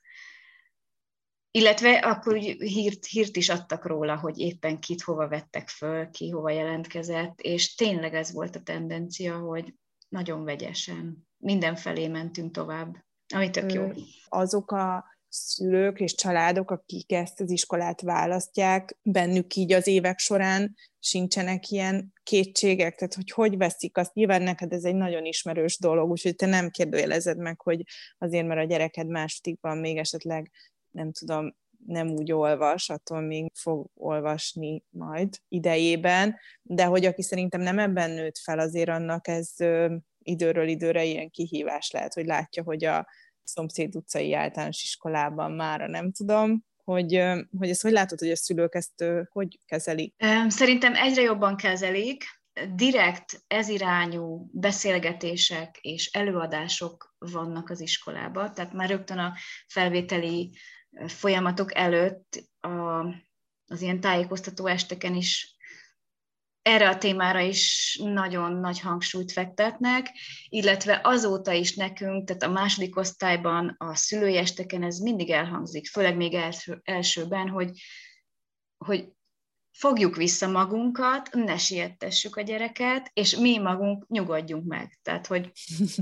illetve 1.51 1.99
akkor 1.99 2.35
úgy 2.35 2.57
hírt, 2.59 3.07
hírt 3.07 3.37
is 3.37 3.49
adtak 3.49 3.87
róla, 3.87 4.17
hogy 4.17 4.39
éppen 4.39 4.79
kit 4.79 5.03
hova 5.03 5.29
vettek 5.29 5.69
föl, 5.69 6.11
ki 6.11 6.31
hova 6.31 6.51
jelentkezett, 6.51 7.41
és 7.41 7.75
tényleg 7.75 8.15
ez 8.15 8.33
volt 8.33 8.57
a 8.57 8.63
tendencia, 8.63 9.39
hogy 9.39 9.75
nagyon 10.09 10.45
vegyesen 10.45 11.29
mindenfelé 11.37 12.09
mentünk 12.09 12.53
tovább, 12.53 13.05
ami 13.35 13.51
tök 13.51 13.73
jó. 13.73 13.91
Azok 14.29 14.71
a 14.71 15.05
szülők 15.31 16.01
és 16.01 16.15
családok, 16.15 16.71
akik 16.71 17.13
ezt 17.13 17.41
az 17.41 17.51
iskolát 17.51 18.01
választják, 18.01 18.99
bennük 19.03 19.55
így 19.55 19.73
az 19.73 19.87
évek 19.87 20.19
során 20.19 20.77
sincsenek 20.99 21.69
ilyen 21.69 22.13
kétségek, 22.23 22.95
tehát 22.95 23.15
hogy 23.15 23.31
hogy 23.31 23.57
veszik 23.57 23.97
azt, 23.97 24.15
nyilván 24.15 24.43
neked 24.43 24.73
ez 24.73 24.85
egy 24.85 24.95
nagyon 24.95 25.25
ismerős 25.25 25.79
dolog, 25.79 26.11
úgyhogy 26.11 26.37
te 26.37 26.47
nem 26.47 26.71
kérdőjelezed 26.71 27.39
meg, 27.39 27.61
hogy 27.61 27.83
azért, 28.19 28.47
mert 28.47 28.61
a 28.61 28.65
gyereked 28.65 29.09
másodikban 29.09 29.79
még 29.79 29.97
esetleg 29.97 30.51
nem 30.91 31.13
tudom, 31.13 31.57
nem 31.87 32.11
úgy 32.11 32.33
olvas, 32.33 32.91
attól 32.91 33.21
még 33.21 33.51
fog 33.55 33.87
olvasni 33.95 34.83
majd 34.91 35.37
idejében, 35.49 36.37
de 36.63 36.85
hogy 36.85 37.05
aki 37.05 37.23
szerintem 37.23 37.61
nem 37.61 37.79
ebben 37.79 38.11
nőtt 38.11 38.39
fel, 38.39 38.59
azért 38.59 38.89
annak 38.89 39.29
ez 39.29 39.55
időről 40.23 40.69
időre 40.69 41.05
ilyen 41.05 41.31
kihívás 41.31 41.91
lehet, 41.91 42.15
hogy 42.15 42.27
látja, 42.27 42.63
hogy 42.63 42.85
a 42.85 43.07
szomszéd 43.51 43.97
utcai 43.97 44.35
általános 44.35 44.83
iskolában 44.83 45.53
mára 45.53 45.87
nem 45.87 46.13
tudom, 46.13 46.65
hogy, 46.85 47.23
hogy 47.59 47.69
ezt 47.69 47.83
hogy 47.83 47.93
látod, 47.93 48.19
hogy 48.19 48.31
a 48.31 48.37
szülők 48.37 48.75
ezt 48.75 49.05
hogy 49.31 49.59
kezelik? 49.67 50.15
Szerintem 50.49 50.95
egyre 50.95 51.23
jobban 51.23 51.57
kezelik, 51.57 52.25
direkt 52.75 53.43
ezirányú 53.47 54.49
beszélgetések 54.53 55.79
és 55.81 56.07
előadások 56.07 57.15
vannak 57.19 57.71
az 57.71 57.81
iskolában, 57.81 58.55
tehát 58.55 58.73
már 58.73 58.89
rögtön 58.89 59.19
a 59.19 59.35
felvételi 59.67 60.57
folyamatok 61.07 61.75
előtt 61.75 62.45
a, 62.61 62.69
az 63.67 63.81
ilyen 63.81 64.01
tájékoztató 64.01 64.67
esteken 64.67 65.15
is 65.15 65.57
erre 66.71 66.89
a 66.89 66.99
témára 66.99 67.41
is 67.41 67.99
nagyon 68.03 68.53
nagy 68.53 68.81
hangsúlyt 68.81 69.33
fektetnek, 69.33 70.11
illetve 70.49 71.01
azóta 71.03 71.53
is 71.53 71.75
nekünk, 71.75 72.27
tehát 72.27 72.43
a 72.43 72.51
második 72.51 72.97
osztályban, 72.97 73.75
a 73.79 73.95
szülői 73.95 74.37
esteken 74.37 74.83
ez 74.83 74.99
mindig 74.99 75.31
elhangzik, 75.31 75.89
főleg 75.89 76.17
még 76.17 76.35
első, 76.35 76.81
elsőben, 76.85 77.49
hogy, 77.49 77.71
hogy 78.85 79.09
fogjuk 79.73 80.17
vissza 80.17 80.49
magunkat, 80.49 81.29
ne 81.33 81.59
siettessük 81.59 82.37
a 82.37 82.41
gyereket, 82.41 83.11
és 83.13 83.37
mi 83.37 83.59
magunk 83.59 84.09
nyugodjunk 84.09 84.67
meg. 84.67 84.99
Tehát, 85.03 85.27
hogy 85.27 85.53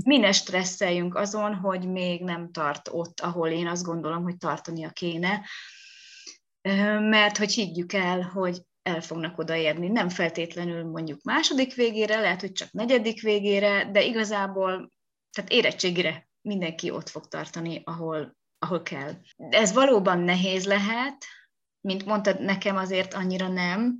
mi 0.03 0.17
ne 0.17 0.31
stresszeljünk 0.31 1.15
azon, 1.15 1.55
hogy 1.55 1.87
még 1.87 2.23
nem 2.23 2.51
tart 2.51 2.89
ott, 2.91 3.19
ahol 3.19 3.49
én 3.49 3.67
azt 3.67 3.83
gondolom, 3.83 4.23
hogy 4.23 4.37
tartania 4.37 4.89
kéne. 4.89 5.41
Mert 6.99 7.37
hogy 7.37 7.53
higgyük 7.53 7.93
el, 7.93 8.21
hogy 8.21 8.61
el 8.81 9.01
fognak 9.01 9.37
odaérni. 9.37 9.87
Nem 9.87 10.09
feltétlenül 10.09 10.83
mondjuk 10.83 11.21
második 11.23 11.75
végére, 11.75 12.19
lehet, 12.19 12.41
hogy 12.41 12.51
csak 12.51 12.71
negyedik 12.71 13.21
végére, 13.21 13.91
de 13.91 14.03
igazából, 14.03 14.91
tehát 15.31 15.51
érettségire 15.51 16.27
mindenki 16.41 16.89
ott 16.89 17.09
fog 17.09 17.27
tartani, 17.27 17.81
ahol, 17.85 18.37
ahol 18.59 18.81
kell. 18.81 19.13
Ez 19.37 19.73
valóban 19.73 20.19
nehéz 20.19 20.65
lehet, 20.65 21.25
mint 21.81 22.05
mondtad, 22.05 22.41
nekem 22.41 22.77
azért 22.77 23.13
annyira 23.13 23.47
nem. 23.47 23.99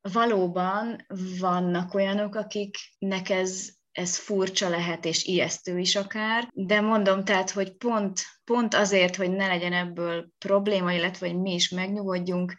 Valóban 0.00 1.06
vannak 1.38 1.94
olyanok, 1.94 2.34
akiknek 2.34 3.30
ez, 3.30 3.68
ez 4.00 4.16
furcsa 4.16 4.68
lehet, 4.68 5.04
és 5.04 5.26
ijesztő 5.26 5.78
is 5.78 5.96
akár, 5.96 6.48
de 6.54 6.80
mondom 6.80 7.24
tehát, 7.24 7.50
hogy 7.50 7.76
pont, 7.76 8.20
pont 8.44 8.74
azért, 8.74 9.16
hogy 9.16 9.30
ne 9.30 9.46
legyen 9.46 9.72
ebből 9.72 10.28
probléma, 10.38 10.92
illetve 10.92 11.28
hogy 11.28 11.40
mi 11.40 11.54
is 11.54 11.68
megnyugodjunk, 11.70 12.52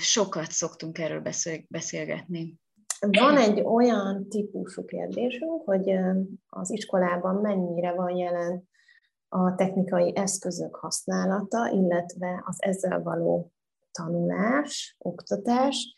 sokat 0.00 0.50
szoktunk 0.50 0.98
erről 0.98 1.22
beszélgetni. 1.68 2.54
Van 3.00 3.36
egy 3.36 3.60
olyan 3.60 4.28
típusú 4.28 4.84
kérdésünk, 4.84 5.62
hogy 5.64 5.90
az 6.48 6.70
iskolában 6.70 7.34
mennyire 7.34 7.92
van 7.92 8.16
jelen 8.16 8.68
a 9.28 9.54
technikai 9.54 10.12
eszközök 10.16 10.76
használata, 10.76 11.70
illetve 11.72 12.42
az 12.46 12.62
ezzel 12.62 13.02
való 13.02 13.52
tanulás, 13.90 14.96
oktatás, 14.98 15.96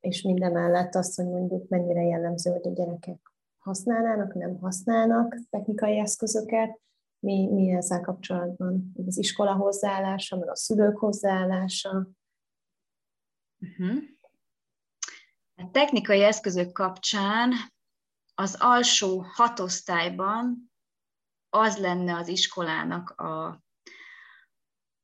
és 0.00 0.22
mindemellett 0.22 0.94
azt, 0.94 1.16
hogy 1.16 1.26
mondjuk 1.26 1.68
mennyire 1.68 2.02
jellemző, 2.02 2.50
hogy 2.50 2.66
a 2.66 2.72
gyerekek 2.74 3.34
használnának, 3.66 4.34
nem 4.34 4.58
használnak 4.60 5.36
technikai 5.50 5.98
eszközöket, 5.98 6.80
mi, 7.18 7.48
mi 7.52 7.70
ezzel 7.70 8.00
kapcsolatban? 8.00 8.92
Az 9.06 9.18
iskola 9.18 9.52
hozzáállása, 9.52 10.36
meg 10.36 10.48
a 10.48 10.56
szülők 10.56 10.98
hozzáállása? 10.98 12.08
Uh-huh. 13.58 14.02
A 15.54 15.70
technikai 15.70 16.22
eszközök 16.22 16.72
kapcsán 16.72 17.52
az 18.34 18.56
alsó 18.58 19.24
hatosztályban 19.34 20.72
az 21.48 21.78
lenne 21.78 22.16
az 22.16 22.28
iskolának 22.28 23.10
a 23.10 23.64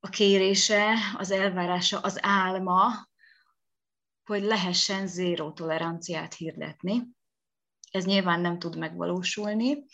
a 0.05 0.09
kérése, 0.09 0.95
az 1.17 1.31
elvárása, 1.31 2.01
az 2.01 2.19
álma, 2.23 3.09
hogy 4.25 4.43
lehessen 4.43 5.07
zéró 5.07 5.53
toleranciát 5.53 6.35
hirdetni. 6.35 7.09
Ez 7.93 8.05
nyilván 8.05 8.41
nem 8.41 8.59
tud 8.59 8.79
megvalósulni. 8.79 9.85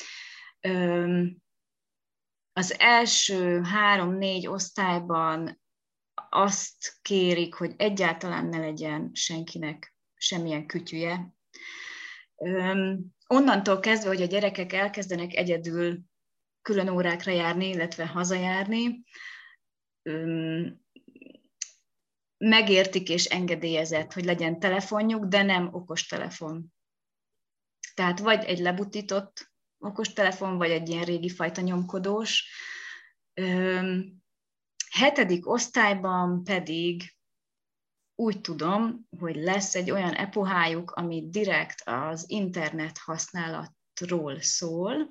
Az 2.53 2.78
első 2.78 3.62
három-négy 3.62 4.46
osztályban 4.46 5.61
azt 6.28 6.99
kérik, 7.03 7.55
hogy 7.55 7.74
egyáltalán 7.76 8.46
ne 8.46 8.59
legyen 8.59 9.11
senkinek 9.12 9.94
semmilyen 10.14 10.66
kütyüje. 10.66 11.32
Onnantól 13.26 13.80
kezdve, 13.80 14.09
hogy 14.09 14.22
a 14.22 14.26
gyerekek 14.26 14.72
elkezdenek 14.72 15.34
egyedül 15.34 16.01
külön 16.62 16.88
órákra 16.88 17.32
járni, 17.32 17.68
illetve 17.68 18.07
hazajárni, 18.07 19.05
megértik 22.36 23.09
és 23.09 23.24
engedélyezett, 23.24 24.12
hogy 24.12 24.24
legyen 24.24 24.59
telefonjuk, 24.59 25.24
de 25.24 25.42
nem 25.42 25.74
okostelefon. 25.74 26.72
Tehát 27.99 28.18
vagy 28.18 28.44
egy 28.44 28.59
lebutított 28.59 29.51
okostelefon, 29.78 30.57
vagy 30.57 30.70
egy 30.70 30.88
ilyen 30.88 31.05
régi 31.05 31.28
fajta 31.28 31.61
nyomkodós. 31.61 32.51
Hetedik 34.90 35.49
osztályban 35.49 36.44
pedig 36.44 37.16
úgy 38.14 38.40
tudom, 38.40 39.09
hogy 39.18 39.36
lesz 39.36 39.74
egy 39.74 39.90
olyan 39.90 40.14
epohájuk, 40.14 40.90
ami 40.90 41.28
direkt 41.28 41.82
az 41.84 42.24
internet 42.30 42.99
használatról 42.99 44.40
szól, 44.40 45.11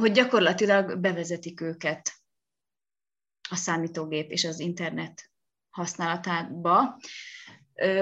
hogy 0.00 0.12
gyakorlatilag 0.12 0.98
bevezetik 0.98 1.60
őket 1.60 2.12
a 3.50 3.56
számítógép 3.56 4.30
és 4.30 4.44
az 4.44 4.58
internet 4.58 5.30
használatába. 5.70 7.00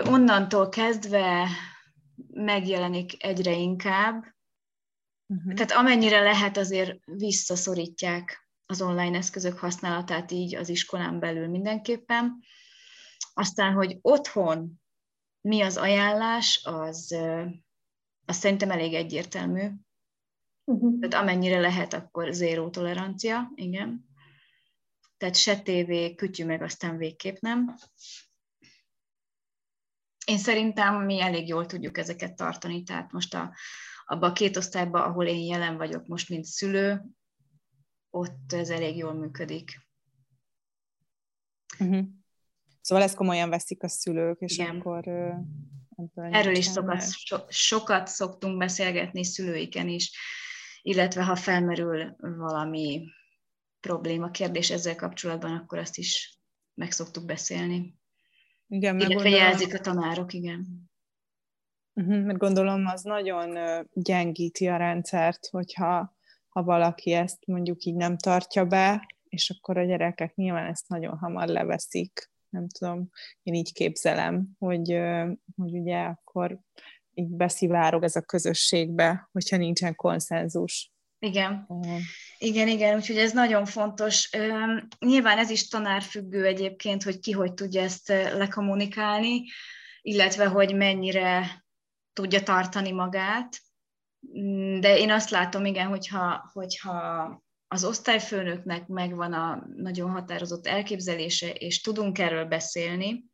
Onnantól 0.05 0.68
kezdve 0.68 1.49
megjelenik 2.33 3.25
egyre 3.25 3.53
inkább, 3.53 4.35
uh-huh. 5.27 5.55
tehát 5.55 5.73
amennyire 5.73 6.21
lehet 6.21 6.57
azért 6.57 6.99
visszaszorítják 7.05 8.49
az 8.67 8.83
online 8.83 9.17
eszközök 9.17 9.59
használatát 9.59 10.31
így 10.31 10.55
az 10.55 10.69
iskolán 10.69 11.19
belül 11.19 11.49
mindenképpen. 11.49 12.43
Aztán, 13.35 13.73
hogy 13.73 13.99
otthon 14.01 14.81
mi 15.41 15.61
az 15.61 15.77
ajánlás, 15.77 16.61
az, 16.64 17.17
az 18.25 18.37
szerintem 18.37 18.71
elég 18.71 18.95
egyértelmű. 18.95 19.71
Uh-huh. 20.64 20.99
Tehát 21.01 21.25
amennyire 21.25 21.61
lehet, 21.61 21.93
akkor 21.93 22.33
zéró 22.33 22.71
tolerancia, 22.71 23.53
igen. 23.55 24.05
Tehát 25.17 25.37
se 25.37 25.61
tévé, 25.61 26.14
kütyű 26.14 26.45
meg 26.45 26.62
aztán 26.62 26.97
végképp 26.97 27.37
nem. 27.41 27.77
Én 30.27 30.39
szerintem 30.39 31.05
mi 31.05 31.20
elég 31.20 31.49
jól 31.49 31.66
tudjuk 31.66 31.99
ezeket 31.99 32.37
tartani, 32.37 32.83
tehát 32.83 33.12
most 33.12 33.35
a, 33.35 33.55
abban 34.05 34.31
a 34.31 34.33
két 34.33 34.57
osztályban, 34.57 35.03
ahol 35.03 35.27
én 35.27 35.47
jelen 35.47 35.77
vagyok 35.77 36.07
most, 36.07 36.29
mint 36.29 36.45
szülő, 36.45 37.05
ott 38.11 38.53
ez 38.53 38.70
elég 38.70 38.97
jól 38.97 39.14
működik. 39.14 39.89
Uh-huh. 41.79 42.05
Szóval 42.81 43.05
ezt 43.05 43.16
komolyan 43.16 43.49
veszik 43.49 43.83
a 43.83 43.89
szülők, 43.89 44.41
és 44.41 44.59
Igen. 44.59 44.77
akkor... 44.77 45.09
Erről 46.14 46.55
is 46.55 46.66
sokat, 46.66 47.12
so, 47.12 47.37
sokat 47.49 48.07
szoktunk 48.07 48.59
beszélgetni 48.59 49.24
szülőiken 49.24 49.89
is, 49.89 50.16
illetve 50.83 51.24
ha 51.24 51.37
felmerül 51.37 52.16
valami 52.18 53.05
probléma, 53.81 54.31
kérdés 54.31 54.70
ezzel 54.70 54.97
kapcsolatban, 54.97 55.53
akkor 55.53 55.79
azt 55.79 55.99
is 55.99 56.41
meg 56.74 56.93
szoktuk 56.93 57.24
beszélni. 57.24 57.99
Igen, 58.69 58.97
Illetve 58.97 59.14
gondolom... 59.14 59.39
jelzik 59.39 59.75
a 59.75 59.79
tanárok, 59.79 60.33
igen. 60.33 60.91
Uh-huh, 61.93 62.25
mert 62.25 62.39
gondolom 62.39 62.87
az 62.87 63.03
nagyon 63.03 63.59
gyengíti 63.93 64.67
a 64.67 64.77
rendszert, 64.77 65.49
hogyha 65.51 66.17
ha 66.49 66.62
valaki 66.62 67.12
ezt 67.12 67.47
mondjuk 67.47 67.85
így 67.85 67.95
nem 67.95 68.17
tartja 68.17 68.64
be, 68.64 69.07
és 69.29 69.51
akkor 69.51 69.79
a 69.79 69.85
gyerekek 69.85 70.35
nyilván 70.35 70.67
ezt 70.67 70.89
nagyon 70.89 71.19
hamar 71.19 71.49
leveszik. 71.49 72.31
Nem 72.49 72.69
tudom, 72.69 73.11
én 73.43 73.55
így 73.55 73.73
képzelem, 73.73 74.49
hogy, 74.59 75.01
hogy 75.57 75.79
ugye 75.79 75.99
akkor 75.99 76.61
így 77.14 77.29
beszivárog 77.29 78.03
ez 78.03 78.17
a 78.17 78.21
közösségbe, 78.21 79.29
hogyha 79.33 79.57
nincsen 79.57 79.95
konszenzus. 79.95 80.93
Igen. 81.19 81.64
Uh-huh. 81.69 81.99
Igen, 82.39 82.69
igen, 82.69 82.97
úgyhogy 82.97 83.19
ez 83.19 83.33
nagyon 83.33 83.64
fontos. 83.64 84.31
Nyilván 84.99 85.39
ez 85.39 85.51
is 85.51 85.69
tanárfüggő 85.69 86.45
egyébként, 86.45 87.03
hogy 87.03 87.19
ki 87.19 87.33
hogy 87.33 87.55
tudja 87.55 87.83
ezt 87.83 88.09
lekommunikálni, 88.09 89.43
illetve 90.03 90.47
hogy 90.47 90.75
mennyire 90.75 91.64
tudja 92.12 92.43
tartani 92.43 92.93
magát. 92.93 93.59
Mm, 94.39 94.81
de 94.81 94.99
én 94.99 95.11
azt 95.11 95.31
látom, 95.31 95.64
igen, 95.64 95.87
hogyha, 95.87 96.51
hogyha 96.53 97.29
az 97.69 97.85
osztályfőnöknek 97.85 98.87
megvan 98.87 99.33
a 99.33 99.67
nagyon 99.77 100.11
határozott 100.11 100.67
elképzelése, 100.67 101.51
és 101.51 101.81
tudunk 101.81 102.19
erről 102.19 102.45
beszélni, 102.45 103.25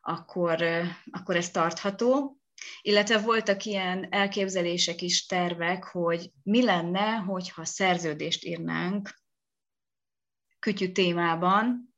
akkor, 0.00 0.64
akkor 1.10 1.36
ez 1.36 1.50
tartható. 1.50 2.41
Illetve 2.82 3.18
voltak 3.18 3.64
ilyen 3.64 4.06
elképzelések 4.10 5.02
is, 5.02 5.26
tervek, 5.26 5.84
hogy 5.84 6.30
mi 6.42 6.64
lenne, 6.64 7.14
hogyha 7.14 7.64
szerződést 7.64 8.44
írnánk 8.44 9.20
kütyű 10.58 10.92
témában, 10.92 11.94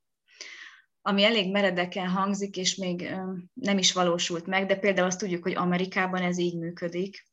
ami 1.01 1.23
elég 1.23 1.51
meredeken 1.51 2.07
hangzik, 2.07 2.57
és 2.57 2.75
még 2.75 3.15
nem 3.53 3.77
is 3.77 3.93
valósult 3.93 4.45
meg, 4.45 4.65
de 4.65 4.75
például 4.75 5.07
azt 5.07 5.19
tudjuk, 5.19 5.43
hogy 5.43 5.55
Amerikában 5.55 6.21
ez 6.21 6.37
így 6.37 6.57
működik. 6.57 7.27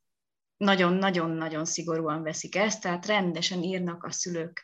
Nagyon-nagyon-nagyon 0.57 1.65
szigorúan 1.65 2.23
veszik 2.23 2.57
ezt, 2.57 2.81
tehát 2.81 3.07
rendesen 3.07 3.63
írnak 3.63 4.05
a 4.05 4.11
szülők 4.11 4.63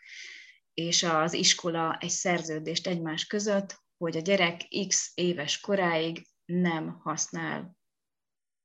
és 0.79 1.03
az 1.03 1.33
iskola 1.33 1.97
egy 2.01 2.11
szerződést 2.11 2.87
egymás 2.87 3.27
között, 3.27 3.83
hogy 3.97 4.17
a 4.17 4.21
gyerek 4.21 4.67
x 4.89 5.11
éves 5.15 5.61
koráig 5.61 6.27
nem 6.45 6.99
használ 7.03 7.78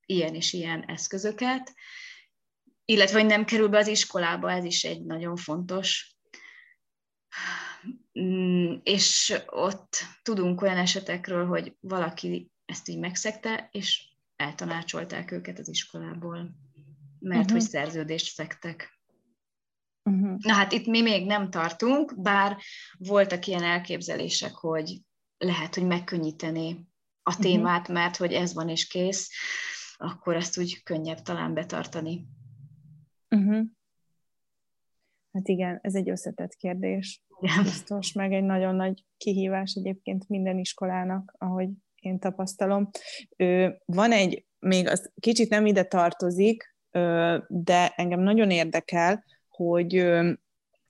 ilyen 0.06 0.36
és 0.36 0.54
ilyen 0.54 0.84
eszközöket, 0.84 1.74
illetve 2.86 3.20
hogy 3.20 3.30
nem 3.30 3.45
kerül 3.45 3.68
be 3.68 3.78
az 3.78 3.88
iskolába, 3.88 4.51
ez 4.51 4.64
is 4.64 4.84
egy 4.84 5.06
nagyon 5.06 5.36
fontos. 5.36 6.18
Mm, 8.20 8.76
és 8.84 9.34
ott 9.45 9.97
tudunk 10.22 10.62
olyan 10.62 10.78
esetekről, 10.78 11.45
hogy 11.47 11.76
valaki 11.80 12.51
ezt 12.66 12.89
így 12.89 12.99
megszegte, 12.99 13.70
és 13.72 14.04
eltanácsolták 14.36 15.32
őket 15.32 15.60
az 15.60 15.70
iskolából, 15.70 16.56
mert 17.20 17.41
uh-huh. 17.41 17.51
hogy 17.51 17.70
szerződést 17.70 18.34
szektek. 18.34 18.99
Uh-huh. 20.04 20.38
Na 20.38 20.54
hát 20.54 20.72
itt 20.72 20.86
mi 20.86 21.01
még 21.01 21.26
nem 21.26 21.49
tartunk, 21.49 22.22
bár 22.22 22.58
voltak 22.97 23.47
ilyen 23.47 23.64
elképzelések, 23.64 24.54
hogy 24.54 25.01
lehet, 25.38 25.76
hogy 25.76 25.86
megkönnyíteni 25.86 26.88
a 27.24 27.32
mhm. 27.32 27.41
témát, 27.41 27.82
uh-huh. 27.82 27.95
mert 27.95 28.18
hogy 28.18 28.34
ez 28.34 28.54
van 28.54 28.70
és 28.70 28.88
kész 28.88 29.30
akkor 30.04 30.36
ezt 30.36 30.58
úgy 30.58 30.84
könnyebb 30.84 31.22
talán 31.22 31.54
betartani. 31.54 32.28
Uh-huh. 33.30 33.66
Hát 35.34 35.47
igen, 35.47 35.80
ez 35.82 35.95
egy 35.95 36.10
összetett 36.10 36.54
kérdés. 36.54 37.24
Igen. 37.39 37.64
Biztos, 37.64 38.12
meg 38.12 38.34
egy 38.34 38.43
nagyon 38.43 38.76
nagy 38.76 39.06
kihívás 39.18 39.74
egyébként 39.74 40.30
minden 40.30 40.58
iskolának, 40.58 41.36
ahogy 41.38 41.70
én 41.95 42.20
tapasztalom. 42.20 42.89
Van 43.86 44.12
egy, 44.12 44.45
még 44.60 44.88
az 44.88 45.12
kicsit 45.20 45.49
nem 45.49 45.66
ide 45.66 45.84
tartozik, 45.84 46.76
de 47.47 47.93
engem 47.95 48.20
nagyon 48.20 48.49
érdekel, 48.51 49.24
hogy 49.47 49.93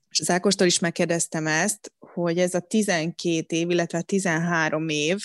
és 0.08 0.20
az 0.20 0.30
Ákostól 0.30 0.66
is 0.66 0.78
megkérdeztem 0.78 1.46
ezt, 1.46 1.92
hogy 1.98 2.38
ez 2.38 2.54
a 2.54 2.60
12 2.60 3.56
év, 3.56 3.70
illetve 3.70 4.02
13 4.02 4.88
év, 4.88 5.18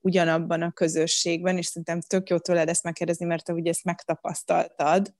ugyanabban 0.00 0.62
a 0.62 0.72
közösségben, 0.72 1.56
és 1.56 1.66
szerintem 1.66 2.00
tök 2.00 2.28
jó 2.28 2.38
tőled 2.38 2.68
ezt 2.68 2.82
megkérdezni, 2.82 3.26
mert 3.26 3.44
te 3.44 3.52
ugye 3.52 3.70
ezt 3.70 3.84
megtapasztaltad, 3.84 5.14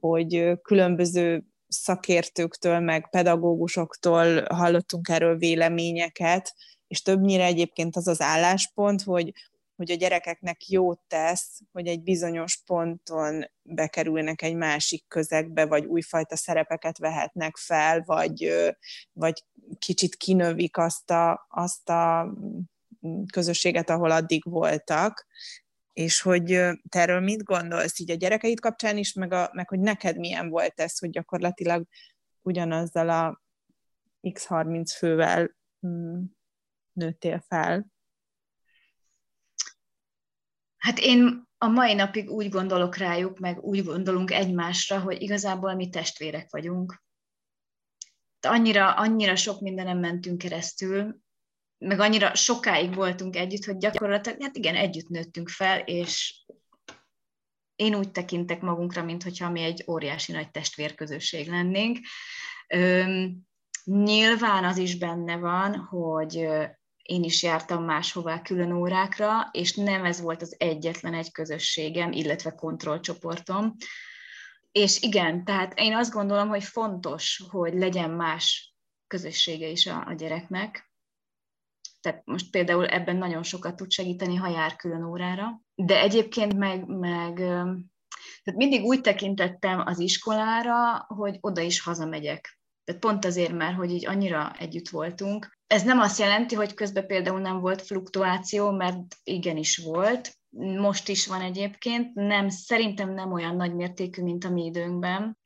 hogy 0.00 0.58
különböző 0.62 1.44
szakértőktől, 1.68 2.80
meg 2.80 3.10
pedagógusoktól 3.10 4.44
hallottunk 4.48 5.08
erről 5.08 5.36
véleményeket, 5.36 6.54
és 6.86 7.02
többnyire 7.02 7.44
egyébként 7.44 7.96
az 7.96 8.08
az 8.08 8.20
álláspont, 8.20 9.02
hogy, 9.02 9.32
hogy 9.76 9.90
a 9.90 9.94
gyerekeknek 9.94 10.68
jót 10.68 11.00
tesz, 11.08 11.60
hogy 11.72 11.86
egy 11.86 12.02
bizonyos 12.02 12.62
ponton 12.66 13.50
bekerülnek 13.62 14.42
egy 14.42 14.54
másik 14.54 15.04
közegbe, 15.08 15.66
vagy 15.66 15.84
újfajta 15.84 16.36
szerepeket 16.36 16.98
vehetnek 16.98 17.56
fel, 17.56 18.02
vagy, 18.06 18.52
vagy 19.12 19.44
kicsit 19.78 20.14
kinövik 20.16 20.76
azt 20.76 21.10
a, 21.10 21.46
azt 21.48 21.88
a 21.88 22.32
közösséget, 23.32 23.90
ahol 23.90 24.10
addig 24.10 24.44
voltak, 24.44 25.26
és 25.92 26.20
hogy 26.20 26.44
te 26.88 27.00
erről 27.00 27.20
mit 27.20 27.42
gondolsz 27.42 27.98
így 27.98 28.10
a 28.10 28.14
gyerekeid 28.14 28.60
kapcsán 28.60 28.96
is, 28.96 29.12
meg, 29.12 29.32
a, 29.32 29.50
meg 29.52 29.68
hogy 29.68 29.80
neked 29.80 30.18
milyen 30.18 30.48
volt 30.48 30.80
ez, 30.80 30.98
hogy 30.98 31.10
gyakorlatilag 31.10 31.86
ugyanazzal 32.42 33.08
a 33.08 33.42
x30 34.22 34.92
fővel 34.96 35.56
mm, 35.86 36.22
nőttél 36.92 37.44
fel? 37.48 37.86
Hát 40.76 40.98
én 40.98 41.48
a 41.58 41.66
mai 41.66 41.94
napig 41.94 42.30
úgy 42.30 42.48
gondolok 42.48 42.96
rájuk, 42.96 43.38
meg 43.38 43.58
úgy 43.58 43.84
gondolunk 43.84 44.30
egymásra, 44.30 45.00
hogy 45.00 45.22
igazából 45.22 45.74
mi 45.74 45.88
testvérek 45.88 46.50
vagyunk. 46.50 47.02
De 48.40 48.48
annyira, 48.48 48.94
annyira 48.94 49.36
sok 49.36 49.60
mindenem 49.60 49.98
mentünk 49.98 50.38
keresztül, 50.38 51.20
meg 51.80 52.00
annyira 52.00 52.34
sokáig 52.34 52.94
voltunk 52.94 53.36
együtt, 53.36 53.64
hogy 53.64 53.76
gyakorlatilag, 53.76 54.42
hát 54.42 54.56
igen, 54.56 54.76
együtt 54.76 55.08
nőttünk 55.08 55.48
fel, 55.48 55.78
és 55.78 56.44
én 57.76 57.94
úgy 57.94 58.10
tekintek 58.10 58.60
magunkra, 58.60 59.04
mintha 59.04 59.50
mi 59.50 59.62
egy 59.62 59.84
óriási 59.86 60.32
nagy 60.32 60.50
testvérközösség 60.50 61.48
lennénk. 61.48 61.98
Üm, 62.74 63.38
nyilván 63.84 64.64
az 64.64 64.76
is 64.76 64.98
benne 64.98 65.36
van, 65.36 65.76
hogy 65.76 66.34
én 67.02 67.22
is 67.22 67.42
jártam 67.42 67.84
máshová 67.84 68.42
külön 68.42 68.72
órákra, 68.72 69.48
és 69.52 69.74
nem 69.74 70.04
ez 70.04 70.20
volt 70.20 70.42
az 70.42 70.54
egyetlen 70.58 71.14
egy 71.14 71.32
közösségem, 71.32 72.12
illetve 72.12 72.50
kontrollcsoportom. 72.54 73.76
És 74.72 75.00
igen, 75.00 75.44
tehát 75.44 75.78
én 75.78 75.96
azt 75.96 76.12
gondolom, 76.12 76.48
hogy 76.48 76.64
fontos, 76.64 77.42
hogy 77.48 77.74
legyen 77.74 78.10
más 78.10 78.74
közössége 79.06 79.66
is 79.66 79.86
a, 79.86 80.06
a 80.06 80.12
gyereknek. 80.12 80.89
Tehát 82.00 82.22
most 82.24 82.50
például 82.50 82.86
ebben 82.86 83.16
nagyon 83.16 83.42
sokat 83.42 83.76
tud 83.76 83.90
segíteni, 83.90 84.34
ha 84.34 84.48
jár 84.48 84.76
külön 84.76 85.04
órára. 85.04 85.60
De 85.74 86.00
egyébként 86.00 86.56
meg, 86.56 86.86
meg 86.86 87.34
tehát 88.42 88.58
mindig 88.58 88.84
úgy 88.84 89.00
tekintettem 89.00 89.82
az 89.86 89.98
iskolára, 89.98 91.04
hogy 91.08 91.38
oda 91.40 91.60
is 91.60 91.80
hazamegyek. 91.80 92.58
Tehát 92.84 93.00
pont 93.00 93.24
azért, 93.24 93.52
mert 93.52 93.76
hogy 93.76 93.90
így 93.90 94.06
annyira 94.06 94.52
együtt 94.58 94.88
voltunk. 94.88 95.58
Ez 95.66 95.82
nem 95.82 96.00
azt 96.00 96.18
jelenti, 96.18 96.54
hogy 96.54 96.74
közben 96.74 97.06
például 97.06 97.40
nem 97.40 97.60
volt 97.60 97.82
fluktuáció, 97.82 98.70
mert 98.70 99.16
igenis 99.24 99.76
volt, 99.76 100.38
most 100.58 101.08
is 101.08 101.26
van 101.26 101.40
egyébként, 101.40 102.14
nem, 102.14 102.48
szerintem 102.48 103.14
nem 103.14 103.32
olyan 103.32 103.56
nagy 103.56 103.74
mértékű, 103.74 104.22
mint 104.22 104.44
a 104.44 104.50
mi 104.50 104.64
időnkben, 104.64 105.38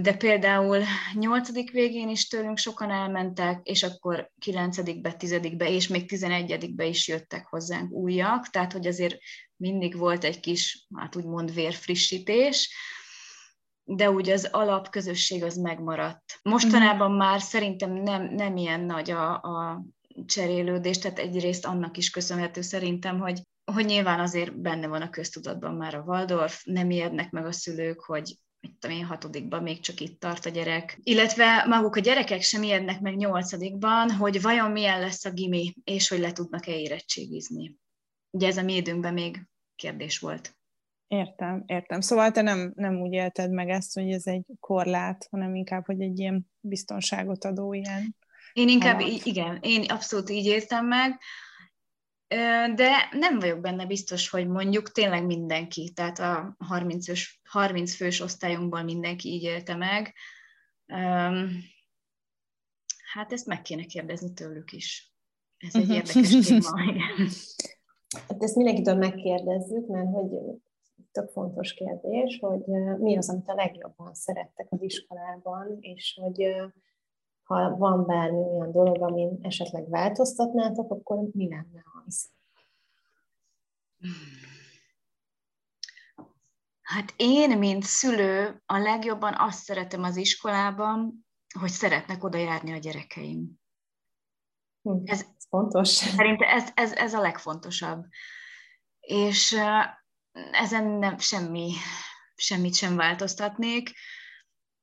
de 0.00 0.16
például 0.18 0.82
nyolcadik 1.14 1.70
végén 1.70 2.08
is 2.08 2.28
tőlünk 2.28 2.58
sokan 2.58 2.90
elmentek, 2.90 3.60
és 3.62 3.82
akkor 3.82 4.30
kilencedikbe, 4.38 5.12
tizedikbe, 5.12 5.70
és 5.70 5.88
még 5.88 6.08
tizenegyedikbe 6.08 6.84
is 6.84 7.08
jöttek 7.08 7.46
hozzánk 7.46 7.92
újak, 7.92 8.48
tehát 8.48 8.72
hogy 8.72 8.86
azért 8.86 9.16
mindig 9.56 9.96
volt 9.96 10.24
egy 10.24 10.40
kis, 10.40 10.86
hát 10.96 11.16
úgymond 11.16 11.54
vérfrissítés, 11.54 12.74
de 13.84 14.10
úgy 14.10 14.30
az 14.30 14.48
alapközösség 14.52 15.42
az 15.42 15.56
megmaradt. 15.56 16.38
Mostanában 16.42 17.12
mm. 17.12 17.16
már 17.16 17.40
szerintem 17.40 17.92
nem, 17.92 18.34
nem 18.34 18.56
ilyen 18.56 18.80
nagy 18.80 19.10
a, 19.10 19.32
a 19.32 19.84
cserélődés, 20.26 20.98
tehát 20.98 21.18
egyrészt 21.18 21.66
annak 21.66 21.96
is 21.96 22.10
köszönhető 22.10 22.60
szerintem, 22.60 23.18
hogy, 23.18 23.40
hogy 23.72 23.84
nyilván 23.84 24.20
azért 24.20 24.60
benne 24.60 24.86
van 24.86 25.02
a 25.02 25.10
köztudatban 25.10 25.74
már 25.74 25.94
a 25.94 26.02
Waldorf, 26.06 26.64
nem 26.64 26.90
ijednek 26.90 27.30
meg 27.30 27.46
a 27.46 27.52
szülők, 27.52 28.00
hogy 28.00 28.38
mit 28.60 28.76
tudom 28.78 28.96
én, 28.96 29.04
hatodikban 29.04 29.62
még 29.62 29.80
csak 29.80 30.00
itt 30.00 30.20
tart 30.20 30.46
a 30.46 30.50
gyerek. 30.50 30.98
Illetve 31.02 31.64
maguk 31.68 31.96
a 31.96 32.00
gyerekek 32.00 32.42
sem 32.42 32.62
ijednek 32.62 33.00
meg 33.00 33.16
nyolcadikban, 33.16 34.10
hogy 34.10 34.42
vajon 34.42 34.70
milyen 34.70 35.00
lesz 35.00 35.24
a 35.24 35.30
gimi, 35.30 35.74
és 35.84 36.08
hogy 36.08 36.18
le 36.18 36.32
tudnak-e 36.32 36.78
érettségizni. 36.78 37.76
Ugye 38.30 38.46
ez 38.46 38.56
a 38.56 38.62
mi 38.62 38.74
időnkben 38.74 39.12
még 39.12 39.46
kérdés 39.76 40.18
volt. 40.18 40.56
Értem, 41.06 41.62
értem. 41.66 42.00
Szóval 42.00 42.30
te 42.30 42.42
nem, 42.42 42.72
nem 42.76 43.00
úgy 43.00 43.12
élted 43.12 43.50
meg 43.50 43.68
ezt, 43.68 43.94
hogy 43.94 44.10
ez 44.10 44.26
egy 44.26 44.44
korlát, 44.60 45.26
hanem 45.30 45.54
inkább, 45.54 45.86
hogy 45.86 46.00
egy 46.00 46.18
ilyen 46.18 46.50
biztonságot 46.60 47.44
adó 47.44 47.72
ilyen. 47.72 48.16
Én 48.52 48.68
inkább, 48.68 49.00
így, 49.00 49.26
igen, 49.26 49.58
én 49.62 49.84
abszolút 49.84 50.30
így 50.30 50.46
éltem 50.46 50.86
meg, 50.86 51.20
de 52.74 53.08
nem 53.10 53.38
vagyok 53.38 53.60
benne 53.60 53.86
biztos, 53.86 54.28
hogy 54.28 54.48
mondjuk 54.48 54.90
tényleg 54.90 55.26
mindenki, 55.26 55.92
tehát 55.94 56.18
a 56.18 56.56
30, 56.58 57.06
fős, 57.06 57.40
30 57.48 57.94
fős 57.94 58.20
osztályunkból 58.20 58.82
mindenki 58.82 59.28
így 59.28 59.42
élte 59.42 59.74
meg. 59.74 60.14
Hát 63.12 63.32
ezt 63.32 63.46
meg 63.46 63.62
kéne 63.62 63.84
kérdezni 63.84 64.32
tőlük 64.32 64.72
is. 64.72 65.14
Ez 65.56 65.74
egy 65.74 65.82
uh-huh. 65.82 65.96
érdekes 65.96 66.46
téma, 66.46 66.82
igen. 66.92 67.28
Hát 68.28 68.42
ezt 68.42 68.56
mindenkitől 68.56 68.94
megkérdezzük, 68.94 69.86
mert 69.86 70.10
hogy 70.10 70.28
tök 71.12 71.30
fontos 71.30 71.74
kérdés, 71.74 72.38
hogy 72.40 72.60
mi 72.98 73.16
az, 73.16 73.30
amit 73.30 73.48
a 73.48 73.54
legjobban 73.54 74.14
szerettek 74.14 74.66
az 74.70 74.82
iskolában, 74.82 75.76
és 75.80 76.18
hogy 76.22 76.56
ha 77.44 77.76
van 77.76 78.06
bármi 78.06 78.36
olyan 78.36 78.72
dolog, 78.72 79.02
amin 79.02 79.38
esetleg 79.42 79.88
változtatnátok, 79.88 80.90
akkor 80.90 81.18
mi 81.32 81.48
lenne 81.48 81.84
az? 82.06 82.30
Hát 86.82 87.14
én, 87.16 87.58
mint 87.58 87.82
szülő, 87.82 88.62
a 88.66 88.78
legjobban 88.78 89.34
azt 89.36 89.62
szeretem 89.62 90.02
az 90.02 90.16
iskolában, 90.16 91.26
hogy 91.60 91.70
szeretnek 91.70 92.24
oda 92.24 92.38
járni 92.38 92.72
a 92.72 92.78
gyerekeim. 92.78 93.60
Hm, 94.82 94.96
ez, 95.04 95.20
ez 95.20 95.46
fontos. 95.48 95.88
Szerintem 95.88 96.48
ez, 96.48 96.70
ez, 96.74 96.92
ez 96.92 97.14
a 97.14 97.20
legfontosabb. 97.20 98.04
És 99.00 99.56
ezen 100.52 100.84
nem 100.84 101.18
semmi, 101.18 101.72
semmit 102.34 102.74
sem 102.74 102.96
változtatnék, 102.96 103.92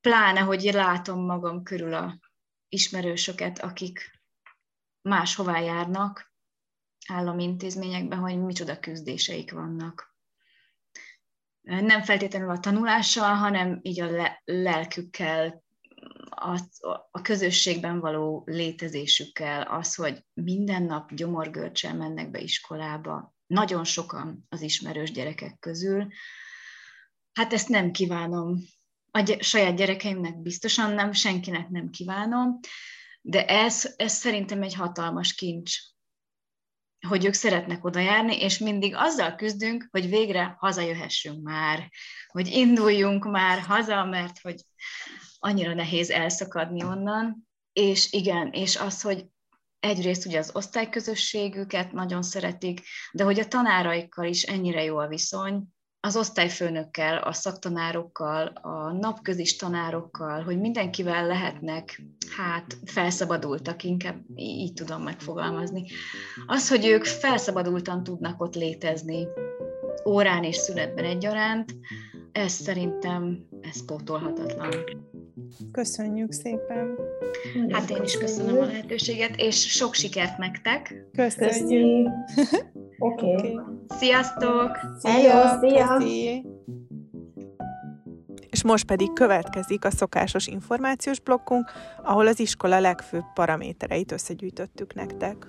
pláne, 0.02 0.40
hogy 0.40 0.62
látom 0.62 1.26
magam 1.26 1.64
körül 1.64 1.94
a 1.94 2.20
ismerősöket, 2.72 3.60
akik 3.60 4.22
máshová 5.02 5.60
járnak 5.60 6.34
állami 7.08 7.44
intézményekben, 7.44 8.20
hogy 8.20 8.42
micsoda 8.42 8.80
küzdéseik 8.80 9.52
vannak. 9.52 10.16
Nem 11.62 12.04
feltétlenül 12.04 12.50
a 12.50 12.60
tanulással, 12.60 13.34
hanem 13.34 13.80
így 13.82 14.02
a 14.02 14.12
le- 14.12 14.42
lelkükkel, 14.46 15.64
a, 16.30 16.60
a 17.12 17.22
közösségben 17.22 18.00
való 18.00 18.44
létezésükkel, 18.46 19.62
az, 19.62 19.96
hogy 19.96 20.26
minden 20.34 20.84
nap 20.84 21.14
gyomorgörcsel 21.14 21.96
mennek 21.96 22.32
be 22.32 22.40
iskolába, 22.40 23.36
nagyon 23.48 23.84
sokan 23.84 24.46
az 24.50 24.62
ismerős 24.62 25.12
gyerekek 25.12 25.60
közül. 25.60 26.08
Hát 27.34 27.54
ezt 27.54 27.70
nem 27.70 27.92
kívánom. 27.92 28.58
A 29.12 29.38
saját 29.40 29.76
gyerekeimnek 29.76 30.42
biztosan 30.42 30.92
nem, 30.92 31.12
senkinek 31.12 31.70
nem 31.70 31.90
kívánom, 31.90 32.60
de 33.22 33.46
ez, 33.46 33.94
ez 33.96 34.14
szerintem 34.14 34.62
egy 34.62 34.74
hatalmas 34.74 35.34
kincs, 35.34 35.78
hogy 37.08 37.26
ők 37.26 37.34
szeretnek 37.34 37.86
oda 37.86 38.00
járni, 38.00 38.42
és 38.42 38.58
mindig 38.58 38.96
azzal 38.96 39.36
küzdünk, 39.36 39.88
hogy 39.92 40.10
végre 40.10 40.56
hazajöhessünk 40.58 41.44
már, 41.44 41.90
hogy 42.28 42.48
induljunk 42.48 43.24
már 43.24 43.60
haza, 43.60 44.06
mert 44.06 44.40
hogy 44.40 44.62
annyira 45.40 45.74
nehéz 45.74 46.10
elszakadni 46.10 46.84
onnan. 46.84 47.48
És 47.74 48.12
igen, 48.12 48.52
és 48.52 48.76
az, 48.76 49.02
hogy 49.02 49.26
egyrészt 49.80 50.26
ugye 50.26 50.38
az 50.38 50.56
osztályközösségüket 50.56 51.92
nagyon 51.92 52.22
szeretik, 52.22 52.82
de 53.12 53.24
hogy 53.24 53.40
a 53.40 53.48
tanáraikkal 53.48 54.26
is 54.26 54.44
ennyire 54.44 54.84
jó 54.84 54.98
a 54.98 55.08
viszony, 55.08 55.64
az 56.02 56.16
osztályfőnökkel, 56.16 57.18
a 57.18 57.34
szaktanárokkal, 57.34 58.48
a 58.48 58.92
napközis 58.92 59.56
tanárokkal, 59.56 60.44
hogy 60.44 60.60
mindenkivel 60.60 61.28
lehetnek, 61.28 62.02
hát 62.38 62.78
felszabadultak, 62.86 63.84
inkább 63.84 64.18
így 64.36 64.74
tudom 64.74 65.04
megfogalmazni. 65.04 65.86
Az, 66.48 66.70
hogy 66.70 66.86
ők 66.86 67.04
felszabadultan 67.04 68.04
tudnak 68.04 68.42
ott 68.42 68.56
létezni, 68.56 69.28
órán 70.06 70.44
és 70.44 70.56
szünetben 70.56 71.06
egyaránt, 71.06 71.76
ez 72.32 72.52
szerintem 72.52 73.48
ez 73.62 73.86
pótolhatatlan. 73.86 74.74
Köszönjük 75.72 76.32
szépen! 76.32 76.98
Hát 77.70 77.90
én 77.90 78.04
is 78.04 78.18
köszönöm 78.18 78.58
a 78.58 78.66
lehetőséget, 78.66 79.36
és 79.36 79.72
sok 79.72 79.94
sikert 79.94 80.38
nektek! 80.38 81.06
Köszönjük! 81.16 82.08
Oké. 83.04 83.36
Okay. 83.36 83.60
Sziasztok! 83.88 84.80
Szia! 85.00 85.60
Szia! 85.60 85.98
És 88.50 88.64
most 88.64 88.86
pedig 88.86 89.14
következik 89.14 89.86
a 89.86 89.92
szokásos 89.92 90.48
információs 90.48 91.20
blokkunk, 91.20 91.72
ahol 92.04 92.28
az 92.28 92.40
iskola 92.40 92.80
legfőbb 92.80 93.24
paramétereit 93.34 94.12
összegyűjtöttük 94.12 94.94
nektek. 94.94 95.48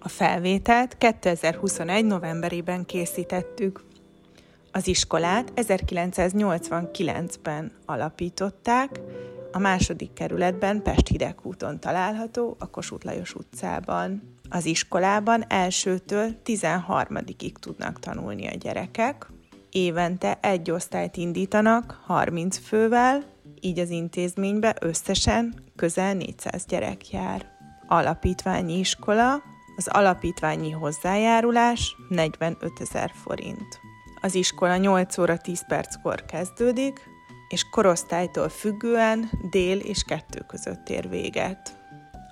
A 0.00 0.08
felvételt 0.08 0.98
2021. 0.98 2.04
novemberében 2.04 2.84
készítettük. 2.84 3.84
Az 4.72 4.86
iskolát 4.86 5.52
1989-ben 5.56 7.72
alapították, 7.84 9.00
a 9.52 9.58
második 9.58 10.12
kerületben 10.12 10.82
Pest 10.82 11.08
Hidegkúton 11.08 11.80
található, 11.80 12.56
a 12.58 12.70
Kossuth 12.70 13.06
Lajos 13.06 13.34
utcában. 13.34 14.35
Az 14.48 14.64
iskolában 14.66 15.44
elsőtől 15.48 16.30
13-ig 16.44 17.52
tudnak 17.60 18.00
tanulni 18.00 18.46
a 18.46 18.54
gyerekek. 18.54 19.26
Évente 19.70 20.38
egy 20.40 20.70
osztályt 20.70 21.16
indítanak 21.16 22.02
30 22.06 22.58
fővel, 22.58 23.22
így 23.60 23.78
az 23.78 23.90
intézménybe 23.90 24.76
összesen 24.80 25.54
közel 25.76 26.14
400 26.14 26.64
gyerek 26.66 27.10
jár. 27.10 27.46
Alapítványi 27.86 28.78
iskola, 28.78 29.42
az 29.76 29.88
alapítványi 29.88 30.70
hozzájárulás 30.70 31.96
45 32.08 32.72
ezer 32.80 33.10
forint. 33.14 33.80
Az 34.20 34.34
iskola 34.34 34.76
8 34.76 35.18
óra 35.18 35.36
10 35.36 35.66
perckor 35.66 36.24
kezdődik, 36.24 37.00
és 37.48 37.68
korosztálytól 37.70 38.48
függően 38.48 39.30
dél 39.50 39.78
és 39.78 40.02
kettő 40.02 40.44
között 40.46 40.88
ér 40.88 41.08
véget. 41.08 41.85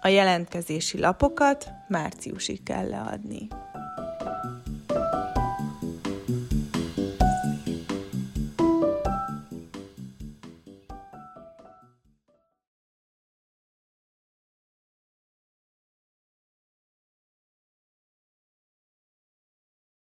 A 0.04 0.08
jelentkezési 0.08 0.98
lapokat 0.98 1.70
márciusig 1.88 2.62
kell 2.62 2.88
leadni. 2.88 3.48